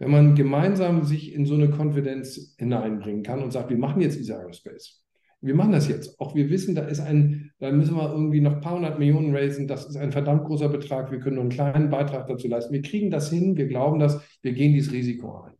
Wenn 0.00 0.10
man 0.10 0.34
gemeinsam 0.34 1.04
sich 1.04 1.34
in 1.34 1.44
so 1.44 1.54
eine 1.54 1.68
Konfidenz 1.68 2.54
hineinbringen 2.58 3.22
kann 3.22 3.42
und 3.42 3.52
sagt, 3.52 3.68
wir 3.68 3.76
machen 3.76 4.00
jetzt 4.00 4.18
diese 4.18 4.34
Aerospace, 4.34 5.04
wir 5.42 5.54
machen 5.54 5.72
das 5.72 5.88
jetzt. 5.88 6.18
Auch 6.18 6.34
wir 6.34 6.48
wissen, 6.48 6.74
da 6.74 6.82
ist 6.86 7.00
ein, 7.00 7.52
da 7.58 7.70
müssen 7.70 7.96
wir 7.96 8.10
irgendwie 8.10 8.40
noch 8.40 8.54
ein 8.54 8.60
paar 8.62 8.76
hundert 8.76 8.98
Millionen 8.98 9.36
raisen. 9.36 9.68
Das 9.68 9.86
ist 9.86 9.96
ein 9.96 10.10
verdammt 10.10 10.44
großer 10.44 10.70
Betrag. 10.70 11.10
Wir 11.10 11.18
können 11.18 11.36
nur 11.36 11.44
einen 11.44 11.52
kleinen 11.52 11.90
Beitrag 11.90 12.26
dazu 12.28 12.48
leisten. 12.48 12.72
Wir 12.72 12.82
kriegen 12.82 13.10
das 13.10 13.30
hin. 13.30 13.56
Wir 13.58 13.66
glauben 13.66 14.00
das. 14.00 14.20
Wir 14.40 14.52
gehen 14.52 14.72
dieses 14.72 14.92
Risiko 14.92 15.42
ein. 15.42 15.52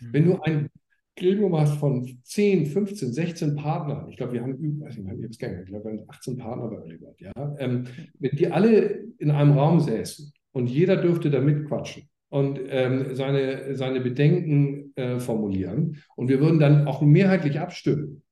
Mhm. 0.00 0.12
Wenn 0.12 0.24
du 0.26 0.40
ein 0.42 0.68
Gremium 1.16 1.58
hast 1.58 1.74
von 1.74 2.20
10, 2.22 2.66
15, 2.66 3.12
16 3.12 3.56
Partnern, 3.56 4.08
ich 4.08 4.16
glaube, 4.16 4.34
wir 4.34 4.42
haben, 4.42 4.80
also 4.84 5.00
ich 5.00 5.08
habe 5.08 5.18
gar 5.18 5.18
nicht, 5.18 5.32
ich 5.32 5.38
glaube, 5.38 5.84
wir 5.84 5.90
haben 5.90 6.04
18 6.06 6.36
Partner 6.36 6.68
bei 6.68 6.80
Olibert, 6.80 7.20
ja, 7.20 7.32
ähm, 7.58 7.86
wenn 8.20 8.36
die 8.36 8.46
alle 8.46 9.06
in 9.18 9.32
einem 9.32 9.58
Raum 9.58 9.80
säßen 9.80 10.32
und 10.52 10.68
jeder 10.68 10.96
dürfte 10.96 11.30
da 11.30 11.40
mitquatschen 11.40 12.08
und 12.28 12.60
ähm, 12.68 13.14
seine, 13.14 13.74
seine 13.76 14.00
Bedenken 14.00 14.92
äh, 14.96 15.18
formulieren 15.18 16.02
und 16.16 16.28
wir 16.28 16.40
würden 16.40 16.58
dann 16.58 16.86
auch 16.86 17.00
mehrheitlich 17.00 17.58
abstimmen, 17.58 18.22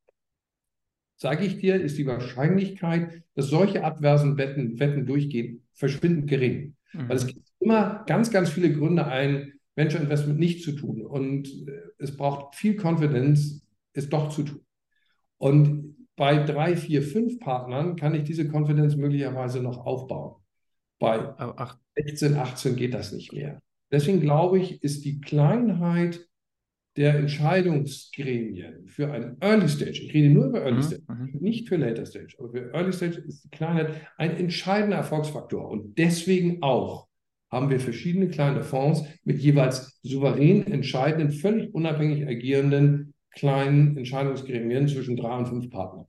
sage 1.17 1.45
ich 1.45 1.59
dir, 1.59 1.81
ist 1.81 1.99
die 1.99 2.07
Wahrscheinlichkeit, 2.07 3.23
dass 3.35 3.49
solche 3.49 3.85
adversen 3.85 4.37
Wetten, 4.37 4.79
Wetten 4.79 5.07
durchgehen, 5.07 5.63
verschwindend 5.73 6.29
gering. 6.29 6.77
Mhm. 6.93 7.09
Weil 7.09 7.17
es 7.17 7.27
gibt 7.27 7.41
immer 7.61 8.05
ganz, 8.07 8.31
ganz 8.31 8.51
viele 8.51 8.73
Gründe, 8.73 9.07
ein 9.07 9.55
Venture 9.75 10.01
Investment 10.01 10.39
nicht 10.39 10.63
zu 10.63 10.73
tun. 10.73 11.03
Und 11.03 11.49
äh, 11.69 11.83
es 11.99 12.17
braucht 12.17 12.55
viel 12.55 12.77
Confidence, 12.81 13.63
es 13.93 14.09
doch 14.09 14.31
zu 14.31 14.43
tun. 14.43 14.61
Und 15.39 15.97
bei 16.17 16.43
drei, 16.45 16.77
vier, 16.77 17.03
fünf 17.03 17.39
Partnern 17.41 17.97
kann 17.97 18.15
ich 18.15 18.25
diese 18.25 18.49
Confidence 18.51 18.97
möglicherweise 18.97 19.63
noch 19.63 19.85
aufbauen. 19.85 20.37
Bei 20.99 21.35
16, 21.95 22.37
18 22.37 22.77
geht 22.77 22.95
das 22.95 23.13
nicht 23.13 23.33
mehr. 23.35 23.61
Deswegen 23.91 24.21
glaube 24.21 24.59
ich, 24.59 24.83
ist 24.83 25.05
die 25.05 25.21
Kleinheit 25.21 26.27
der 26.97 27.15
Entscheidungsgremien 27.15 28.87
für 28.87 29.13
ein 29.13 29.37
Early 29.41 29.69
Stage, 29.69 30.03
ich 30.03 30.15
rede 30.15 30.31
nur 30.31 30.47
über 30.47 30.63
Early 30.63 30.79
mhm, 30.79 30.83
Stage, 30.83 31.03
mhm. 31.09 31.39
nicht 31.41 31.69
für 31.69 31.77
Later 31.77 32.07
Stage, 32.07 32.35
aber 32.39 32.51
für 32.51 32.73
Early 32.73 32.93
Stage 32.93 33.19
ist 33.19 33.45
die 33.45 33.51
Kleinheit 33.51 33.91
ein 34.17 34.37
entscheidender 34.37 34.97
Erfolgsfaktor 34.97 35.69
und 35.69 35.99
deswegen 35.99 36.63
auch 36.63 37.07
haben 37.51 37.71
wir 37.71 37.81
verschiedene 37.81 38.29
kleine 38.29 38.63
Fonds 38.63 39.05
mit 39.25 39.39
jeweils 39.39 40.01
souverän 40.03 40.67
entscheidenden, 40.67 41.31
völlig 41.31 41.73
unabhängig 41.75 42.27
agierenden 42.27 43.15
kleinen 43.31 43.97
Entscheidungsgremien 43.99 44.89
zwischen 44.89 45.17
drei 45.17 45.37
und 45.37 45.47
fünf 45.47 45.71
Partnern. 45.71 46.07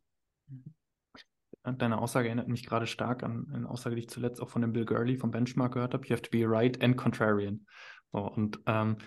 Deine 1.78 1.99
Aussage 1.99 2.28
erinnert 2.28 2.47
mich 2.47 2.65
gerade 2.65 2.88
stark 2.88 3.24
an 3.24 3.47
eine 3.53 3.70
Aussage, 3.70 3.95
die 3.95 4.03
ich 4.03 4.09
zuletzt 4.09 4.41
auch 4.41 4.49
von 4.49 4.61
dem 4.61 4.74
Bill 4.74 4.86
Gurley 4.86 5.18
vom 5.18 5.32
Benchmark 5.32 5.74
gehört 5.74 5.93
habe. 5.93 6.05
You 6.07 6.13
have 6.13 6.22
to 6.22 6.32
be 6.32 6.45
right 6.47 6.82
and 6.82 6.95
contrarian. 6.95 7.65
So, 8.13 8.20
und 8.20 8.59
ähm, 8.65 8.97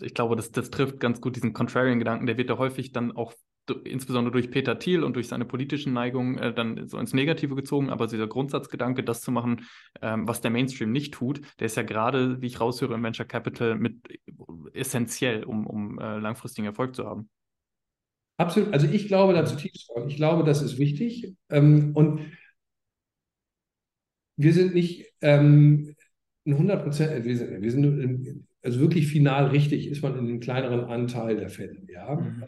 ich 0.00 0.14
glaube, 0.14 0.36
das, 0.36 0.50
das 0.50 0.70
trifft 0.70 0.98
ganz 0.98 1.20
gut 1.20 1.36
diesen 1.36 1.52
Contrarian-Gedanken. 1.52 2.26
Der 2.26 2.38
wird 2.38 2.48
ja 2.48 2.58
häufig 2.58 2.92
dann 2.92 3.12
auch 3.12 3.34
insbesondere 3.84 4.32
durch 4.32 4.50
Peter 4.50 4.78
Thiel 4.78 5.02
und 5.02 5.14
durch 5.14 5.28
seine 5.28 5.44
politischen 5.44 5.92
Neigungen 5.92 6.38
äh, 6.38 6.54
dann 6.54 6.88
so 6.88 6.98
ins 6.98 7.12
Negative 7.12 7.54
gezogen. 7.54 7.90
Aber 7.90 8.06
dieser 8.06 8.28
Grundsatzgedanke, 8.28 9.02
das 9.02 9.20
zu 9.20 9.30
machen, 9.30 9.66
ähm, 10.00 10.26
was 10.28 10.40
der 10.40 10.50
Mainstream 10.50 10.92
nicht 10.92 11.14
tut, 11.14 11.40
der 11.58 11.66
ist 11.66 11.76
ja 11.76 11.82
gerade, 11.82 12.40
wie 12.40 12.46
ich 12.46 12.60
raushöre, 12.60 12.94
im 12.94 13.02
Venture 13.02 13.26
Capital 13.26 13.76
mit 13.76 13.96
essentiell, 14.72 15.44
um, 15.44 15.66
um 15.66 15.98
äh, 15.98 16.18
langfristigen 16.18 16.66
Erfolg 16.66 16.94
zu 16.94 17.04
haben. 17.06 17.28
Absolut. 18.36 18.72
Also 18.72 18.86
ich 18.86 19.08
glaube 19.08 19.32
da 19.32 19.44
zutiefst 19.44 19.90
dran. 19.90 20.08
Ich 20.08 20.16
glaube, 20.16 20.44
das 20.44 20.62
ist 20.62 20.78
wichtig. 20.78 21.34
Ähm, 21.48 21.92
und 21.94 22.20
wir 24.36 24.52
sind 24.52 24.74
nicht 24.74 25.06
ähm, 25.22 25.94
100 26.46 26.82
Prozent, 26.82 27.24
wir 27.24 27.36
sind, 27.36 27.62
wir 27.62 27.70
sind 27.70 28.44
also 28.62 28.80
wirklich 28.80 29.06
final 29.08 29.46
richtig 29.46 29.86
ist 29.86 30.02
man 30.02 30.18
in 30.18 30.26
den 30.26 30.40
kleineren 30.40 30.84
Anteil 30.84 31.36
der 31.36 31.48
Fälle, 31.48 31.80
ja. 31.88 32.16
Mhm. 32.16 32.44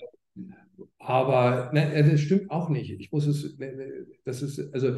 Aber 0.99 1.71
ne, 1.73 2.05
das 2.09 2.21
stimmt 2.21 2.51
auch 2.51 2.69
nicht. 2.69 2.91
Ich 2.91 3.11
muss 3.11 3.27
es, 3.27 3.57
das 4.25 4.43
ist, 4.43 4.75
also 4.75 4.97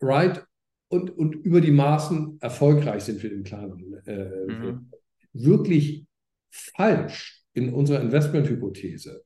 right 0.00 0.44
und, 0.88 1.10
und 1.16 1.34
über 1.34 1.60
die 1.60 1.70
Maßen 1.70 2.38
erfolgreich 2.40 3.02
sind 3.02 3.22
wir 3.22 3.32
in 3.32 3.44
kleineren. 3.44 3.94
Äh, 4.06 4.52
mhm. 4.52 4.90
Wirklich 5.32 6.06
falsch 6.50 7.44
in 7.54 7.72
unserer 7.72 8.00
Investmenthypothese 8.00 9.24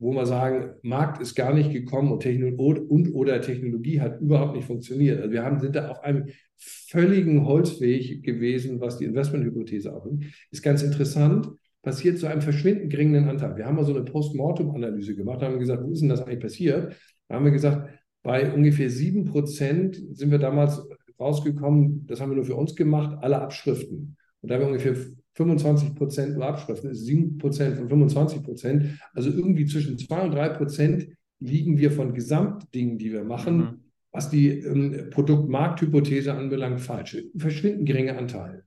wo 0.00 0.12
wir 0.12 0.24
sagen, 0.24 0.70
Markt 0.82 1.20
ist 1.20 1.34
gar 1.34 1.52
nicht 1.52 1.72
gekommen 1.72 2.10
und, 2.10 2.20
Technologie 2.20 2.80
und 2.88 3.14
oder 3.14 3.40
Technologie 3.40 4.00
hat 4.00 4.20
überhaupt 4.20 4.56
nicht 4.56 4.66
funktioniert. 4.66 5.20
Also 5.20 5.30
wir 5.30 5.44
haben, 5.44 5.60
sind 5.60 5.76
da 5.76 5.90
auf 5.90 6.02
einem 6.02 6.28
völligen 6.56 7.46
Holzweg 7.46 8.22
gewesen, 8.22 8.80
was 8.80 8.96
die 8.96 9.04
Investmenthypothese 9.04 9.92
abnimmt. 9.92 10.24
Ist 10.50 10.62
ganz 10.62 10.82
interessant, 10.82 11.48
passiert 11.82 12.18
zu 12.18 12.26
einem 12.26 12.40
verschwindend 12.40 12.90
geringen 12.90 13.28
Anteil. 13.28 13.56
Wir 13.56 13.66
haben 13.66 13.76
mal 13.76 13.84
so 13.84 13.94
eine 13.94 14.04
Postmortem-Analyse 14.04 15.14
gemacht, 15.14 15.42
haben 15.42 15.58
gesagt, 15.58 15.84
wo 15.84 15.92
ist 15.92 16.00
denn 16.00 16.08
das 16.08 16.22
eigentlich 16.22 16.40
passiert? 16.40 16.96
Da 17.28 17.36
haben 17.36 17.44
wir 17.44 17.52
gesagt, 17.52 17.90
bei 18.22 18.52
ungefähr 18.52 18.90
sieben 18.90 19.26
Prozent 19.26 20.02
sind 20.12 20.30
wir 20.30 20.38
damals 20.38 20.82
rausgekommen, 21.18 22.06
das 22.06 22.20
haben 22.20 22.30
wir 22.30 22.36
nur 22.36 22.44
für 22.44 22.56
uns 22.56 22.74
gemacht, 22.74 23.18
alle 23.20 23.40
Abschriften. 23.40 24.16
Und 24.40 24.50
da 24.50 24.54
haben 24.54 24.62
wir 24.62 24.68
ungefähr 24.68 24.96
25 25.40 25.94
Prozent 25.94 26.34
nur 26.34 26.44
Abschriften, 26.44 26.90
ist 26.90 27.06
7 27.06 27.38
Prozent 27.38 27.78
von 27.78 27.88
25 27.88 28.42
Prozent. 28.42 29.00
Also 29.14 29.30
irgendwie 29.30 29.64
zwischen 29.64 29.96
2 29.96 30.20
und 30.20 30.32
3 30.32 30.50
Prozent 30.50 31.08
liegen 31.38 31.78
wir 31.78 31.90
von 31.90 32.12
Gesamtdingen, 32.12 32.98
die 32.98 33.10
wir 33.10 33.24
machen, 33.24 33.56
mhm. 33.56 33.80
was 34.12 34.28
die 34.28 34.50
ähm, 34.50 35.08
Produktmarkthypothese 35.10 36.34
anbelangt, 36.34 36.82
falsch. 36.82 37.16
Verschwinden 37.34 37.86
geringe 37.86 38.18
Anteil. 38.18 38.64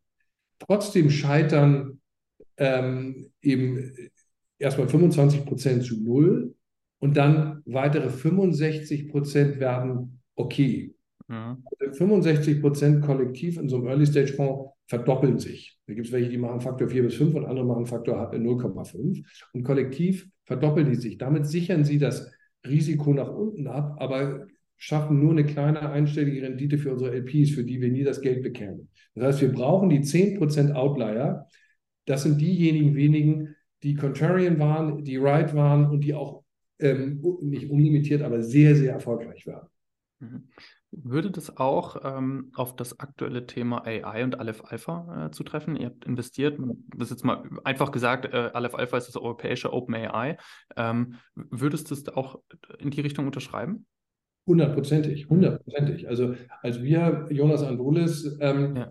Trotzdem 0.58 1.12
scheitern 1.12 2.00
ähm, 2.58 3.28
eben 3.44 3.94
erstmal 4.58 4.90
25 4.90 5.46
Prozent 5.46 5.84
zu 5.84 6.02
null 6.02 6.56
und 6.98 7.16
dann 7.18 7.62
weitere 7.66 8.10
65 8.10 9.10
Prozent 9.10 9.60
werden 9.60 10.22
okay. 10.36 10.96
Mhm. 11.28 11.64
65 11.92 12.62
Prozent 12.62 13.06
kollektiv 13.06 13.60
in 13.60 13.70
so 13.70 13.76
einem 13.78 13.90
Early-Stage-Fonds 13.90 14.73
verdoppeln 14.88 15.40
sich. 15.40 15.80
Da 15.88 15.94
gibt 15.94 16.08
es 16.08 16.14
welche, 16.14 16.30
die 16.30 16.38
machen 16.38 16.62
Faktor 16.62 16.88
4 16.88 17.04
bis 17.04 17.16
5 17.16 17.36
und 17.36 17.46
andere 17.46 17.66
machen 17.66 17.86
Faktor 17.86 18.32
0,5. 18.32 19.24
Und 19.54 19.64
kollektiv 19.64 20.28
verdoppeln 20.46 20.90
die 20.90 20.96
sich. 20.96 21.18
Damit 21.18 21.48
sichern 21.48 21.84
sie 21.84 22.00
das 22.00 22.32
Risiko 22.66 23.14
nach 23.14 23.30
unten 23.30 23.68
ab, 23.68 23.98
aber 24.00 24.48
schaffen 24.78 25.20
nur 25.20 25.32
eine 25.32 25.46
kleine 25.46 25.90
einstellige 25.90 26.42
Rendite 26.42 26.78
für 26.78 26.92
unsere 26.92 27.16
LPs, 27.16 27.52
für 27.52 27.64
die 27.64 27.80
wir 27.80 27.90
nie 27.90 28.04
das 28.04 28.22
Geld 28.22 28.44
bekämen. 28.44 28.90
Das 29.16 29.26
heißt, 29.26 29.42
wir 29.42 29.54
brauchen 29.54 29.90
die 29.90 30.02
10% 30.02 30.74
Outlier. 30.74 31.48
Das 32.06 32.24
sind 32.24 32.42
diejenigen 32.42 32.96
wenigen, 32.96 33.56
die 33.84 33.96
Contrarian 33.96 34.60
waren, 34.60 35.04
die 35.04 35.18
Right 35.18 35.56
waren 35.56 35.86
und 35.86 36.02
die 36.02 36.14
auch 36.14 36.44
ähm, 36.80 37.22
nicht 37.42 37.70
unlimitiert, 37.70 38.22
aber 38.22 38.42
sehr, 38.42 38.76
sehr 38.76 38.94
erfolgreich 38.94 39.46
waren. 39.48 39.68
Würde 40.96 41.32
das 41.32 41.58
auch 41.58 41.98
ähm, 42.04 42.52
auf 42.56 42.76
das 42.76 43.00
aktuelle 43.00 43.48
Thema 43.48 43.86
AI 43.86 44.24
und 44.24 44.40
Aleph 44.40 44.64
Alpha 44.66 45.28
äh, 45.28 45.32
zutreffen? 45.32 45.76
Ihr 45.76 45.88
habt 45.88 46.06
investiert, 46.06 46.60
das 46.96 47.08
ist 47.08 47.12
jetzt 47.12 47.26
mal 47.26 47.44
einfach 47.64 47.92
gesagt, 47.92 48.26
äh, 48.26 48.52
Aleph 48.54 48.76
Alpha 48.76 48.98
ist 48.98 49.08
das 49.08 49.16
europäische 49.16 49.74
OpenAI. 49.74 50.38
Ähm, 50.78 51.16
würdest 51.36 51.90
du 51.90 51.96
es 51.96 52.08
auch 52.10 52.42
in 52.78 52.92
die 52.92 53.02
Richtung 53.02 53.26
unterschreiben? 53.26 53.86
Hundertprozentig, 54.46 55.30
hundertprozentig. 55.30 56.08
Also 56.08 56.36
als 56.62 56.84
wir 56.84 57.28
Jonas 57.32 57.64
Andrulis 57.64 58.38
ähm, 58.40 58.76
ja. 58.76 58.90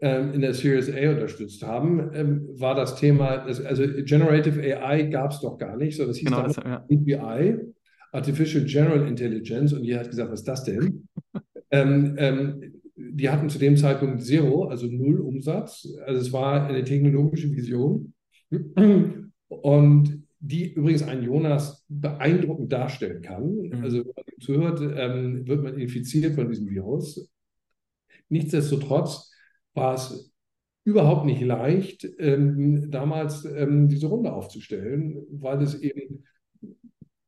ähm, 0.00 0.32
in 0.32 0.40
der 0.40 0.54
Series 0.54 0.90
A 0.90 1.10
unterstützt 1.10 1.62
haben, 1.62 2.10
ähm, 2.14 2.48
war 2.58 2.74
das 2.74 2.96
Thema, 2.96 3.46
das, 3.46 3.60
also 3.60 3.84
Generative 4.04 4.60
AI 4.60 5.02
gab 5.04 5.30
es 5.30 5.40
doch 5.40 5.58
gar 5.58 5.76
nicht, 5.76 5.96
sondern 5.96 6.12
es 6.12 6.18
hieß 6.18 6.30
genau, 6.30 6.42
das, 6.42 6.56
ja. 6.56 6.84
AGI, 6.90 7.58
Artificial 8.12 8.64
General 8.64 9.06
Intelligence, 9.06 9.72
und 9.72 9.84
ihr 9.84 9.98
hat 9.98 10.08
gesagt, 10.08 10.32
was 10.32 10.40
ist 10.40 10.48
das 10.48 10.64
denn? 10.64 11.06
Ähm, 11.74 12.14
ähm, 12.18 12.80
die 12.96 13.28
hatten 13.28 13.48
zu 13.48 13.58
dem 13.58 13.76
Zeitpunkt 13.76 14.22
Zero, 14.22 14.66
also 14.66 14.86
null 14.86 15.20
Umsatz. 15.20 15.88
Also 16.06 16.20
es 16.20 16.32
war 16.32 16.66
eine 16.66 16.84
technologische 16.84 17.50
Vision. 17.50 18.14
Und 19.48 20.24
die 20.38 20.72
übrigens 20.74 21.02
einen 21.02 21.22
Jonas 21.24 21.84
beeindruckend 21.88 22.72
darstellen 22.72 23.22
kann. 23.22 23.62
Mhm. 23.62 23.82
Also 23.82 23.98
wenn 23.98 24.12
man 24.14 24.24
ihm 24.26 24.40
zuhört, 24.40 24.80
ähm, 24.96 25.46
wird 25.46 25.62
man 25.62 25.78
infiziert 25.78 26.34
von 26.34 26.48
diesem 26.48 26.68
Virus. 26.68 27.30
Nichtsdestotrotz 28.28 29.32
war 29.72 29.94
es 29.94 30.32
überhaupt 30.84 31.24
nicht 31.24 31.40
leicht, 31.40 32.06
ähm, 32.18 32.90
damals 32.90 33.44
ähm, 33.46 33.88
diese 33.88 34.06
Runde 34.06 34.32
aufzustellen, 34.32 35.24
weil 35.30 35.62
es 35.62 35.80
eben 35.80 36.24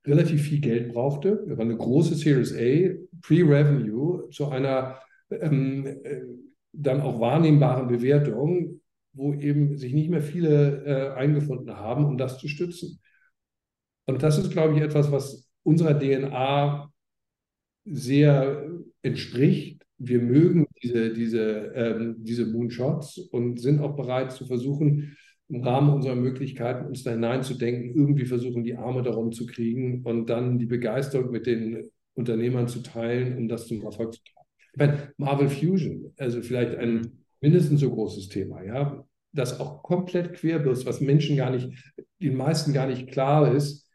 relativ 0.07 0.43
viel 0.43 0.61
Geld 0.61 0.93
brauchte. 0.93 1.45
Das 1.49 1.57
war 1.57 1.65
eine 1.65 1.77
große 1.77 2.15
Series 2.15 2.55
A, 2.55 2.95
Pre-Revenue, 3.23 4.29
zu 4.31 4.49
einer 4.49 5.01
ähm, 5.31 5.87
äh, 5.87 6.23
dann 6.73 7.01
auch 7.01 7.21
wahrnehmbaren 7.21 7.89
Bewertung, 7.89 8.81
wo 9.13 9.35
eben 9.35 9.77
sich 9.79 9.95
nicht 9.95 10.11
mehr 10.11 10.23
viele 10.23 10.85
äh, 10.85 11.15
eingefunden 11.15 11.75
haben, 11.77 12.05
um 12.05 12.19
das 12.19 12.39
zu 12.39 12.49
stützen. 12.49 13.01
Und 14.07 14.23
das 14.23 14.39
ist, 14.39 14.51
glaube 14.51 14.75
ich, 14.75 14.83
etwas, 14.83 15.11
was 15.11 15.49
unserer 15.63 15.99
DNA 15.99 16.93
sehr 17.85 18.71
entspricht. 19.03 19.83
Wir 19.99 20.21
mögen 20.21 20.67
diese, 20.83 21.13
diese, 21.13 21.73
ähm, 21.75 22.17
diese 22.19 22.47
Moonshots 22.47 23.19
und 23.19 23.61
sind 23.61 23.81
auch 23.81 23.97
bereit 23.97 24.33
zu 24.33 24.45
versuchen, 24.45 25.17
im 25.49 25.63
Rahmen 25.63 25.91
unserer 25.91 26.17
Möglichkeiten, 26.17 26.87
uns 26.87 27.05
da 27.05 27.13
hineinzudenken, 27.13 27.95
irgendwie 27.95 28.27
versuchen, 28.27 28.65
die 28.65 28.77
Arme 28.77 29.03
darum 29.03 29.33
zu 29.33 29.47
kriegen 29.47 30.03
und 30.03 30.27
dann 30.29 30.59
die 30.59 30.67
Begeisterung 30.67 31.31
mit 31.31 31.47
den 31.47 31.89
Unternehmern 32.17 32.67
zu 32.67 32.83
teilen, 32.83 33.37
um 33.37 33.49
das 33.49 33.67
zum 33.67 33.83
Erfolg 33.85 34.15
zu 34.15 34.21
tragen. 34.25 34.49
Ich 34.73 34.79
meine, 34.79 35.13
Marvel 35.17 35.49
Fusion, 35.49 36.13
also 36.19 36.43
vielleicht 36.43 36.77
ein 36.77 37.25
mindestens 37.41 37.81
so 37.81 37.91
großes 37.91 38.29
Thema, 38.29 38.63
ja, 38.63 39.07
das 39.33 39.61
auch 39.61 39.83
komplett 39.83 40.33
querbürst, 40.33 40.87
was 40.87 41.01
Menschen 41.01 41.37
gar 41.37 41.51
nicht, 41.51 41.71
den 42.21 42.35
meisten 42.35 42.73
gar 42.73 42.87
nicht 42.87 43.09
klar 43.09 43.55
ist. 43.55 43.89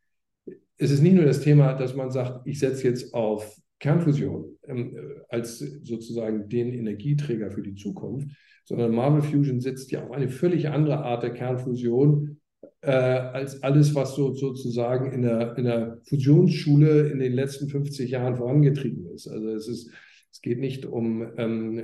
Es 0.78 0.91
ist 0.91 1.01
nicht 1.01 1.15
nur 1.15 1.26
das 1.26 1.41
Thema, 1.41 1.74
dass 1.74 1.95
man 1.95 2.11
sagt, 2.11 2.47
ich 2.47 2.59
setze 2.59 2.88
jetzt 2.88 3.13
auf 3.13 3.57
Kernfusion 3.80 4.57
ähm, 4.67 4.95
als 5.30 5.59
sozusagen 5.59 6.47
den 6.47 6.72
Energieträger 6.72 7.49
für 7.49 7.63
die 7.63 7.76
Zukunft, 7.76 8.30
sondern 8.65 8.93
Marvel 8.93 9.24
Fusion 9.24 9.59
setzt 9.59 9.91
ja 9.91 10.03
auf 10.03 10.11
eine 10.11 10.30
völlig 10.30 10.69
andere 10.69 11.03
Art 11.03 11.24
der 11.24 11.34
Kernfusion 11.34 12.41
äh, 12.82 12.92
als 12.92 13.62
alles, 13.64 13.94
was 13.96 14.16
so, 14.16 14.34
sozusagen 14.34 15.12
in 15.12 15.22
der, 15.22 15.58
in 15.58 15.66
der 15.66 16.00
Fusionsschule 16.04 17.10
in 17.10 17.20
den 17.20 17.34
letzten 17.34 17.70
50 17.70 18.10
Jahren 18.10 18.36
vorangetrieben 18.36 19.08
ist. 19.14 19.28
Also 19.28 19.50
es 19.50 19.68
ist, 19.68 19.92
es 20.32 20.42
geht 20.42 20.60
nicht 20.60 20.86
um, 20.86 21.32
ähm, 21.38 21.84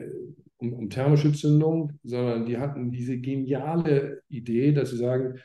um, 0.57 0.73
um 0.73 0.89
thermische 0.89 1.33
Zündung, 1.33 1.93
sondern 2.03 2.45
die 2.45 2.57
hatten 2.57 2.91
diese 2.91 3.17
geniale 3.17 4.21
Idee, 4.29 4.71
dass 4.71 4.91
sie 4.91 4.97
sagen, 4.97 5.39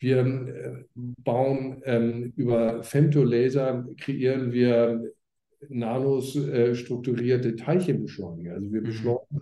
wir 0.00 0.18
äh, 0.18 0.84
bauen 0.94 1.82
ähm, 1.84 2.32
über 2.36 2.82
Femtolaser, 2.82 3.86
kreieren 3.96 4.52
wir 4.52 5.10
nanostrukturierte 5.68 7.48
äh, 7.48 7.56
Teilchenbeschleuniger. 7.56 8.54
Also 8.54 8.72
wir 8.72 8.80
mhm. 8.80 8.84
beschleunigen 8.84 9.40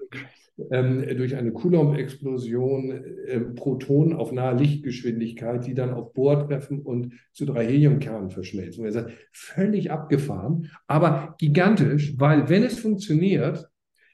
durch 0.57 1.37
eine 1.37 1.53
Coulomb-Explosion 1.53 2.91
äh, 3.27 3.41
Protonen 3.41 4.15
auf 4.15 4.33
nahe 4.33 4.57
Lichtgeschwindigkeit, 4.57 5.67
die 5.67 5.75
dann 5.75 5.93
auf 5.93 6.15
Bohr 6.15 6.49
treffen 6.49 6.81
und 6.81 7.13
zu 7.33 7.45
drei 7.45 7.67
Heliumkernen 7.67 8.31
verschmelzen. 8.31 8.81
Und 8.81 8.87
er 8.87 8.93
sagt, 8.93 9.13
völlig 9.33 9.91
abgefahren, 9.91 10.71
aber 10.87 11.35
gigantisch, 11.39 12.19
weil 12.19 12.49
wenn 12.49 12.63
es 12.63 12.79
funktioniert, 12.79 13.69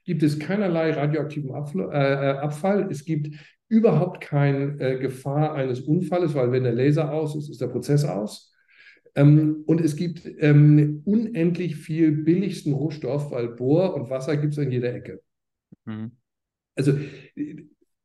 gibt 0.05 0.25
es 0.25 0.41
keinerlei 0.41 0.91
radioaktiven 0.91 1.53
Abfall. 1.53 1.91
Äh, 1.93 2.13
äh, 2.13 2.39
Abfall. 2.39 2.89
Es 2.91 3.05
gibt 3.05 3.37
überhaupt 3.69 4.21
keine 4.21 4.99
Gefahr 4.99 5.55
eines 5.55 5.81
Unfalles, 5.81 6.35
weil 6.35 6.53
wenn 6.53 6.65
der 6.65 6.75
Laser 6.75 7.13
aus 7.13 7.37
ist, 7.37 7.49
ist 7.49 7.61
der 7.61 7.69
Prozess 7.69 8.05
aus. 8.05 8.53
Ähm, 9.15 9.63
und 9.67 9.81
es 9.81 9.97
gibt 9.97 10.29
ähm, 10.39 11.03
unendlich 11.05 11.77
viel 11.77 12.13
billigsten 12.13 12.73
Rohstoff, 12.73 13.31
weil 13.31 13.49
Bohr 13.49 13.95
und 13.95 14.11
Wasser 14.11 14.37
gibt 14.37 14.55
es 14.55 14.59
in 14.59 14.73
jeder 14.73 14.95
Ecke. 14.95 15.21
Mhm. 15.85 16.13
Also, 16.75 16.99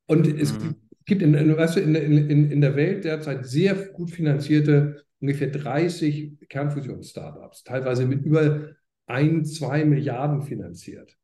und 0.07 0.28
es 0.28 0.53
mhm. 0.53 0.76
gibt 1.05 1.22
in, 1.22 1.34
weißt 1.57 1.78
du, 1.78 1.80
in, 1.82 1.95
in, 1.95 2.51
in 2.51 2.61
der 2.61 2.76
Welt 2.76 3.03
derzeit 3.03 3.45
sehr 3.45 3.76
gut 3.76 4.11
finanzierte 4.11 5.03
ungefähr 5.20 5.49
30 5.49 6.47
Kernfusions-Startups, 6.49 7.63
teilweise 7.63 8.05
mit 8.05 8.24
über 8.24 8.70
ein, 9.07 9.45
zwei 9.45 9.86
Milliarden 9.86 10.41
finanziert. 10.43 11.18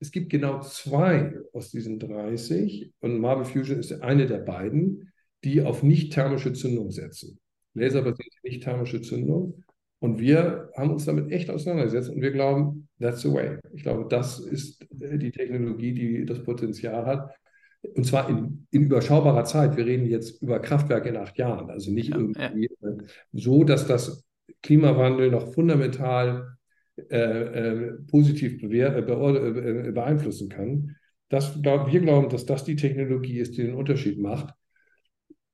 Es 0.00 0.10
gibt 0.10 0.30
genau 0.30 0.60
zwei 0.60 1.34
aus 1.52 1.70
diesen 1.70 1.98
30 1.98 2.92
und 3.00 3.18
Marble 3.18 3.44
Fusion 3.44 3.78
ist 3.78 3.92
eine 4.02 4.26
der 4.26 4.38
beiden, 4.38 5.12
die 5.44 5.62
auf 5.62 5.82
nicht-thermische 5.82 6.52
Zündung 6.52 6.90
setzen. 6.90 7.38
Laserbasierte 7.74 8.36
nicht-thermische 8.42 9.02
Zündung. 9.02 9.64
Und 9.98 10.20
wir 10.20 10.70
haben 10.76 10.90
uns 10.90 11.04
damit 11.04 11.32
echt 11.32 11.50
auseinandergesetzt 11.50 12.10
und 12.10 12.20
wir 12.20 12.32
glauben, 12.32 12.88
that's 13.04 13.22
the 13.22 13.32
way. 13.32 13.58
Ich 13.72 13.82
glaube, 13.82 14.06
das 14.08 14.40
ist 14.40 14.86
die 14.90 15.30
Technologie, 15.30 15.92
die 15.92 16.24
das 16.24 16.42
Potenzial 16.42 17.06
hat. 17.06 17.34
Und 17.94 18.04
zwar 18.06 18.28
in, 18.30 18.66
in 18.70 18.84
überschaubarer 18.84 19.44
Zeit. 19.44 19.76
Wir 19.76 19.84
reden 19.84 20.06
jetzt 20.06 20.42
über 20.42 20.58
Kraftwerke 20.58 21.10
in 21.10 21.16
acht 21.16 21.36
Jahren. 21.36 21.70
Also 21.70 21.90
nicht 21.90 22.10
ja, 22.10 22.16
irgendwie 22.16 22.70
ja. 22.80 22.90
so, 23.32 23.62
dass 23.64 23.86
das 23.86 24.24
Klimawandel 24.62 25.30
noch 25.30 25.52
fundamental 25.52 26.56
äh, 27.10 27.18
äh, 27.18 27.92
positiv 28.10 28.62
äh, 28.62 28.86
äh, 28.86 29.92
beeinflussen 29.92 30.48
kann. 30.48 30.96
Das, 31.28 31.62
wir 31.62 32.00
glauben, 32.00 32.28
dass 32.30 32.46
das 32.46 32.64
die 32.64 32.76
Technologie 32.76 33.38
ist, 33.38 33.56
die 33.56 33.64
den 33.64 33.74
Unterschied 33.74 34.18
macht. 34.18 34.54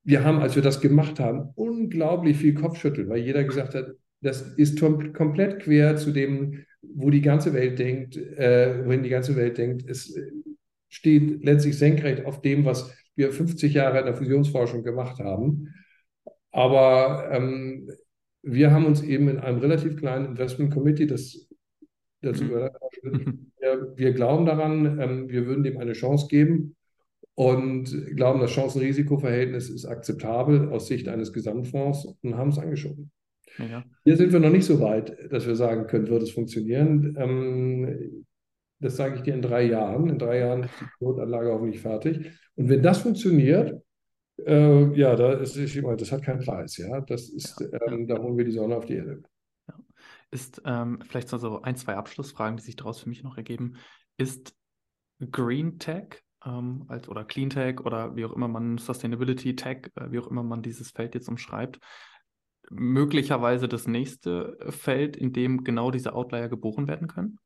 Wir 0.03 0.23
haben, 0.23 0.39
als 0.39 0.55
wir 0.55 0.63
das 0.63 0.81
gemacht 0.81 1.19
haben, 1.19 1.49
unglaublich 1.55 2.37
viel 2.37 2.53
Kopfschütteln, 2.53 3.09
weil 3.09 3.21
jeder 3.21 3.43
gesagt 3.43 3.75
hat, 3.75 3.87
das 4.21 4.41
ist 4.41 4.79
komplett 4.79 5.61
quer 5.61 5.97
zu 5.97 6.11
dem, 6.11 6.63
wo 6.81 7.09
die 7.09 7.21
ganze 7.21 7.53
Welt 7.53 7.79
denkt, 7.79 8.17
äh, 8.17 8.85
wohin 8.85 9.03
die 9.03 9.09
ganze 9.09 9.35
Welt 9.35 9.57
denkt. 9.57 9.87
Es 9.89 10.17
steht 10.89 11.43
letztlich 11.43 11.77
senkrecht 11.77 12.25
auf 12.25 12.41
dem, 12.41 12.65
was 12.65 12.95
wir 13.15 13.31
50 13.31 13.73
Jahre 13.73 13.99
in 13.99 14.05
der 14.05 14.15
Fusionsforschung 14.15 14.83
gemacht 14.83 15.19
haben. 15.19 15.73
Aber 16.51 17.29
ähm, 17.31 17.89
wir 18.41 18.71
haben 18.71 18.85
uns 18.85 19.01
eben 19.01 19.29
in 19.29 19.39
einem 19.39 19.59
relativ 19.59 19.95
kleinen 19.95 20.25
Investment 20.25 20.73
Committee, 20.73 21.07
das 21.07 21.47
dazu 22.21 22.47
gehört, 22.47 22.75
mhm. 23.03 23.51
wir, 23.59 23.93
wir, 23.95 24.13
glauben 24.13 24.45
daran, 24.45 24.99
ähm, 24.99 25.29
wir 25.29 25.45
würden 25.45 25.63
dem 25.63 25.77
eine 25.77 25.93
Chance 25.93 26.27
geben 26.27 26.75
und 27.35 28.15
glauben, 28.15 28.39
das 28.39 28.51
Chancen-Risiko-Verhältnis 28.51 29.69
ist 29.69 29.85
akzeptabel 29.85 30.69
aus 30.69 30.87
Sicht 30.87 31.07
eines 31.07 31.33
Gesamtfonds 31.33 32.05
und 32.21 32.35
haben 32.35 32.49
es 32.49 32.59
angeschoben. 32.59 33.11
Ja. 33.69 33.83
Hier 34.03 34.17
sind 34.17 34.31
wir 34.31 34.39
noch 34.39 34.49
nicht 34.49 34.65
so 34.65 34.79
weit, 34.79 35.15
dass 35.31 35.45
wir 35.45 35.55
sagen 35.55 35.87
können, 35.87 36.07
wird 36.07 36.23
es 36.23 36.31
funktionieren. 36.31 37.15
Ähm, 37.17 38.25
das 38.79 38.97
sage 38.97 39.15
ich 39.15 39.21
dir 39.21 39.33
in 39.33 39.41
drei 39.41 39.63
Jahren. 39.63 40.09
In 40.09 40.17
drei 40.17 40.39
Jahren 40.39 40.63
ist 40.63 40.73
die 40.81 40.85
Pilotanlage 40.97 41.53
auch 41.53 41.61
nicht 41.61 41.79
fertig. 41.79 42.31
Und 42.55 42.69
wenn 42.69 42.81
das 42.81 42.99
funktioniert, 42.99 43.81
äh, 44.45 44.97
ja, 44.97 45.15
da 45.15 45.33
ist, 45.33 45.55
ich 45.55 45.81
meine, 45.81 45.97
das 45.97 46.11
hat 46.11 46.23
keinen 46.23 46.39
Preis, 46.39 46.77
ja. 46.77 47.01
Das 47.01 47.29
ist. 47.29 47.61
Ähm, 47.87 48.07
da 48.07 48.17
holen 48.17 48.37
wir 48.37 48.45
die 48.45 48.51
Sonne 48.51 48.75
auf 48.75 48.85
die 48.85 48.95
Erde. 48.95 49.21
Ist 50.31 50.61
ähm, 50.65 50.99
vielleicht 51.07 51.29
so 51.29 51.61
ein, 51.61 51.75
zwei 51.75 51.95
Abschlussfragen, 51.95 52.57
die 52.57 52.63
sich 52.63 52.75
daraus 52.75 53.01
für 53.01 53.09
mich 53.09 53.21
noch 53.21 53.37
ergeben. 53.37 53.73
Ist 54.17 54.55
Green 55.29 55.77
Tech 55.77 56.23
ähm, 56.45 56.85
als, 56.87 57.07
oder 57.09 57.25
Clean 57.25 57.49
Tech 57.49 57.81
oder 57.81 58.15
wie 58.15 58.25
auch 58.25 58.33
immer 58.33 58.47
man 58.47 58.77
Sustainability 58.77 59.55
Tech, 59.55 59.91
äh, 59.95 60.11
wie 60.11 60.19
auch 60.19 60.27
immer 60.27 60.43
man 60.43 60.61
dieses 60.61 60.91
Feld 60.91 61.15
jetzt 61.15 61.29
umschreibt, 61.29 61.79
möglicherweise 62.71 63.67
das 63.67 63.87
nächste 63.87 64.57
Feld, 64.69 65.17
in 65.17 65.33
dem 65.33 65.63
genau 65.63 65.91
diese 65.91 66.13
Outlier 66.13 66.49
geboren 66.49 66.87
werden 66.87 67.07
können? 67.07 67.37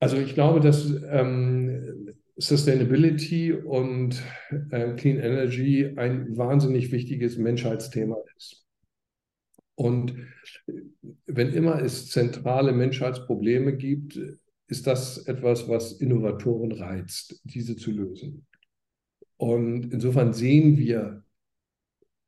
Also 0.00 0.16
ich 0.16 0.34
glaube, 0.34 0.60
dass 0.60 0.92
ähm, 1.08 2.14
Sustainability 2.36 3.52
und 3.52 4.22
äh, 4.70 4.94
Clean 4.94 5.18
Energy 5.18 5.94
ein 5.96 6.36
wahnsinnig 6.36 6.90
wichtiges 6.92 7.38
Menschheitsthema 7.38 8.16
ist. 8.36 8.66
Und 9.76 10.14
wenn 11.26 11.52
immer 11.52 11.80
es 11.82 12.10
zentrale 12.10 12.72
Menschheitsprobleme 12.72 13.76
gibt, 13.76 14.20
ist 14.68 14.86
das 14.86 15.26
etwas, 15.26 15.68
was 15.68 15.92
Innovatoren 15.92 16.72
reizt, 16.72 17.40
diese 17.44 17.76
zu 17.76 17.90
lösen. 17.90 18.46
Und 19.36 19.92
insofern 19.92 20.32
sehen 20.32 20.78
wir 20.78 21.23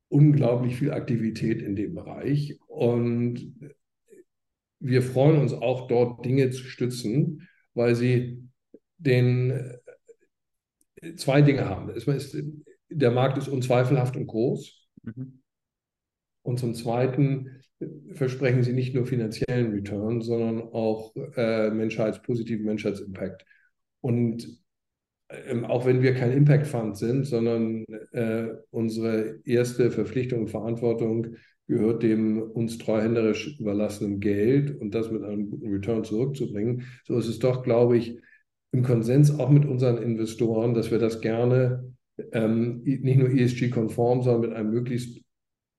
unglaublich 0.09 0.77
viel 0.77 0.93
Aktivität 0.93 1.63
in 1.63 1.77
dem 1.77 1.95
Bereich. 1.95 2.59
Und 2.67 3.55
wir 4.79 5.03
freuen 5.03 5.41
uns 5.41 5.53
auch 5.53 5.89
dort 5.89 6.25
Dinge 6.25 6.51
zu 6.51 6.65
stützen, 6.65 7.49
weil 7.75 7.95
sie 7.95 8.49
den 8.99 9.79
zwei 11.17 11.43
Dinge 11.43 11.69
haben. 11.69 11.91
Ist, 11.91 12.37
der 12.89 13.11
Markt 13.11 13.39
ist 13.39 13.49
unzweifelhaft 13.49 14.17
und 14.17 14.27
groß. 14.27 14.89
Mhm. 15.03 15.43
Und 16.43 16.59
zum 16.59 16.75
Zweiten 16.75 17.61
versprechen 18.13 18.63
sie 18.63 18.73
nicht 18.73 18.95
nur 18.95 19.07
finanziellen 19.07 19.73
Return, 19.73 20.23
sondern 20.23 20.63
auch 20.63 21.15
äh, 21.35 21.71
Menschheits, 21.71 22.23
positiven 22.23 22.65
Menschheitsimpact. 22.65 23.45
Und 24.01 24.59
ähm, 25.29 25.65
auch 25.65 25.87
wenn 25.87 26.03
wir 26.03 26.15
kein 26.15 26.33
Impact 26.33 26.67
Fund 26.67 26.97
sind, 26.97 27.25
sondern 27.25 27.85
äh, 28.13 28.49
unsere 28.71 29.41
erste 29.45 29.91
Verpflichtung 29.91 30.41
und 30.41 30.51
Verantwortung 30.51 31.37
gehört 31.67 32.03
dem 32.03 32.41
uns 32.41 32.79
treuhänderisch 32.79 33.59
überlassenen 33.59 34.21
Geld 34.21 34.81
und 34.81 34.95
das 34.95 35.11
mit 35.11 35.25
einem 35.25 35.51
guten 35.51 35.69
Return 35.69 36.05
zurückzubringen, 36.05 36.85
so 37.05 37.19
ist 37.19 37.27
es 37.27 37.41
doch, 37.41 37.63
glaube 37.63 37.97
ich, 37.97 38.19
im 38.73 38.83
Konsens 38.83 39.37
auch 39.37 39.51
mit 39.51 39.65
unseren 39.65 39.99
Investoren, 39.99 40.75
dass 40.75 40.91
wir 40.91 40.99
das 40.99 41.21
gerne 41.21 41.93
ähm, 42.33 42.83
nicht 42.85 43.19
nur 43.19 43.31
ESG-konform, 43.31 44.23
sondern 44.23 44.43
mit 44.43 44.53
einem 44.53 44.71
möglichst 44.71 45.21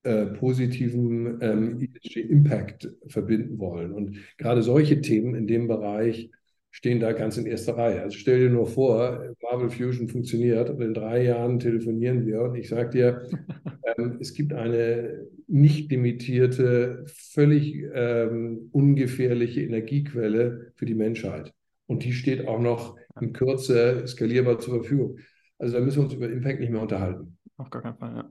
äh, 0.04 0.26
positiven 0.26 1.40
ähm, 1.42 1.80
ESG-Impact 1.80 2.90
verbinden 3.08 3.60
wollen. 3.60 3.92
Und 3.94 4.18
gerade 4.38 4.62
solche 4.62 5.02
Themen 5.02 5.36
in 5.36 5.48
dem 5.48 5.68
Bereich 5.68 6.32
stehen 6.78 7.00
da 7.00 7.12
ganz 7.12 7.38
in 7.38 7.48
erster 7.48 7.76
Reihe. 7.76 8.04
Also 8.04 8.16
stell 8.20 8.40
dir 8.40 8.50
nur 8.52 8.68
vor, 8.68 9.34
Marvel 9.42 9.72
Fusion 9.72 10.08
funktioniert 10.08 10.70
und 10.70 10.80
in 10.80 10.94
drei 10.94 11.24
Jahren 11.24 11.58
telefonieren 11.58 12.28
wir 12.28 12.42
und 12.42 12.54
ich 12.54 12.70
sage 12.70 12.92
dir, 12.92 13.24
ähm, 13.98 14.18
es 14.20 14.36
gibt 14.36 14.54
eine 14.54 15.26
nicht 15.48 15.90
limitierte, 15.90 17.04
völlig 17.08 17.84
ähm, 17.96 18.70
ungefährliche 18.72 19.64
Energiequelle 19.64 20.72
für 20.76 20.86
die 20.86 20.94
Menschheit. 20.94 21.52
Und 21.88 22.04
die 22.04 22.14
steht 22.14 22.48
auch 22.48 22.60
noch 22.60 22.96
in 23.20 23.34
Kürze 23.34 24.06
skalierbar 24.06 24.60
zur 24.60 24.76
Verfügung. 24.76 25.18
Also 25.58 25.80
da 25.80 25.84
müssen 25.84 25.98
wir 25.98 26.04
uns 26.04 26.14
über 26.14 26.30
Impact 26.30 26.60
nicht 26.60 26.72
mehr 26.72 26.84
unterhalten. 26.84 27.40
Auf 27.56 27.72
gar 27.72 27.82
keinen 27.82 27.98
Fall, 27.98 28.18
ja. 28.18 28.30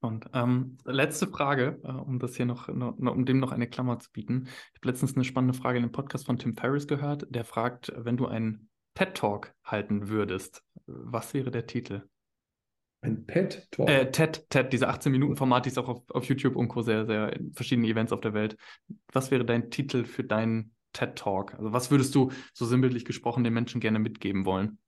Spannend. 0.00 0.30
Ähm, 0.32 0.78
letzte 0.86 1.26
Frage, 1.26 1.78
äh, 1.84 1.92
um 1.92 2.18
das 2.18 2.34
hier 2.34 2.46
noch, 2.46 2.68
noch, 2.68 2.96
um 2.96 3.26
dem 3.26 3.38
noch 3.38 3.52
eine 3.52 3.68
Klammer 3.68 3.98
zu 3.98 4.10
bieten. 4.10 4.44
Ich 4.46 4.78
habe 4.78 4.88
letztens 4.88 5.14
eine 5.14 5.24
spannende 5.24 5.52
Frage 5.52 5.76
in 5.76 5.84
dem 5.84 5.92
Podcast 5.92 6.24
von 6.24 6.38
Tim 6.38 6.56
Ferriss 6.56 6.86
gehört. 6.86 7.26
Der 7.28 7.44
fragt, 7.44 7.92
wenn 7.94 8.16
du 8.16 8.26
einen 8.26 8.70
TED 8.94 9.14
Talk 9.14 9.54
halten 9.62 10.08
würdest, 10.08 10.62
was 10.86 11.34
wäre 11.34 11.50
der 11.50 11.66
Titel? 11.66 12.08
Ein 13.02 13.26
Pet 13.26 13.68
Talk? 13.70 13.90
Äh, 13.90 14.10
TED, 14.10 14.48
TED, 14.48 14.72
diese 14.72 14.88
18-Minuten-Format, 14.88 15.66
die 15.66 15.68
ist 15.68 15.78
auch 15.78 15.88
auf, 15.88 16.02
auf 16.08 16.24
YouTube 16.24 16.56
und 16.56 16.68
Co. 16.68 16.80
sehr, 16.80 17.04
sehr 17.04 17.34
in 17.34 17.52
verschiedenen 17.52 17.90
Events 17.90 18.12
auf 18.12 18.22
der 18.22 18.32
Welt. 18.32 18.56
Was 19.12 19.30
wäre 19.30 19.44
dein 19.44 19.70
Titel 19.70 20.04
für 20.04 20.24
deinen 20.24 20.74
TED 20.94 21.14
Talk? 21.14 21.52
Also 21.54 21.74
was 21.74 21.90
würdest 21.90 22.14
du 22.14 22.30
so 22.54 22.64
sinnbildlich 22.64 23.04
gesprochen 23.04 23.44
den 23.44 23.52
Menschen 23.52 23.82
gerne 23.82 23.98
mitgeben 23.98 24.46
wollen? 24.46 24.78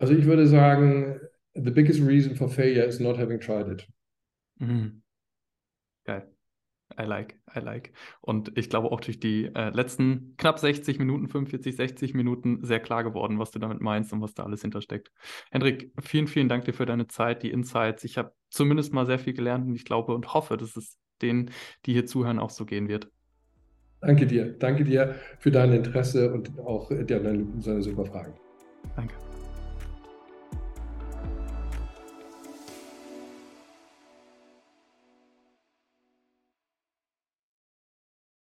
Also 0.00 0.12
ich 0.12 0.26
würde 0.26 0.48
sagen, 0.48 1.20
the 1.62 1.70
biggest 1.70 2.00
reason 2.00 2.34
for 2.34 2.48
failure 2.48 2.86
is 2.86 3.00
not 3.00 3.18
having 3.18 3.40
tried 3.40 3.68
it. 3.68 3.86
Mhm. 4.60 5.02
Geil. 6.04 6.26
I 6.98 7.04
like, 7.04 7.38
I 7.54 7.60
like. 7.60 7.92
Und 8.20 8.56
ich 8.56 8.70
glaube 8.70 8.90
auch 8.90 9.00
durch 9.00 9.20
die 9.20 9.50
äh, 9.54 9.70
letzten 9.70 10.34
knapp 10.36 10.58
60 10.58 10.98
Minuten, 10.98 11.28
45, 11.28 11.76
60 11.76 12.14
Minuten 12.14 12.64
sehr 12.64 12.80
klar 12.80 13.04
geworden, 13.04 13.38
was 13.38 13.50
du 13.50 13.58
damit 13.58 13.80
meinst 13.80 14.12
und 14.12 14.22
was 14.22 14.34
da 14.34 14.44
alles 14.44 14.62
hintersteckt. 14.62 15.12
Hendrik, 15.50 15.92
vielen, 16.00 16.26
vielen 16.26 16.48
Dank 16.48 16.64
dir 16.64 16.72
für 16.72 16.86
deine 16.86 17.06
Zeit, 17.06 17.42
die 17.42 17.50
Insights. 17.50 18.04
Ich 18.04 18.16
habe 18.16 18.32
zumindest 18.48 18.94
mal 18.94 19.06
sehr 19.06 19.18
viel 19.18 19.34
gelernt 19.34 19.66
und 19.66 19.74
ich 19.74 19.84
glaube 19.84 20.14
und 20.14 20.32
hoffe, 20.32 20.56
dass 20.56 20.76
es 20.76 20.96
denen, 21.20 21.50
die 21.84 21.92
hier 21.92 22.06
zuhören, 22.06 22.38
auch 22.38 22.50
so 22.50 22.64
gehen 22.64 22.88
wird. 22.88 23.10
Danke 24.00 24.26
dir. 24.26 24.52
Danke 24.58 24.84
dir 24.84 25.16
für 25.40 25.50
dein 25.50 25.72
Interesse 25.72 26.32
und 26.32 26.58
auch 26.60 26.88
deine, 26.88 27.44
deine 27.64 27.82
super 27.82 28.06
Fragen. 28.06 28.34
Danke. 28.96 29.14